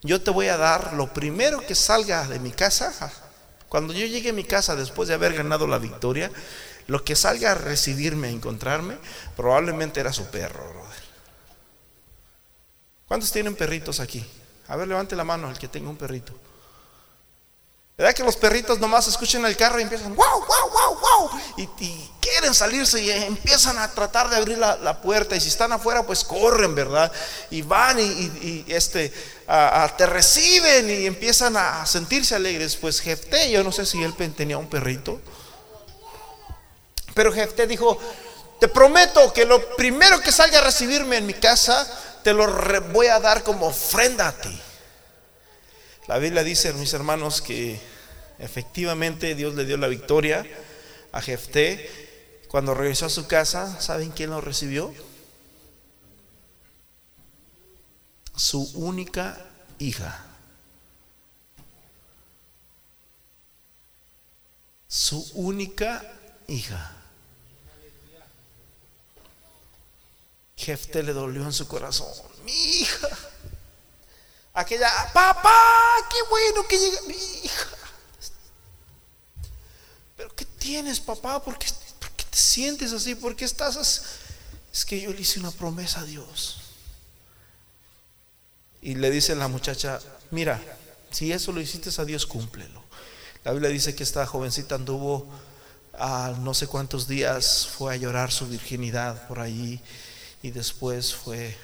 yo 0.00 0.22
te 0.22 0.30
voy 0.30 0.48
a 0.48 0.56
dar 0.56 0.94
lo 0.94 1.12
primero 1.12 1.60
que 1.66 1.74
salga 1.74 2.26
de 2.28 2.38
mi 2.38 2.50
casa. 2.50 3.12
Cuando 3.68 3.92
yo 3.92 4.06
llegue 4.06 4.30
a 4.30 4.34
mi 4.34 4.44
casa 4.44 4.74
después 4.74 5.08
de 5.08 5.14
haber 5.14 5.34
ganado 5.34 5.66
la 5.66 5.78
victoria, 5.78 6.30
lo 6.86 7.04
que 7.04 7.16
salga 7.16 7.52
a 7.52 7.54
recibirme, 7.54 8.28
a 8.28 8.30
encontrarme, 8.30 8.98
probablemente 9.36 10.00
era 10.00 10.12
su 10.12 10.26
perro, 10.26 10.68
brother. 10.68 11.02
¿Cuántos 13.06 13.30
tienen 13.30 13.54
perritos 13.54 14.00
aquí? 14.00 14.24
A 14.68 14.76
ver, 14.76 14.88
levante 14.88 15.14
la 15.14 15.24
mano 15.24 15.50
el 15.50 15.58
que 15.58 15.68
tenga 15.68 15.90
un 15.90 15.96
perrito. 15.96 16.32
¿Verdad 17.96 18.14
que 18.14 18.24
los 18.24 18.36
perritos 18.36 18.80
nomás 18.80 19.06
escuchan 19.06 19.44
el 19.44 19.56
carro 19.56 19.78
y 19.78 19.82
empiezan, 19.82 20.14
wow, 20.16 20.40
wow, 20.40 20.70
wow, 20.70 20.98
wow? 20.98 21.40
Y, 21.58 22.10
quieren 22.22 22.54
salirse 22.54 23.02
y 23.02 23.10
empiezan 23.10 23.78
a 23.78 23.90
tratar 23.90 24.30
de 24.30 24.36
abrir 24.36 24.56
la, 24.56 25.02
puerta. 25.02 25.36
Y 25.36 25.40
si 25.40 25.48
están 25.48 25.72
afuera, 25.72 26.02
pues 26.04 26.24
corren, 26.24 26.74
¿verdad? 26.74 27.12
Y 27.50 27.60
van 27.60 27.98
y, 28.00 28.64
este, 28.68 29.12
te 29.98 30.06
reciben 30.06 30.88
y 30.88 31.06
empiezan 31.06 31.56
a 31.56 31.84
sentirse 31.84 32.34
alegres. 32.34 32.76
Pues 32.76 33.00
Jefté, 33.00 33.50
yo 33.50 33.62
no 33.62 33.70
sé 33.70 33.84
si 33.84 34.02
él 34.02 34.14
tenía 34.34 34.56
un 34.56 34.70
perrito. 34.70 35.20
Pero 37.14 37.32
Jefté 37.32 37.66
dijo, 37.66 37.98
te 38.60 38.68
prometo 38.68 39.32
que 39.32 39.44
lo 39.44 39.74
primero 39.76 40.20
que 40.20 40.30
salga 40.30 40.58
a 40.58 40.64
recibirme 40.64 41.16
en 41.16 41.26
mi 41.26 41.34
casa, 41.34 41.86
te 42.22 42.32
lo 42.32 42.46
voy 42.92 43.08
a 43.08 43.18
dar 43.18 43.42
como 43.42 43.66
ofrenda 43.66 44.28
a 44.28 44.32
ti. 44.32 44.60
La 46.06 46.18
Biblia 46.18 46.42
dice, 46.42 46.72
mis 46.72 46.92
hermanos, 46.92 47.42
que 47.42 47.80
efectivamente 48.38 49.34
Dios 49.34 49.54
le 49.54 49.64
dio 49.64 49.76
la 49.76 49.88
victoria 49.88 50.46
a 51.12 51.20
Jefté. 51.20 51.90
Cuando 52.48 52.74
regresó 52.74 53.06
a 53.06 53.10
su 53.10 53.26
casa, 53.26 53.80
¿saben 53.80 54.10
quién 54.10 54.30
lo 54.30 54.40
recibió? 54.40 54.92
Su 58.36 58.62
única 58.74 59.38
hija. 59.78 60.24
Su 64.86 65.22
única 65.34 66.04
hija. 66.46 67.01
Jefte 70.62 71.02
le 71.02 71.12
dolió 71.12 71.42
en 71.42 71.52
su 71.52 71.66
corazón. 71.66 72.12
Mi 72.44 72.52
hija. 72.52 73.08
Aquella, 74.54 74.88
papá, 75.12 75.50
qué 76.10 76.18
bueno 76.30 76.68
que 76.68 76.78
llega 76.78 77.00
mi 77.02 77.14
hija. 77.14 77.68
Pero 80.16 80.34
¿qué 80.36 80.44
tienes, 80.44 81.00
papá? 81.00 81.42
¿Por 81.42 81.58
qué, 81.58 81.66
te 81.66 82.38
sientes 82.38 82.92
así? 82.92 83.16
¿Por 83.16 83.34
qué 83.34 83.44
estás 83.44 83.76
así? 83.76 84.02
Es 84.72 84.84
que 84.84 85.00
yo 85.00 85.12
le 85.12 85.20
hice 85.20 85.40
una 85.40 85.50
promesa 85.50 86.00
a 86.00 86.04
Dios. 86.04 86.58
Y 88.80 88.94
le 88.94 89.10
dice 89.10 89.34
la 89.34 89.48
muchacha, 89.48 90.00
mira, 90.30 90.62
si 91.10 91.32
eso 91.32 91.50
lo 91.50 91.60
hiciste 91.60 91.90
a 92.00 92.04
Dios, 92.04 92.26
cúmplelo. 92.26 92.84
La 93.44 93.52
Biblia 93.52 93.70
dice 93.70 93.94
que 93.94 94.02
esta 94.04 94.26
jovencita 94.26 94.76
anduvo 94.76 95.28
a 95.94 96.34
no 96.38 96.54
sé 96.54 96.68
cuántos 96.68 97.08
días, 97.08 97.66
fue 97.66 97.94
a 97.94 97.96
llorar 97.96 98.30
su 98.30 98.46
virginidad 98.46 99.26
por 99.28 99.40
allí 99.40 99.80
y 100.42 100.50
después 100.50 101.14
fue 101.14 101.56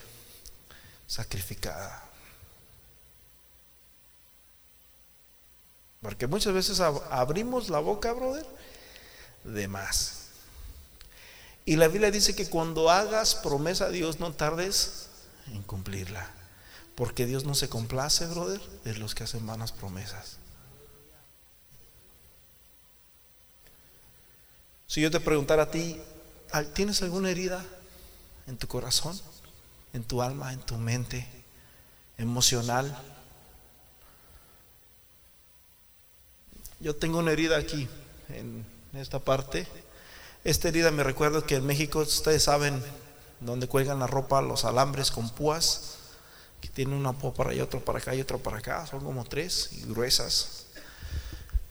sacrificada. 1.06 2.04
Porque 6.00 6.28
muchas 6.28 6.54
veces 6.54 6.80
abrimos 6.80 7.68
la 7.70 7.80
boca, 7.80 8.12
brother, 8.12 8.46
de 9.42 9.66
más. 9.66 10.28
Y 11.64 11.76
la 11.76 11.88
Biblia 11.88 12.10
dice 12.10 12.36
que 12.36 12.48
cuando 12.48 12.88
hagas 12.88 13.34
promesa 13.34 13.86
a 13.86 13.90
Dios 13.90 14.20
no 14.20 14.32
tardes 14.32 15.08
en 15.48 15.62
cumplirla. 15.64 16.30
Porque 16.94 17.26
Dios 17.26 17.44
no 17.44 17.54
se 17.54 17.68
complace, 17.68 18.26
brother, 18.26 18.60
de 18.84 18.94
los 18.94 19.14
que 19.14 19.24
hacen 19.24 19.46
vanas 19.46 19.72
promesas. 19.72 20.38
Si 24.86 25.00
yo 25.00 25.10
te 25.10 25.20
preguntara 25.20 25.64
a 25.64 25.70
ti, 25.70 26.00
¿tienes 26.74 27.02
alguna 27.02 27.30
herida 27.30 27.64
en 28.48 28.56
tu 28.56 28.66
corazón, 28.66 29.18
en 29.92 30.02
tu 30.02 30.22
alma, 30.22 30.52
en 30.52 30.60
tu 30.60 30.76
mente, 30.76 31.26
emocional? 32.16 32.96
Yo 36.80 36.96
tengo 36.96 37.18
una 37.18 37.30
herida 37.32 37.58
aquí, 37.58 37.88
en 38.28 38.66
esta 38.94 39.20
parte. 39.20 39.68
Esta 40.42 40.68
herida 40.68 40.90
me 40.90 41.04
recuerda 41.04 41.42
que 41.42 41.56
en 41.56 41.66
México, 41.66 42.00
ustedes 42.00 42.42
saben, 42.42 42.82
donde 43.40 43.68
cuelgan 43.68 44.00
la 44.00 44.06
ropa, 44.06 44.42
los 44.42 44.64
alambres 44.64 45.10
con 45.10 45.30
púas, 45.30 45.98
que 46.60 46.68
tiene 46.68 46.96
una 46.96 47.12
púa 47.12 47.32
para 47.32 47.50
allá, 47.50 47.62
otro 47.62 47.84
para 47.84 47.98
acá 47.98 48.14
y 48.14 48.20
otro 48.20 48.38
para 48.38 48.58
acá, 48.58 48.84
son 48.86 49.04
como 49.04 49.24
tres 49.24 49.70
y 49.72 49.82
gruesas 49.82 50.64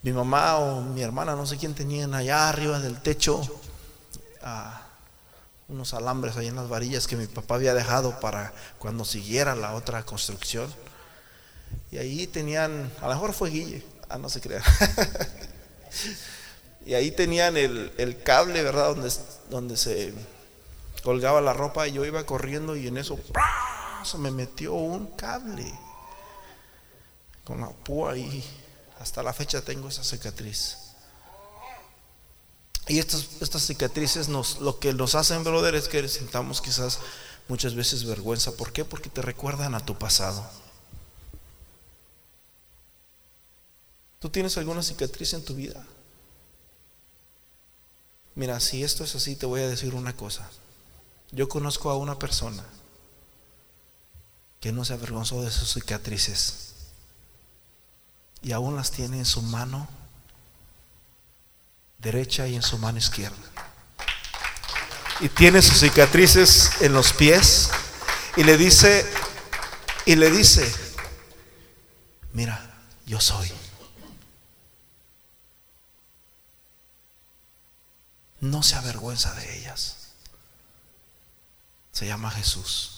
mi 0.08 0.14
mamá 0.14 0.58
o 0.58 0.82
mi 0.82 1.02
hermana, 1.02 1.36
no 1.36 1.46
sé 1.46 1.58
quién, 1.58 1.74
tenían 1.74 2.14
allá 2.14 2.48
arriba 2.48 2.80
del 2.80 3.02
techo 3.02 3.42
ah, 4.42 4.87
unos 5.68 5.94
alambres 5.94 6.38
ahí 6.38 6.48
en 6.48 6.56
las 6.56 6.70
varillas 6.70 7.08
que 7.08 7.16
mi 7.16 7.28
papá 7.28 7.56
había 7.56 7.74
dejado 7.74 8.20
para 8.20 8.54
cuando 8.80 9.06
siguiera 9.06 9.56
la 9.56 9.74
otra 9.74 10.04
construcción. 10.04 10.74
Y 11.92 11.98
ahí 11.98 12.28
tenían, 12.28 12.92
a 13.02 13.08
lo 13.08 13.14
mejor 13.14 13.34
fue 13.34 13.50
Guille, 13.50 13.84
ah, 14.10 14.18
no 14.18 14.30
se 14.30 14.42
crea. 14.42 14.64
y 16.86 16.94
ahí 16.94 17.12
tenían 17.12 17.58
el, 17.58 18.22
cable, 18.24 18.64
¿verdad? 18.64 18.96
Donde, 18.96 19.12
donde 19.50 19.78
se 19.78 20.14
colgaba 21.04 21.42
la 21.42 21.54
ropa 21.54 21.88
y 21.88 21.94
yo 21.94 22.06
iba 22.06 22.26
corriendo 22.26 22.76
y 22.76 22.88
en 22.88 22.98
eso 22.98 23.20
se 24.04 24.18
me 24.18 24.32
metió 24.32 24.74
un 24.74 25.08
cable 25.08 25.72
con 27.44 27.62
la 27.62 27.70
púa 27.70 28.14
ahí 28.14 28.44
hasta 29.00 29.22
la 29.24 29.34
fecha 29.34 29.62
tengo 29.62 29.90
esa 29.90 30.04
cicatriz. 30.04 30.87
Y 32.88 33.00
estas, 33.00 33.28
estas 33.42 33.66
cicatrices 33.66 34.30
nos, 34.30 34.60
lo 34.60 34.80
que 34.80 34.94
nos 34.94 35.16
hacen, 35.16 35.44
brother, 35.44 35.76
es 35.76 35.88
que 35.88 36.08
sintamos 36.08 36.62
quizás 36.62 37.00
muchas 37.48 37.76
veces 37.76 38.06
vergüenza. 38.06 38.54
¿Por 38.54 38.72
qué? 38.72 38.86
Porque 38.86 39.10
te 39.10 39.22
recuerdan 39.22 39.76
a 39.76 39.86
tu 39.86 39.98
pasado. 39.98 40.50
¿Tú 44.20 44.30
tienes 44.30 44.58
alguna 44.58 44.82
cicatriz 44.82 45.34
en 45.34 45.44
tu 45.44 45.54
vida? 45.54 45.86
Mira, 48.36 48.60
si 48.60 48.84
esto 48.84 49.04
es 49.04 49.16
así, 49.16 49.36
te 49.36 49.46
voy 49.46 49.62
a 49.62 49.68
decir 49.68 49.96
una 49.96 50.16
cosa. 50.16 50.50
Yo 51.32 51.50
conozco 51.50 51.90
a 51.90 51.98
una 51.98 52.18
persona 52.18 52.64
que 54.60 54.72
no 54.72 54.86
se 54.86 54.94
avergonzó 54.94 55.44
de 55.44 55.52
sus 55.52 55.74
cicatrices 55.74 56.74
y 58.42 58.52
aún 58.54 58.76
las 58.76 58.92
tiene 58.92 59.20
en 59.20 59.26
su 59.26 59.42
mano 59.42 59.88
derecha 61.98 62.48
y 62.48 62.56
en 62.56 62.62
su 62.62 62.78
mano 62.78 62.98
izquierda. 62.98 63.38
Y 65.20 65.30
tiene 65.30 65.62
sus 65.62 65.80
cicatrices 65.80 66.82
en 66.82 66.94
los 66.94 67.14
pies 67.14 67.70
y 68.36 68.44
le 68.44 68.58
dice, 68.58 69.06
y 70.06 70.16
le 70.16 70.30
dice, 70.30 70.74
mira, 72.34 72.84
yo 73.06 73.20
soy. 73.20 73.52
No 78.40 78.62
se 78.62 78.76
avergüenza 78.76 79.34
de 79.34 79.58
ellas. 79.58 80.10
Se 81.92 82.06
llama 82.06 82.30
Jesús. 82.30 82.94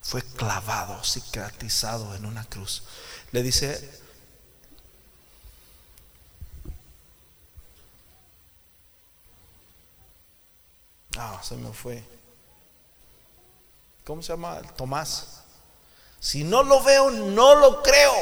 Fue 0.00 0.22
clavado, 0.22 1.02
cicatrizado 1.04 2.14
en 2.14 2.24
una 2.24 2.44
cruz 2.44 2.84
le 3.32 3.42
dice, 3.42 3.90
ah, 11.18 11.40
se 11.42 11.56
me 11.56 11.72
fue. 11.72 12.02
¿Cómo 14.04 14.22
se 14.22 14.32
llama? 14.32 14.60
Tomás. 14.76 15.42
Si 16.20 16.44
no 16.44 16.62
lo 16.62 16.82
veo, 16.82 17.10
no 17.10 17.54
lo 17.56 17.82
creo. 17.82 18.14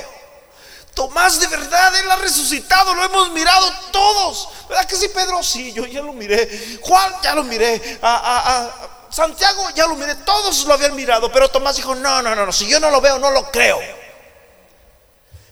Tomás 0.95 1.39
de 1.39 1.47
verdad, 1.47 1.95
Él 1.95 2.11
ha 2.11 2.17
resucitado, 2.17 2.95
lo 2.95 3.05
hemos 3.05 3.31
mirado 3.33 3.71
todos. 3.93 4.49
¿Verdad 4.69 4.87
que 4.87 4.97
sí, 4.97 5.09
Pedro? 5.15 5.43
Sí, 5.43 5.73
yo 5.73 5.85
ya 5.87 6.01
lo 6.01 6.13
miré. 6.13 6.79
Juan, 6.83 7.13
ya 7.23 7.35
lo 7.35 7.45
miré. 7.45 7.99
A, 8.03 8.71
Santiago, 9.11 9.69
ya 9.75 9.87
lo 9.87 9.95
miré. 9.95 10.15
Todos 10.17 10.65
lo 10.65 10.75
habían 10.75 10.97
mirado, 10.97 11.31
pero 11.31 11.49
Tomás 11.49 11.77
dijo, 11.77 11.95
no, 11.95 12.23
no, 12.23 12.35
no, 12.35 12.47
no, 12.47 12.53
si 12.53 12.67
yo 12.67 12.81
no 12.81 12.91
lo 12.91 13.01
veo, 13.01 13.19
no 13.19 13.31
lo 13.31 13.51
creo. 13.51 13.79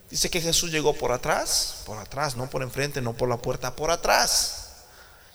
Dice 0.09 0.31
que 0.31 0.41
Jesús 0.41 0.71
llegó 0.71 0.95
por 0.95 1.13
atrás, 1.13 1.83
por 1.85 1.99
atrás, 1.99 2.37
no 2.37 2.49
por 2.49 2.63
enfrente, 2.63 3.01
no 3.01 3.13
por 3.13 3.29
la 3.29 3.37
puerta, 3.37 3.77
por 3.77 3.91
atrás. 3.91 4.64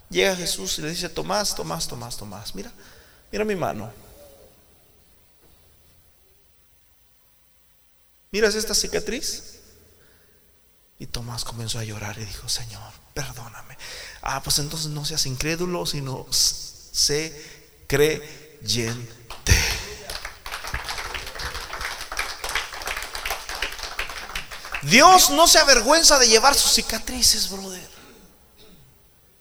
Llega 0.09 0.35
Jesús 0.35 0.79
y 0.79 0.81
le 0.81 0.89
dice, 0.89 1.07
Tomás, 1.09 1.55
Tomás, 1.55 1.87
Tomás, 1.87 2.17
Tomás, 2.17 2.55
mira, 2.55 2.71
mira 3.31 3.45
mi 3.45 3.55
mano. 3.55 3.91
¿Miras 8.31 8.55
esta 8.55 8.73
cicatriz? 8.73 9.59
Y 10.97 11.05
Tomás 11.05 11.43
comenzó 11.43 11.79
a 11.79 11.83
llorar 11.83 12.17
y 12.19 12.25
dijo, 12.25 12.49
Señor, 12.49 12.91
perdóname. 13.13 13.77
Ah, 14.21 14.41
pues 14.43 14.59
entonces 14.59 14.89
no 14.89 15.05
seas 15.05 15.25
incrédulo, 15.25 15.85
sino 15.85 16.27
sé 16.31 17.59
creyente. 17.87 19.19
Dios 24.83 25.29
no 25.31 25.47
se 25.47 25.59
avergüenza 25.59 26.17
de 26.19 26.27
llevar 26.27 26.55
sus 26.55 26.73
cicatrices, 26.73 27.49
brother. 27.49 27.98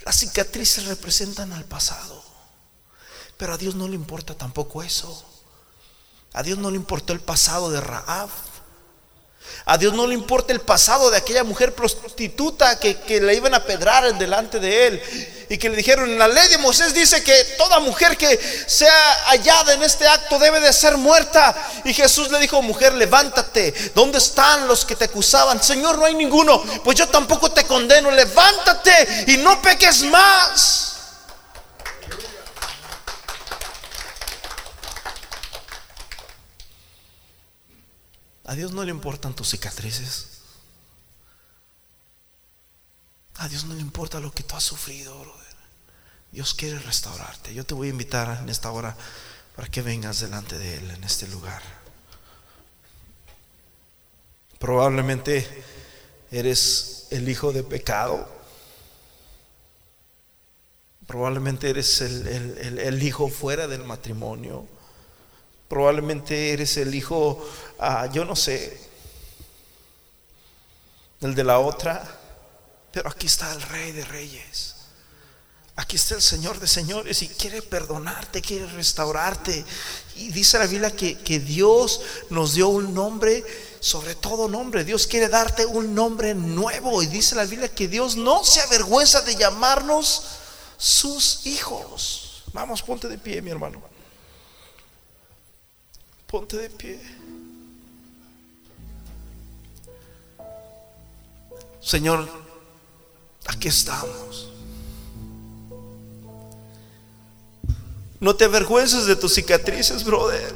Las 0.08 0.20
cicatrices 0.20 0.86
representan 0.86 1.52
al 1.52 1.66
pasado. 1.66 2.24
Pero 3.36 3.52
a 3.52 3.58
Dios 3.58 3.74
no 3.74 3.88
le 3.88 3.94
importa 3.94 4.34
tampoco 4.34 4.82
eso. 4.82 5.22
A 6.32 6.42
Dios 6.42 6.56
no 6.56 6.70
le 6.70 6.78
importó 6.78 7.12
el 7.12 7.20
pasado 7.20 7.70
de 7.70 7.82
Raab. 7.82 8.30
A 9.64 9.76
Dios 9.76 9.92
no 9.94 10.06
le 10.06 10.14
importa 10.14 10.52
el 10.52 10.60
pasado 10.60 11.10
de 11.10 11.18
aquella 11.18 11.44
mujer 11.44 11.74
prostituta 11.74 12.78
que, 12.78 13.00
que 13.00 13.20
le 13.20 13.34
iban 13.34 13.54
a 13.54 13.64
pedrar 13.64 14.16
delante 14.18 14.58
de 14.60 14.86
él 14.86 15.02
y 15.50 15.56
que 15.56 15.70
le 15.70 15.76
dijeron, 15.76 16.10
en 16.10 16.18
la 16.18 16.28
ley 16.28 16.46
de 16.48 16.58
Moisés 16.58 16.92
dice 16.92 17.22
que 17.22 17.32
toda 17.56 17.80
mujer 17.80 18.16
que 18.16 18.38
sea 18.66 18.92
hallada 19.26 19.72
en 19.72 19.82
este 19.82 20.06
acto 20.06 20.38
debe 20.38 20.60
de 20.60 20.72
ser 20.72 20.96
muerta. 20.98 21.54
Y 21.84 21.94
Jesús 21.94 22.30
le 22.30 22.38
dijo, 22.38 22.60
mujer, 22.60 22.92
levántate. 22.94 23.72
¿Dónde 23.94 24.18
están 24.18 24.68
los 24.68 24.84
que 24.84 24.94
te 24.94 25.06
acusaban? 25.06 25.62
Señor, 25.62 25.98
no 25.98 26.04
hay 26.04 26.14
ninguno. 26.14 26.62
Pues 26.84 26.98
yo 26.98 27.08
tampoco 27.08 27.50
te 27.50 27.64
condeno. 27.64 28.10
Levántate 28.10 29.24
y 29.28 29.38
no 29.38 29.62
peques 29.62 30.02
más. 30.02 30.97
A 38.48 38.54
Dios 38.54 38.72
no 38.72 38.82
le 38.82 38.90
importan 38.90 39.34
tus 39.34 39.50
cicatrices. 39.50 40.38
A 43.36 43.46
Dios 43.46 43.66
no 43.66 43.74
le 43.74 43.82
importa 43.82 44.20
lo 44.20 44.32
que 44.32 44.42
tú 44.42 44.56
has 44.56 44.64
sufrido, 44.64 45.18
brother. 45.20 45.56
Dios 46.32 46.54
quiere 46.54 46.78
restaurarte. 46.78 47.52
Yo 47.52 47.66
te 47.66 47.74
voy 47.74 47.88
a 47.88 47.90
invitar 47.90 48.38
en 48.40 48.48
esta 48.48 48.70
hora 48.70 48.96
para 49.54 49.68
que 49.68 49.82
vengas 49.82 50.20
delante 50.20 50.58
de 50.58 50.78
Él 50.78 50.90
en 50.90 51.04
este 51.04 51.28
lugar. 51.28 51.62
Probablemente 54.58 55.46
eres 56.30 57.08
el 57.10 57.28
hijo 57.28 57.52
de 57.52 57.62
pecado. 57.64 58.26
Probablemente 61.06 61.68
eres 61.68 62.00
el, 62.00 63.02
hijo 63.02 63.28
fuera 63.28 63.68
del 63.68 63.84
matrimonio. 63.84 64.66
Probablemente 65.68 66.52
eres 66.52 66.76
el 66.78 66.94
hijo, 66.94 67.46
ah, 67.78 68.08
yo 68.12 68.24
no 68.24 68.34
sé, 68.34 68.80
el 71.20 71.34
de 71.34 71.44
la 71.44 71.58
otra. 71.58 72.02
Pero 72.92 73.10
aquí 73.10 73.26
está 73.26 73.52
el 73.52 73.60
Rey 73.62 73.92
de 73.92 74.04
Reyes. 74.04 74.74
Aquí 75.76 75.94
está 75.94 76.16
el 76.16 76.22
Señor 76.22 76.58
de 76.58 76.66
señores 76.66 77.22
y 77.22 77.28
quiere 77.28 77.62
perdonarte, 77.62 78.42
quiere 78.42 78.66
restaurarte. 78.66 79.64
Y 80.16 80.30
dice 80.30 80.58
la 80.58 80.66
Biblia 80.66 80.90
que, 80.90 81.18
que, 81.18 81.38
Dios 81.38 82.00
nos 82.30 82.54
dio 82.54 82.68
un 82.68 82.92
nombre, 82.94 83.44
sobre 83.78 84.16
todo 84.16 84.48
nombre. 84.48 84.82
Dios 84.82 85.06
quiere 85.06 85.28
darte 85.28 85.64
un 85.66 85.94
nombre 85.94 86.34
nuevo. 86.34 87.00
Y 87.02 87.06
dice 87.06 87.36
la 87.36 87.44
Biblia 87.44 87.72
que 87.72 87.86
Dios 87.86 88.16
no 88.16 88.42
se 88.42 88.60
avergüenza 88.62 89.20
de 89.20 89.36
llamarnos 89.36 90.24
sus 90.78 91.46
hijos. 91.46 92.42
Vamos, 92.52 92.82
ponte 92.82 93.06
de 93.06 93.18
pie, 93.18 93.40
mi 93.40 93.50
hermano. 93.50 93.80
Ponte 96.28 96.58
de 96.58 96.68
pie. 96.68 97.00
Señor, 101.80 102.28
aquí 103.46 103.68
estamos. 103.68 104.52
No 108.20 108.36
te 108.36 108.44
avergüences 108.44 109.06
de 109.06 109.16
tus 109.16 109.32
cicatrices, 109.32 110.04
brother. 110.04 110.54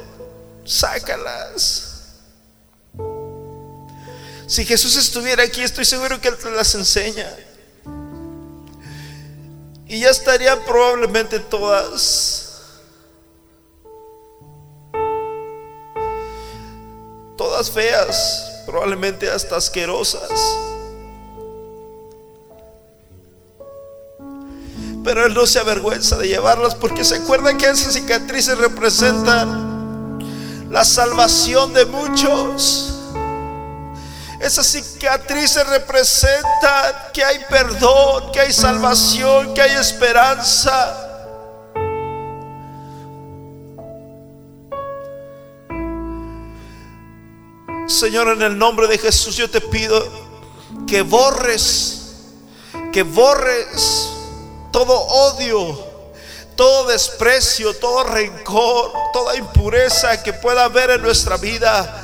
Sácalas. 0.63 2.19
Si 4.45 4.65
Jesús 4.65 4.95
estuviera 4.95 5.41
aquí, 5.41 5.61
estoy 5.61 5.85
seguro 5.85 6.21
que 6.21 6.27
Él 6.27 6.37
te 6.37 6.51
las 6.51 6.75
enseña. 6.75 7.35
Y 9.87 10.01
ya 10.01 10.11
estarían 10.11 10.63
probablemente 10.65 11.39
todas. 11.39 12.42
Feas, 17.71 18.63
probablemente 18.65 19.29
hasta 19.29 19.57
asquerosas. 19.57 20.29
Pero 25.03 25.25
Él 25.25 25.33
no 25.33 25.45
se 25.45 25.59
avergüenza 25.59 26.17
de 26.17 26.29
llevarlas 26.29 26.75
porque 26.75 27.03
se 27.03 27.15
acuerda 27.15 27.57
que 27.57 27.65
esas 27.65 27.93
cicatrices 27.93 28.57
representan 28.57 30.19
la 30.69 30.85
salvación 30.85 31.73
de 31.73 31.85
muchos. 31.85 32.89
Esas 34.39 34.65
cicatrices 34.65 35.67
representan 35.67 36.93
que 37.13 37.23
hay 37.23 37.39
perdón, 37.49 38.31
que 38.31 38.41
hay 38.41 38.51
salvación, 38.53 39.53
que 39.53 39.61
hay 39.61 39.71
esperanza. 39.71 41.12
Señor, 47.87 48.29
en 48.29 48.41
el 48.41 48.57
nombre 48.57 48.87
de 48.87 48.97
Jesús 48.97 49.35
yo 49.35 49.49
te 49.49 49.61
pido 49.61 50.03
que 50.87 51.01
borres, 51.01 52.01
que 52.91 53.03
borres 53.03 54.09
todo 54.71 54.93
odio, 54.93 55.77
todo 56.55 56.87
desprecio, 56.87 57.73
todo 57.75 58.03
rencor, 58.03 58.91
toda 59.11 59.35
impureza 59.35 60.23
que 60.23 60.33
pueda 60.33 60.65
haber 60.65 60.91
en 60.91 61.01
nuestra 61.01 61.37
vida 61.37 62.03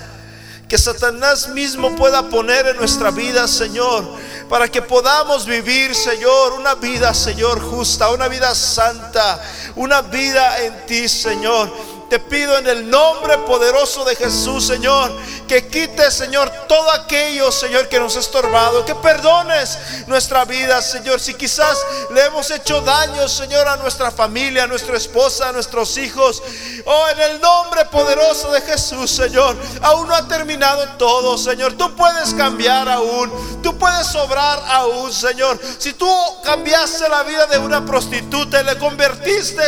que 0.69 0.77
Satanás 0.77 1.49
mismo 1.49 1.95
pueda 1.95 2.29
poner 2.29 2.67
en 2.67 2.77
nuestra 2.77 3.09
vida, 3.09 3.47
Señor, 3.47 4.07
para 4.47 4.67
que 4.67 4.83
podamos 4.83 5.47
vivir, 5.47 5.95
Señor, 5.95 6.53
una 6.53 6.75
vida, 6.75 7.11
Señor, 7.15 7.59
justa, 7.59 8.11
una 8.11 8.27
vida 8.27 8.53
santa, 8.53 9.41
una 9.75 10.03
vida 10.03 10.63
en 10.63 10.85
ti, 10.85 11.09
Señor. 11.09 11.71
Te 12.09 12.19
pido 12.19 12.57
en 12.57 12.67
el 12.67 12.89
nombre 12.89 13.37
poderoso 13.39 14.03
de 14.03 14.15
Jesús, 14.15 14.65
Señor, 14.65 15.11
que 15.47 15.67
quites, 15.67 16.13
Señor, 16.13 16.49
todo 16.67 16.91
aquello, 16.91 17.51
Señor, 17.51 17.87
que 17.87 17.99
nos 17.99 18.15
ha 18.15 18.19
estorbado, 18.19 18.83
que 18.83 18.95
perdones 18.95 19.77
nuestra 20.07 20.43
vida, 20.45 20.81
Señor. 20.81 21.19
Si 21.19 21.35
quizás 21.35 21.77
le 22.11 22.25
hemos 22.25 22.49
hecho 22.49 22.81
daño, 22.81 23.27
Señor, 23.27 23.67
a 23.67 23.77
nuestra 23.77 24.09
familia, 24.09 24.63
a 24.63 24.67
nuestra 24.67 24.97
esposa, 24.97 25.49
a 25.49 25.51
nuestros 25.51 25.97
hijos, 25.97 26.41
oh, 26.85 27.07
en 27.09 27.19
el 27.19 27.41
nombre 27.41 27.85
poderoso 27.85 28.51
de 28.51 28.61
Jesús, 28.61 29.11
Señor, 29.11 29.55
aún 29.81 30.07
no 30.07 30.15
ha 30.15 30.27
terminado 30.27 30.87
todo, 30.97 31.37
Señor. 31.37 31.73
Tú 31.73 31.95
puedes 31.95 32.33
cambiar 32.33 32.89
aún, 32.89 33.61
tú 33.61 33.77
puedes 33.77 34.15
obrar 34.15 34.63
aún, 34.67 35.13
Señor. 35.13 35.59
Si 35.77 35.93
tú 35.93 36.09
cambiaste 36.43 37.07
la 37.07 37.21
vida 37.21 37.45
de 37.45 37.59
una 37.59 37.85
prostituta 37.85 38.61
y 38.61 38.65
le 38.65 38.77
convertiste 38.79 39.63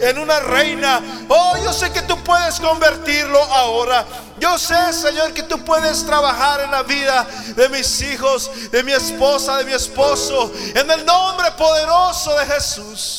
en 0.00 0.18
una 0.18 0.40
reina, 0.40 1.00
oh, 1.28 1.56
yo 1.64 1.72
que 1.90 2.02
tú 2.02 2.16
puedes 2.22 2.60
convertirlo 2.60 3.42
ahora. 3.42 4.06
Yo 4.38 4.58
sé, 4.58 4.92
Señor, 4.92 5.32
que 5.32 5.42
tú 5.42 5.64
puedes 5.64 6.04
trabajar 6.04 6.60
en 6.60 6.70
la 6.70 6.82
vida 6.82 7.26
de 7.56 7.68
mis 7.68 8.00
hijos, 8.02 8.50
de 8.70 8.82
mi 8.82 8.92
esposa, 8.92 9.58
de 9.58 9.64
mi 9.64 9.72
esposo, 9.72 10.52
en 10.74 10.90
el 10.90 11.04
nombre 11.04 11.50
poderoso 11.56 12.36
de 12.38 12.46
Jesús. 12.46 13.18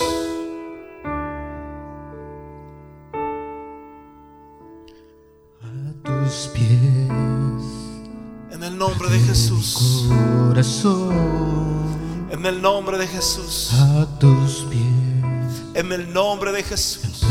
A 5.63 6.03
tus 6.03 6.49
pies. 6.53 7.09
En 8.51 8.63
el 8.63 8.77
nombre 8.77 9.09
de 9.09 9.19
Jesús. 9.19 10.07
Corazón. 10.47 12.27
En 12.29 12.45
el 12.45 12.61
nombre 12.61 12.97
de 12.97 13.07
Jesús. 13.07 13.71
A 13.73 14.19
tus 14.19 14.65
pies. 14.69 15.06
En 15.77 15.93
el 15.93 16.11
nombre 16.11 16.51
de 16.51 16.63
Jesús. 16.63 17.23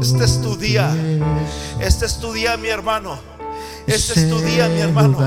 Este 0.00 0.24
es 0.24 0.40
tu 0.40 0.56
día. 0.56 0.90
Este 1.78 2.06
es 2.06 2.18
tu 2.18 2.32
día, 2.32 2.56
mi 2.56 2.68
hermano. 2.68 3.20
Este 3.86 4.20
es 4.20 4.30
tu 4.30 4.40
día, 4.40 4.68
mi 4.68 4.80
hermano, 4.80 5.18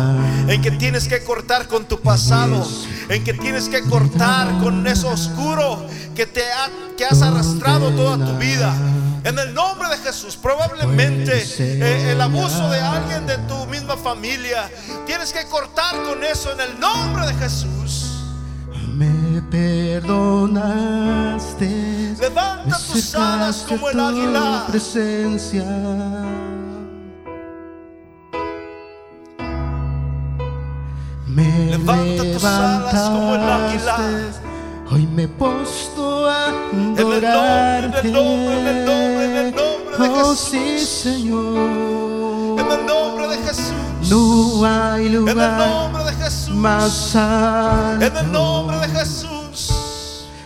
en 0.48 0.60
que 0.62 0.72
tienes 0.72 1.08
que 1.08 1.24
cortar 1.24 1.68
con 1.68 1.86
tu 1.86 2.00
pasado, 2.00 2.68
en 3.10 3.24
que 3.24 3.36
tienes 3.36 3.70
que 3.70 3.84
cortar 3.84 4.60
con 4.60 4.88
eso 4.88 5.10
oscuro 5.10 5.86
que 6.16 6.26
te 6.26 6.52
ha, 6.52 6.68
que 6.98 7.06
has 7.06 7.22
arrastrado 7.22 7.92
toda 7.92 8.26
tu 8.26 8.36
vida. 8.38 8.74
En 9.24 9.38
el 9.38 9.54
nombre 9.54 9.88
de 9.90 9.98
Jesús, 9.98 10.36
probablemente 10.36 11.46
eh, 11.60 12.12
el 12.12 12.22
abuso 12.22 12.68
de 12.70 12.80
alguien 12.80 13.28
de 13.28 13.38
tu 13.40 13.68
misma 13.68 13.98
familia, 13.98 14.68
tienes 15.06 15.32
que 15.32 15.46
cortar 15.46 16.02
con 16.04 16.24
eso 16.24 16.52
en 16.52 16.62
el 16.62 16.80
nombre 16.80 17.28
de 17.28 17.36
Jesús. 17.36 18.08
Me 18.94 19.44
perdonaste. 19.50 22.01
Levanta 22.20 22.78
tus 22.78 23.16
alas 23.16 23.66
como 23.68 23.90
el 23.90 24.00
águila. 24.00 24.66
presencia. 24.68 25.64
Me 31.28 31.48
Levanta 31.78 32.24
tus 32.34 32.44
alas 32.44 33.10
como 33.10 33.36
el 33.36 33.42
águila. 33.42 33.98
Hoy 34.92 35.08
me 35.08 35.24
he 35.24 35.28
puesto 35.28 36.30
a 36.30 36.50
nombre, 36.74 37.02
en 37.02 37.08
el 37.14 37.26
adorarte. 37.26 38.12
nombre, 38.12 38.60
en 38.60 38.68
el 38.68 38.86
nombre, 38.86 39.26
en 39.26 39.38
el 39.38 39.56
nombre 39.56 39.98
de 39.98 40.10
oh, 40.10 40.30
Jesús. 40.32 40.40
sí, 40.52 40.80
Señor. 40.86 42.60
En 42.60 42.72
el 42.72 42.86
nombre 42.86 43.28
de 43.30 43.38
Jesús. 43.38 43.74
No 44.10 44.66
hay 44.66 45.06
En 45.08 45.14
el 45.14 45.20
lugar 45.20 45.58
nombre 45.70 46.04
de 46.04 46.14
Jesús. 46.24 46.50
más 46.56 47.16
alto. 47.16 48.06
En 48.06 48.18
el 48.18 48.32
nombre 48.32 48.78
de 48.80 48.88
Jesús. 48.90 49.31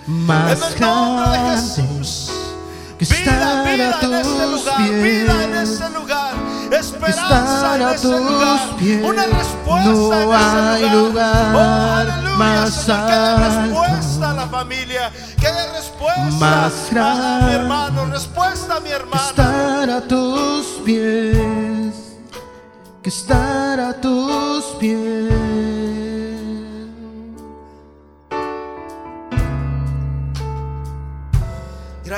Más 0.07 0.51
En 0.51 0.63
el 0.63 0.81
nombre 0.81 1.29
de 1.31 1.37
grande 1.37 1.61
Jesús. 1.61 2.31
que 2.97 3.05
Vida, 3.05 3.17
estar 3.19 3.65
vida 3.65 3.71
a 3.71 3.75
en 3.75 3.91
este 3.91 4.07
tus 4.07 4.51
lugar. 4.51 4.77
pies. 4.77 5.03
Vida 5.03 5.43
en 5.43 5.53
este 5.55 5.89
lugar. 5.89 6.33
Esperanza 6.71 7.75
en 7.75 7.81
este 7.81 8.07
tus 8.07 8.21
lugar. 8.31 8.59
pies. 8.79 9.03
Una 9.03 9.23
respuesta 9.25 9.91
No 9.91 10.13
en 10.13 10.33
hay 10.33 10.83
este 10.83 10.95
lugar. 10.95 11.51
lugar 11.51 12.07
Oh, 12.25 12.37
más 12.37 12.73
Señor, 12.73 13.07
que 13.07 13.15
respuesta 13.49 14.29
a 14.29 14.33
la 14.33 14.47
familia. 14.47 15.11
Que 15.39 15.47
respuesta 15.77 16.21
Más 16.39 16.73
a, 16.73 16.85
mi 16.89 16.95
grande 16.95 17.53
hermano. 17.53 18.05
Respuesta 18.05 18.75
a 18.75 18.79
mi 18.79 18.89
hermana. 18.89 19.23
estar 19.29 19.89
a 19.89 20.01
tus 20.01 20.65
pies, 20.85 21.93
que 23.01 23.09
estar 23.09 23.79
a 23.79 23.93
tus 24.01 24.63
pies. 24.79 25.34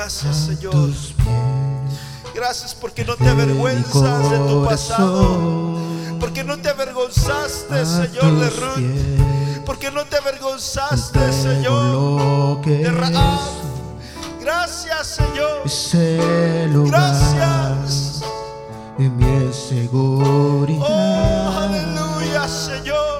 Gracias, 0.08 0.36
Señor. 0.36 0.90
Gracias 2.34 2.74
porque 2.74 3.04
no 3.04 3.14
te 3.14 3.28
avergüenzas 3.28 4.30
de 4.30 4.38
tu 4.38 4.64
pasado. 4.64 5.76
Porque 6.18 6.42
no 6.44 6.56
te 6.56 6.70
avergonzaste, 6.70 7.84
Señor, 7.84 8.38
de 8.38 8.48
Ruth. 8.48 9.66
Porque 9.66 9.90
no 9.90 10.06
te 10.06 10.16
avergonzaste, 10.16 11.30
Señor, 11.30 12.62
de 12.64 12.90
Raab. 12.90 13.38
Gracias, 14.40 15.06
Señor. 15.08 15.68
Gracias. 16.86 18.22
de 18.96 19.10
mi 19.10 19.52
seguridad. 19.52 20.86
Oh, 20.88 21.52
aleluya, 21.54 22.48
Señor. 22.48 23.18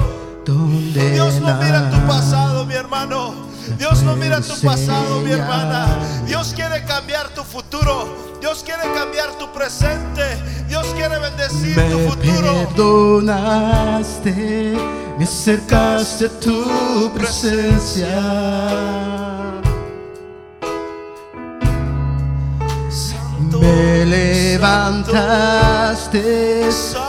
Dios 0.94 1.34
no 1.42 1.54
mira 1.58 1.90
tu 1.90 1.98
pasado, 2.06 2.64
mi 2.64 2.72
hermano. 2.72 3.47
Dios 3.76 4.02
no 4.02 4.16
mira 4.16 4.40
tu 4.40 4.54
pasado, 4.60 5.20
mi 5.20 5.32
hermana. 5.32 5.98
Dios 6.26 6.52
quiere 6.54 6.84
cambiar 6.84 7.28
tu 7.30 7.44
futuro. 7.44 8.28
Dios 8.40 8.62
quiere 8.64 8.82
cambiar 8.94 9.36
tu 9.38 9.50
presente. 9.52 10.22
Dios 10.68 10.86
quiere 10.96 11.18
bendecir 11.18 11.76
me 11.76 11.90
tu 11.90 11.98
futuro. 12.08 12.68
perdonaste, 12.68 14.32
me 15.18 15.24
acercaste 15.24 16.26
a 16.26 16.40
tu 16.40 17.10
presencia. 17.14 18.08
Santo, 22.90 23.58
Me 23.60 24.04
levantaste, 24.06 25.00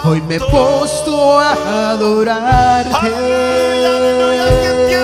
hoy 0.03 0.21
me 0.21 0.35
he 0.35 0.39
puesto 0.39 1.39
a 1.39 1.91
adorarte. 1.91 2.95
Aleluya, 2.95 3.97
aleluya. 3.97 4.98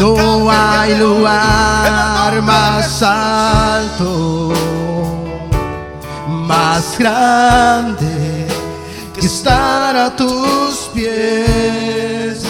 No 0.00 0.50
hay 0.50 0.94
lugar 0.94 2.40
más 2.40 3.02
alto, 3.02 4.50
más 6.26 6.98
grande 6.98 8.46
que 9.12 9.26
estar 9.26 9.94
a 9.94 10.16
tus 10.16 10.88
pies, 10.94 12.46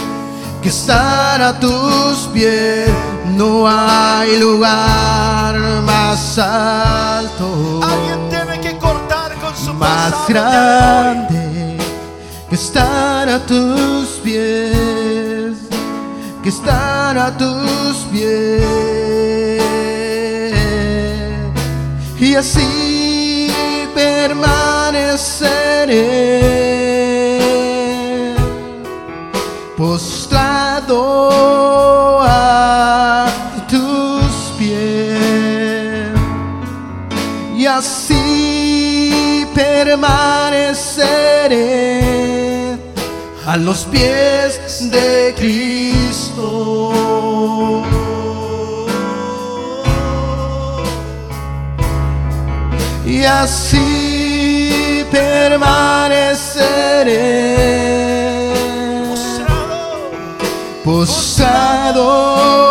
que 0.63 0.69
estar 0.69 1.43
a 1.43 1.59
tus 1.59 2.29
pies. 2.33 2.89
No 3.37 3.67
hay 3.67 4.39
lugar 4.39 5.59
más 5.85 6.39
alto. 6.39 7.81
Alguien 7.83 8.29
tiene 8.29 8.61
que 8.61 8.79
cortar 8.79 9.35
con 9.41 9.57
su 9.57 9.75
más 9.75 10.15
grande 10.29 11.77
que 12.49 12.55
estar 12.55 13.29
a 13.29 13.41
tus 13.41 14.21
pies 14.23 15.10
que 16.43 16.49
están 16.49 17.19
a 17.19 17.37
tus 17.37 18.07
pies. 18.11 18.73
Y 22.19 22.35
así 22.35 23.51
permaneceré 23.95 25.21
postrado 29.77 31.01
a 32.23 33.27
tus 33.69 34.53
pies. 34.59 36.11
Y 37.57 37.67
así 37.67 39.47
permaneceré 39.55 40.71
a 43.47 43.57
los 43.57 43.85
pies 43.87 44.91
de 44.91 45.35
Cristo. 45.37 45.90
y 53.21 53.25
así 53.25 55.05
permaneceré 55.11 56.35
posado. 59.05 60.81
posado 60.85 62.70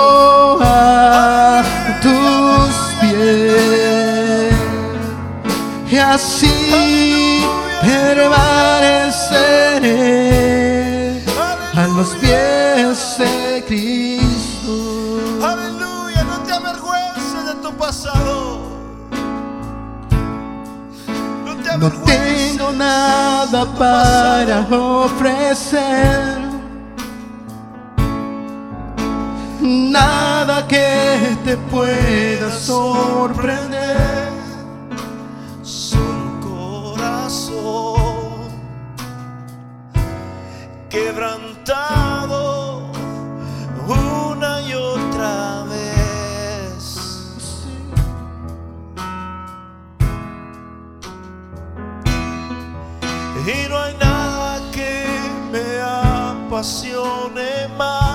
nada 22.79 23.65
para 23.77 24.61
ofrecer, 24.71 26.39
nada 29.61 30.65
que 30.65 31.37
te 31.43 31.57
pueda 31.69 32.49
sorprender. 32.49 34.29
Solo 35.61 36.39
corazón 36.95 37.97
quebrantado. 40.89 41.98
passione 56.59 57.69
mai 57.77 58.08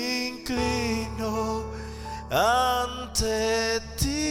inclino 0.00 1.64
ante 2.30 3.80
ti, 3.96 4.30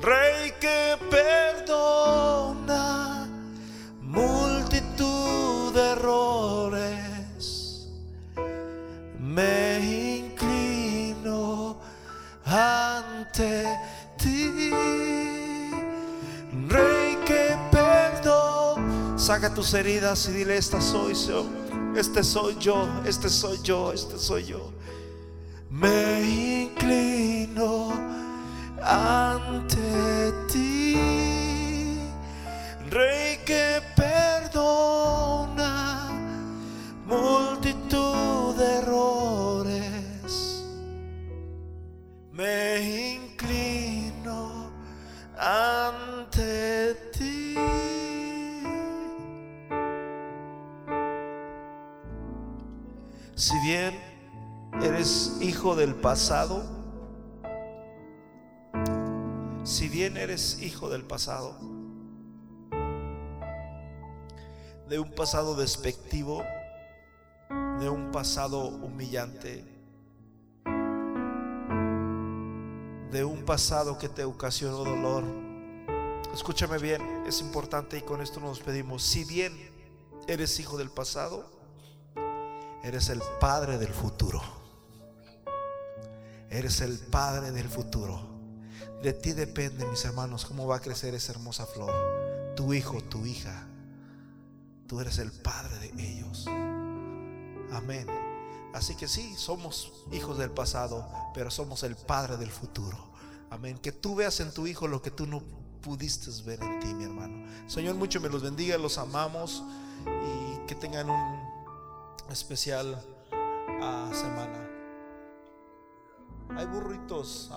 Rey 0.00 0.52
que 0.60 0.98
perdona 1.08 2.84
multitud 4.00 5.72
de 5.74 5.90
errores. 5.92 7.44
Me 9.18 9.78
inclino 10.18 11.78
ante 12.44 13.64
ti, 14.18 14.70
Rey 16.68 17.16
que 17.24 17.56
perdona. 17.70 19.16
Saca 19.16 19.54
tus 19.54 19.72
heridas 19.74 20.26
y 20.28 20.32
dile, 20.32 20.56
esta 20.56 20.80
soy, 20.80 21.14
Señor 21.14 21.61
este 21.96 22.24
soy 22.24 22.56
yo, 22.58 22.88
este 23.04 23.28
soy 23.28 23.58
yo, 23.62 23.92
este 23.92 24.18
soy 24.18 24.44
yo. 24.44 24.72
Pasado, 56.12 56.62
si 59.64 59.88
bien 59.88 60.18
eres 60.18 60.60
hijo 60.60 60.90
del 60.90 61.04
pasado, 61.04 61.56
de 64.90 64.98
un 64.98 65.10
pasado 65.14 65.54
despectivo, 65.54 66.44
de 67.80 67.88
un 67.88 68.10
pasado 68.12 68.58
humillante, 68.68 69.64
de 73.10 73.24
un 73.24 73.46
pasado 73.46 73.96
que 73.96 74.10
te 74.10 74.24
ocasionó 74.24 74.84
dolor. 74.84 75.24
Escúchame 76.34 76.76
bien, 76.76 77.24
es 77.26 77.40
importante 77.40 77.96
y 77.96 78.02
con 78.02 78.20
esto 78.20 78.38
nos 78.38 78.60
pedimos. 78.60 79.02
Si 79.02 79.24
bien 79.24 79.54
eres 80.28 80.60
hijo 80.60 80.76
del 80.76 80.90
pasado, 80.90 81.50
eres 82.82 83.08
el 83.08 83.22
padre 83.40 83.78
del 83.78 83.94
futuro. 83.94 84.61
Eres 86.52 86.82
el 86.82 86.98
padre 86.98 87.50
del 87.50 87.66
futuro. 87.66 88.20
De 89.02 89.14
ti 89.14 89.32
depende, 89.32 89.86
mis 89.86 90.04
hermanos, 90.04 90.44
cómo 90.44 90.66
va 90.66 90.76
a 90.76 90.80
crecer 90.80 91.14
esa 91.14 91.32
hermosa 91.32 91.64
flor. 91.64 91.92
Tu 92.54 92.74
hijo, 92.74 93.02
tu 93.02 93.24
hija. 93.24 93.66
Tú 94.86 95.00
eres 95.00 95.16
el 95.16 95.32
padre 95.32 95.78
de 95.78 95.86
ellos. 96.06 96.46
Amén. 97.72 98.06
Así 98.74 98.94
que 98.96 99.08
sí, 99.08 99.34
somos 99.34 100.04
hijos 100.12 100.36
del 100.36 100.50
pasado, 100.50 101.08
pero 101.32 101.50
somos 101.50 101.82
el 101.84 101.96
padre 101.96 102.36
del 102.36 102.50
futuro. 102.50 102.98
Amén. 103.48 103.78
Que 103.78 103.90
tú 103.90 104.14
veas 104.14 104.38
en 104.40 104.52
tu 104.52 104.66
hijo 104.66 104.86
lo 104.86 105.00
que 105.00 105.10
tú 105.10 105.26
no 105.26 105.42
pudiste 105.80 106.30
ver 106.44 106.62
en 106.62 106.80
ti, 106.80 106.92
mi 106.92 107.04
hermano. 107.04 107.46
Señor, 107.66 107.94
mucho 107.94 108.20
me 108.20 108.28
los 108.28 108.42
bendiga, 108.42 108.76
los 108.76 108.98
amamos 108.98 109.64
y 110.04 110.66
que 110.66 110.74
tengan 110.74 111.08
un 111.08 111.40
especial 112.30 113.02
ah, 113.80 114.10
semana. 114.12 114.71
Hay 116.50 116.66
burritos. 116.66 117.50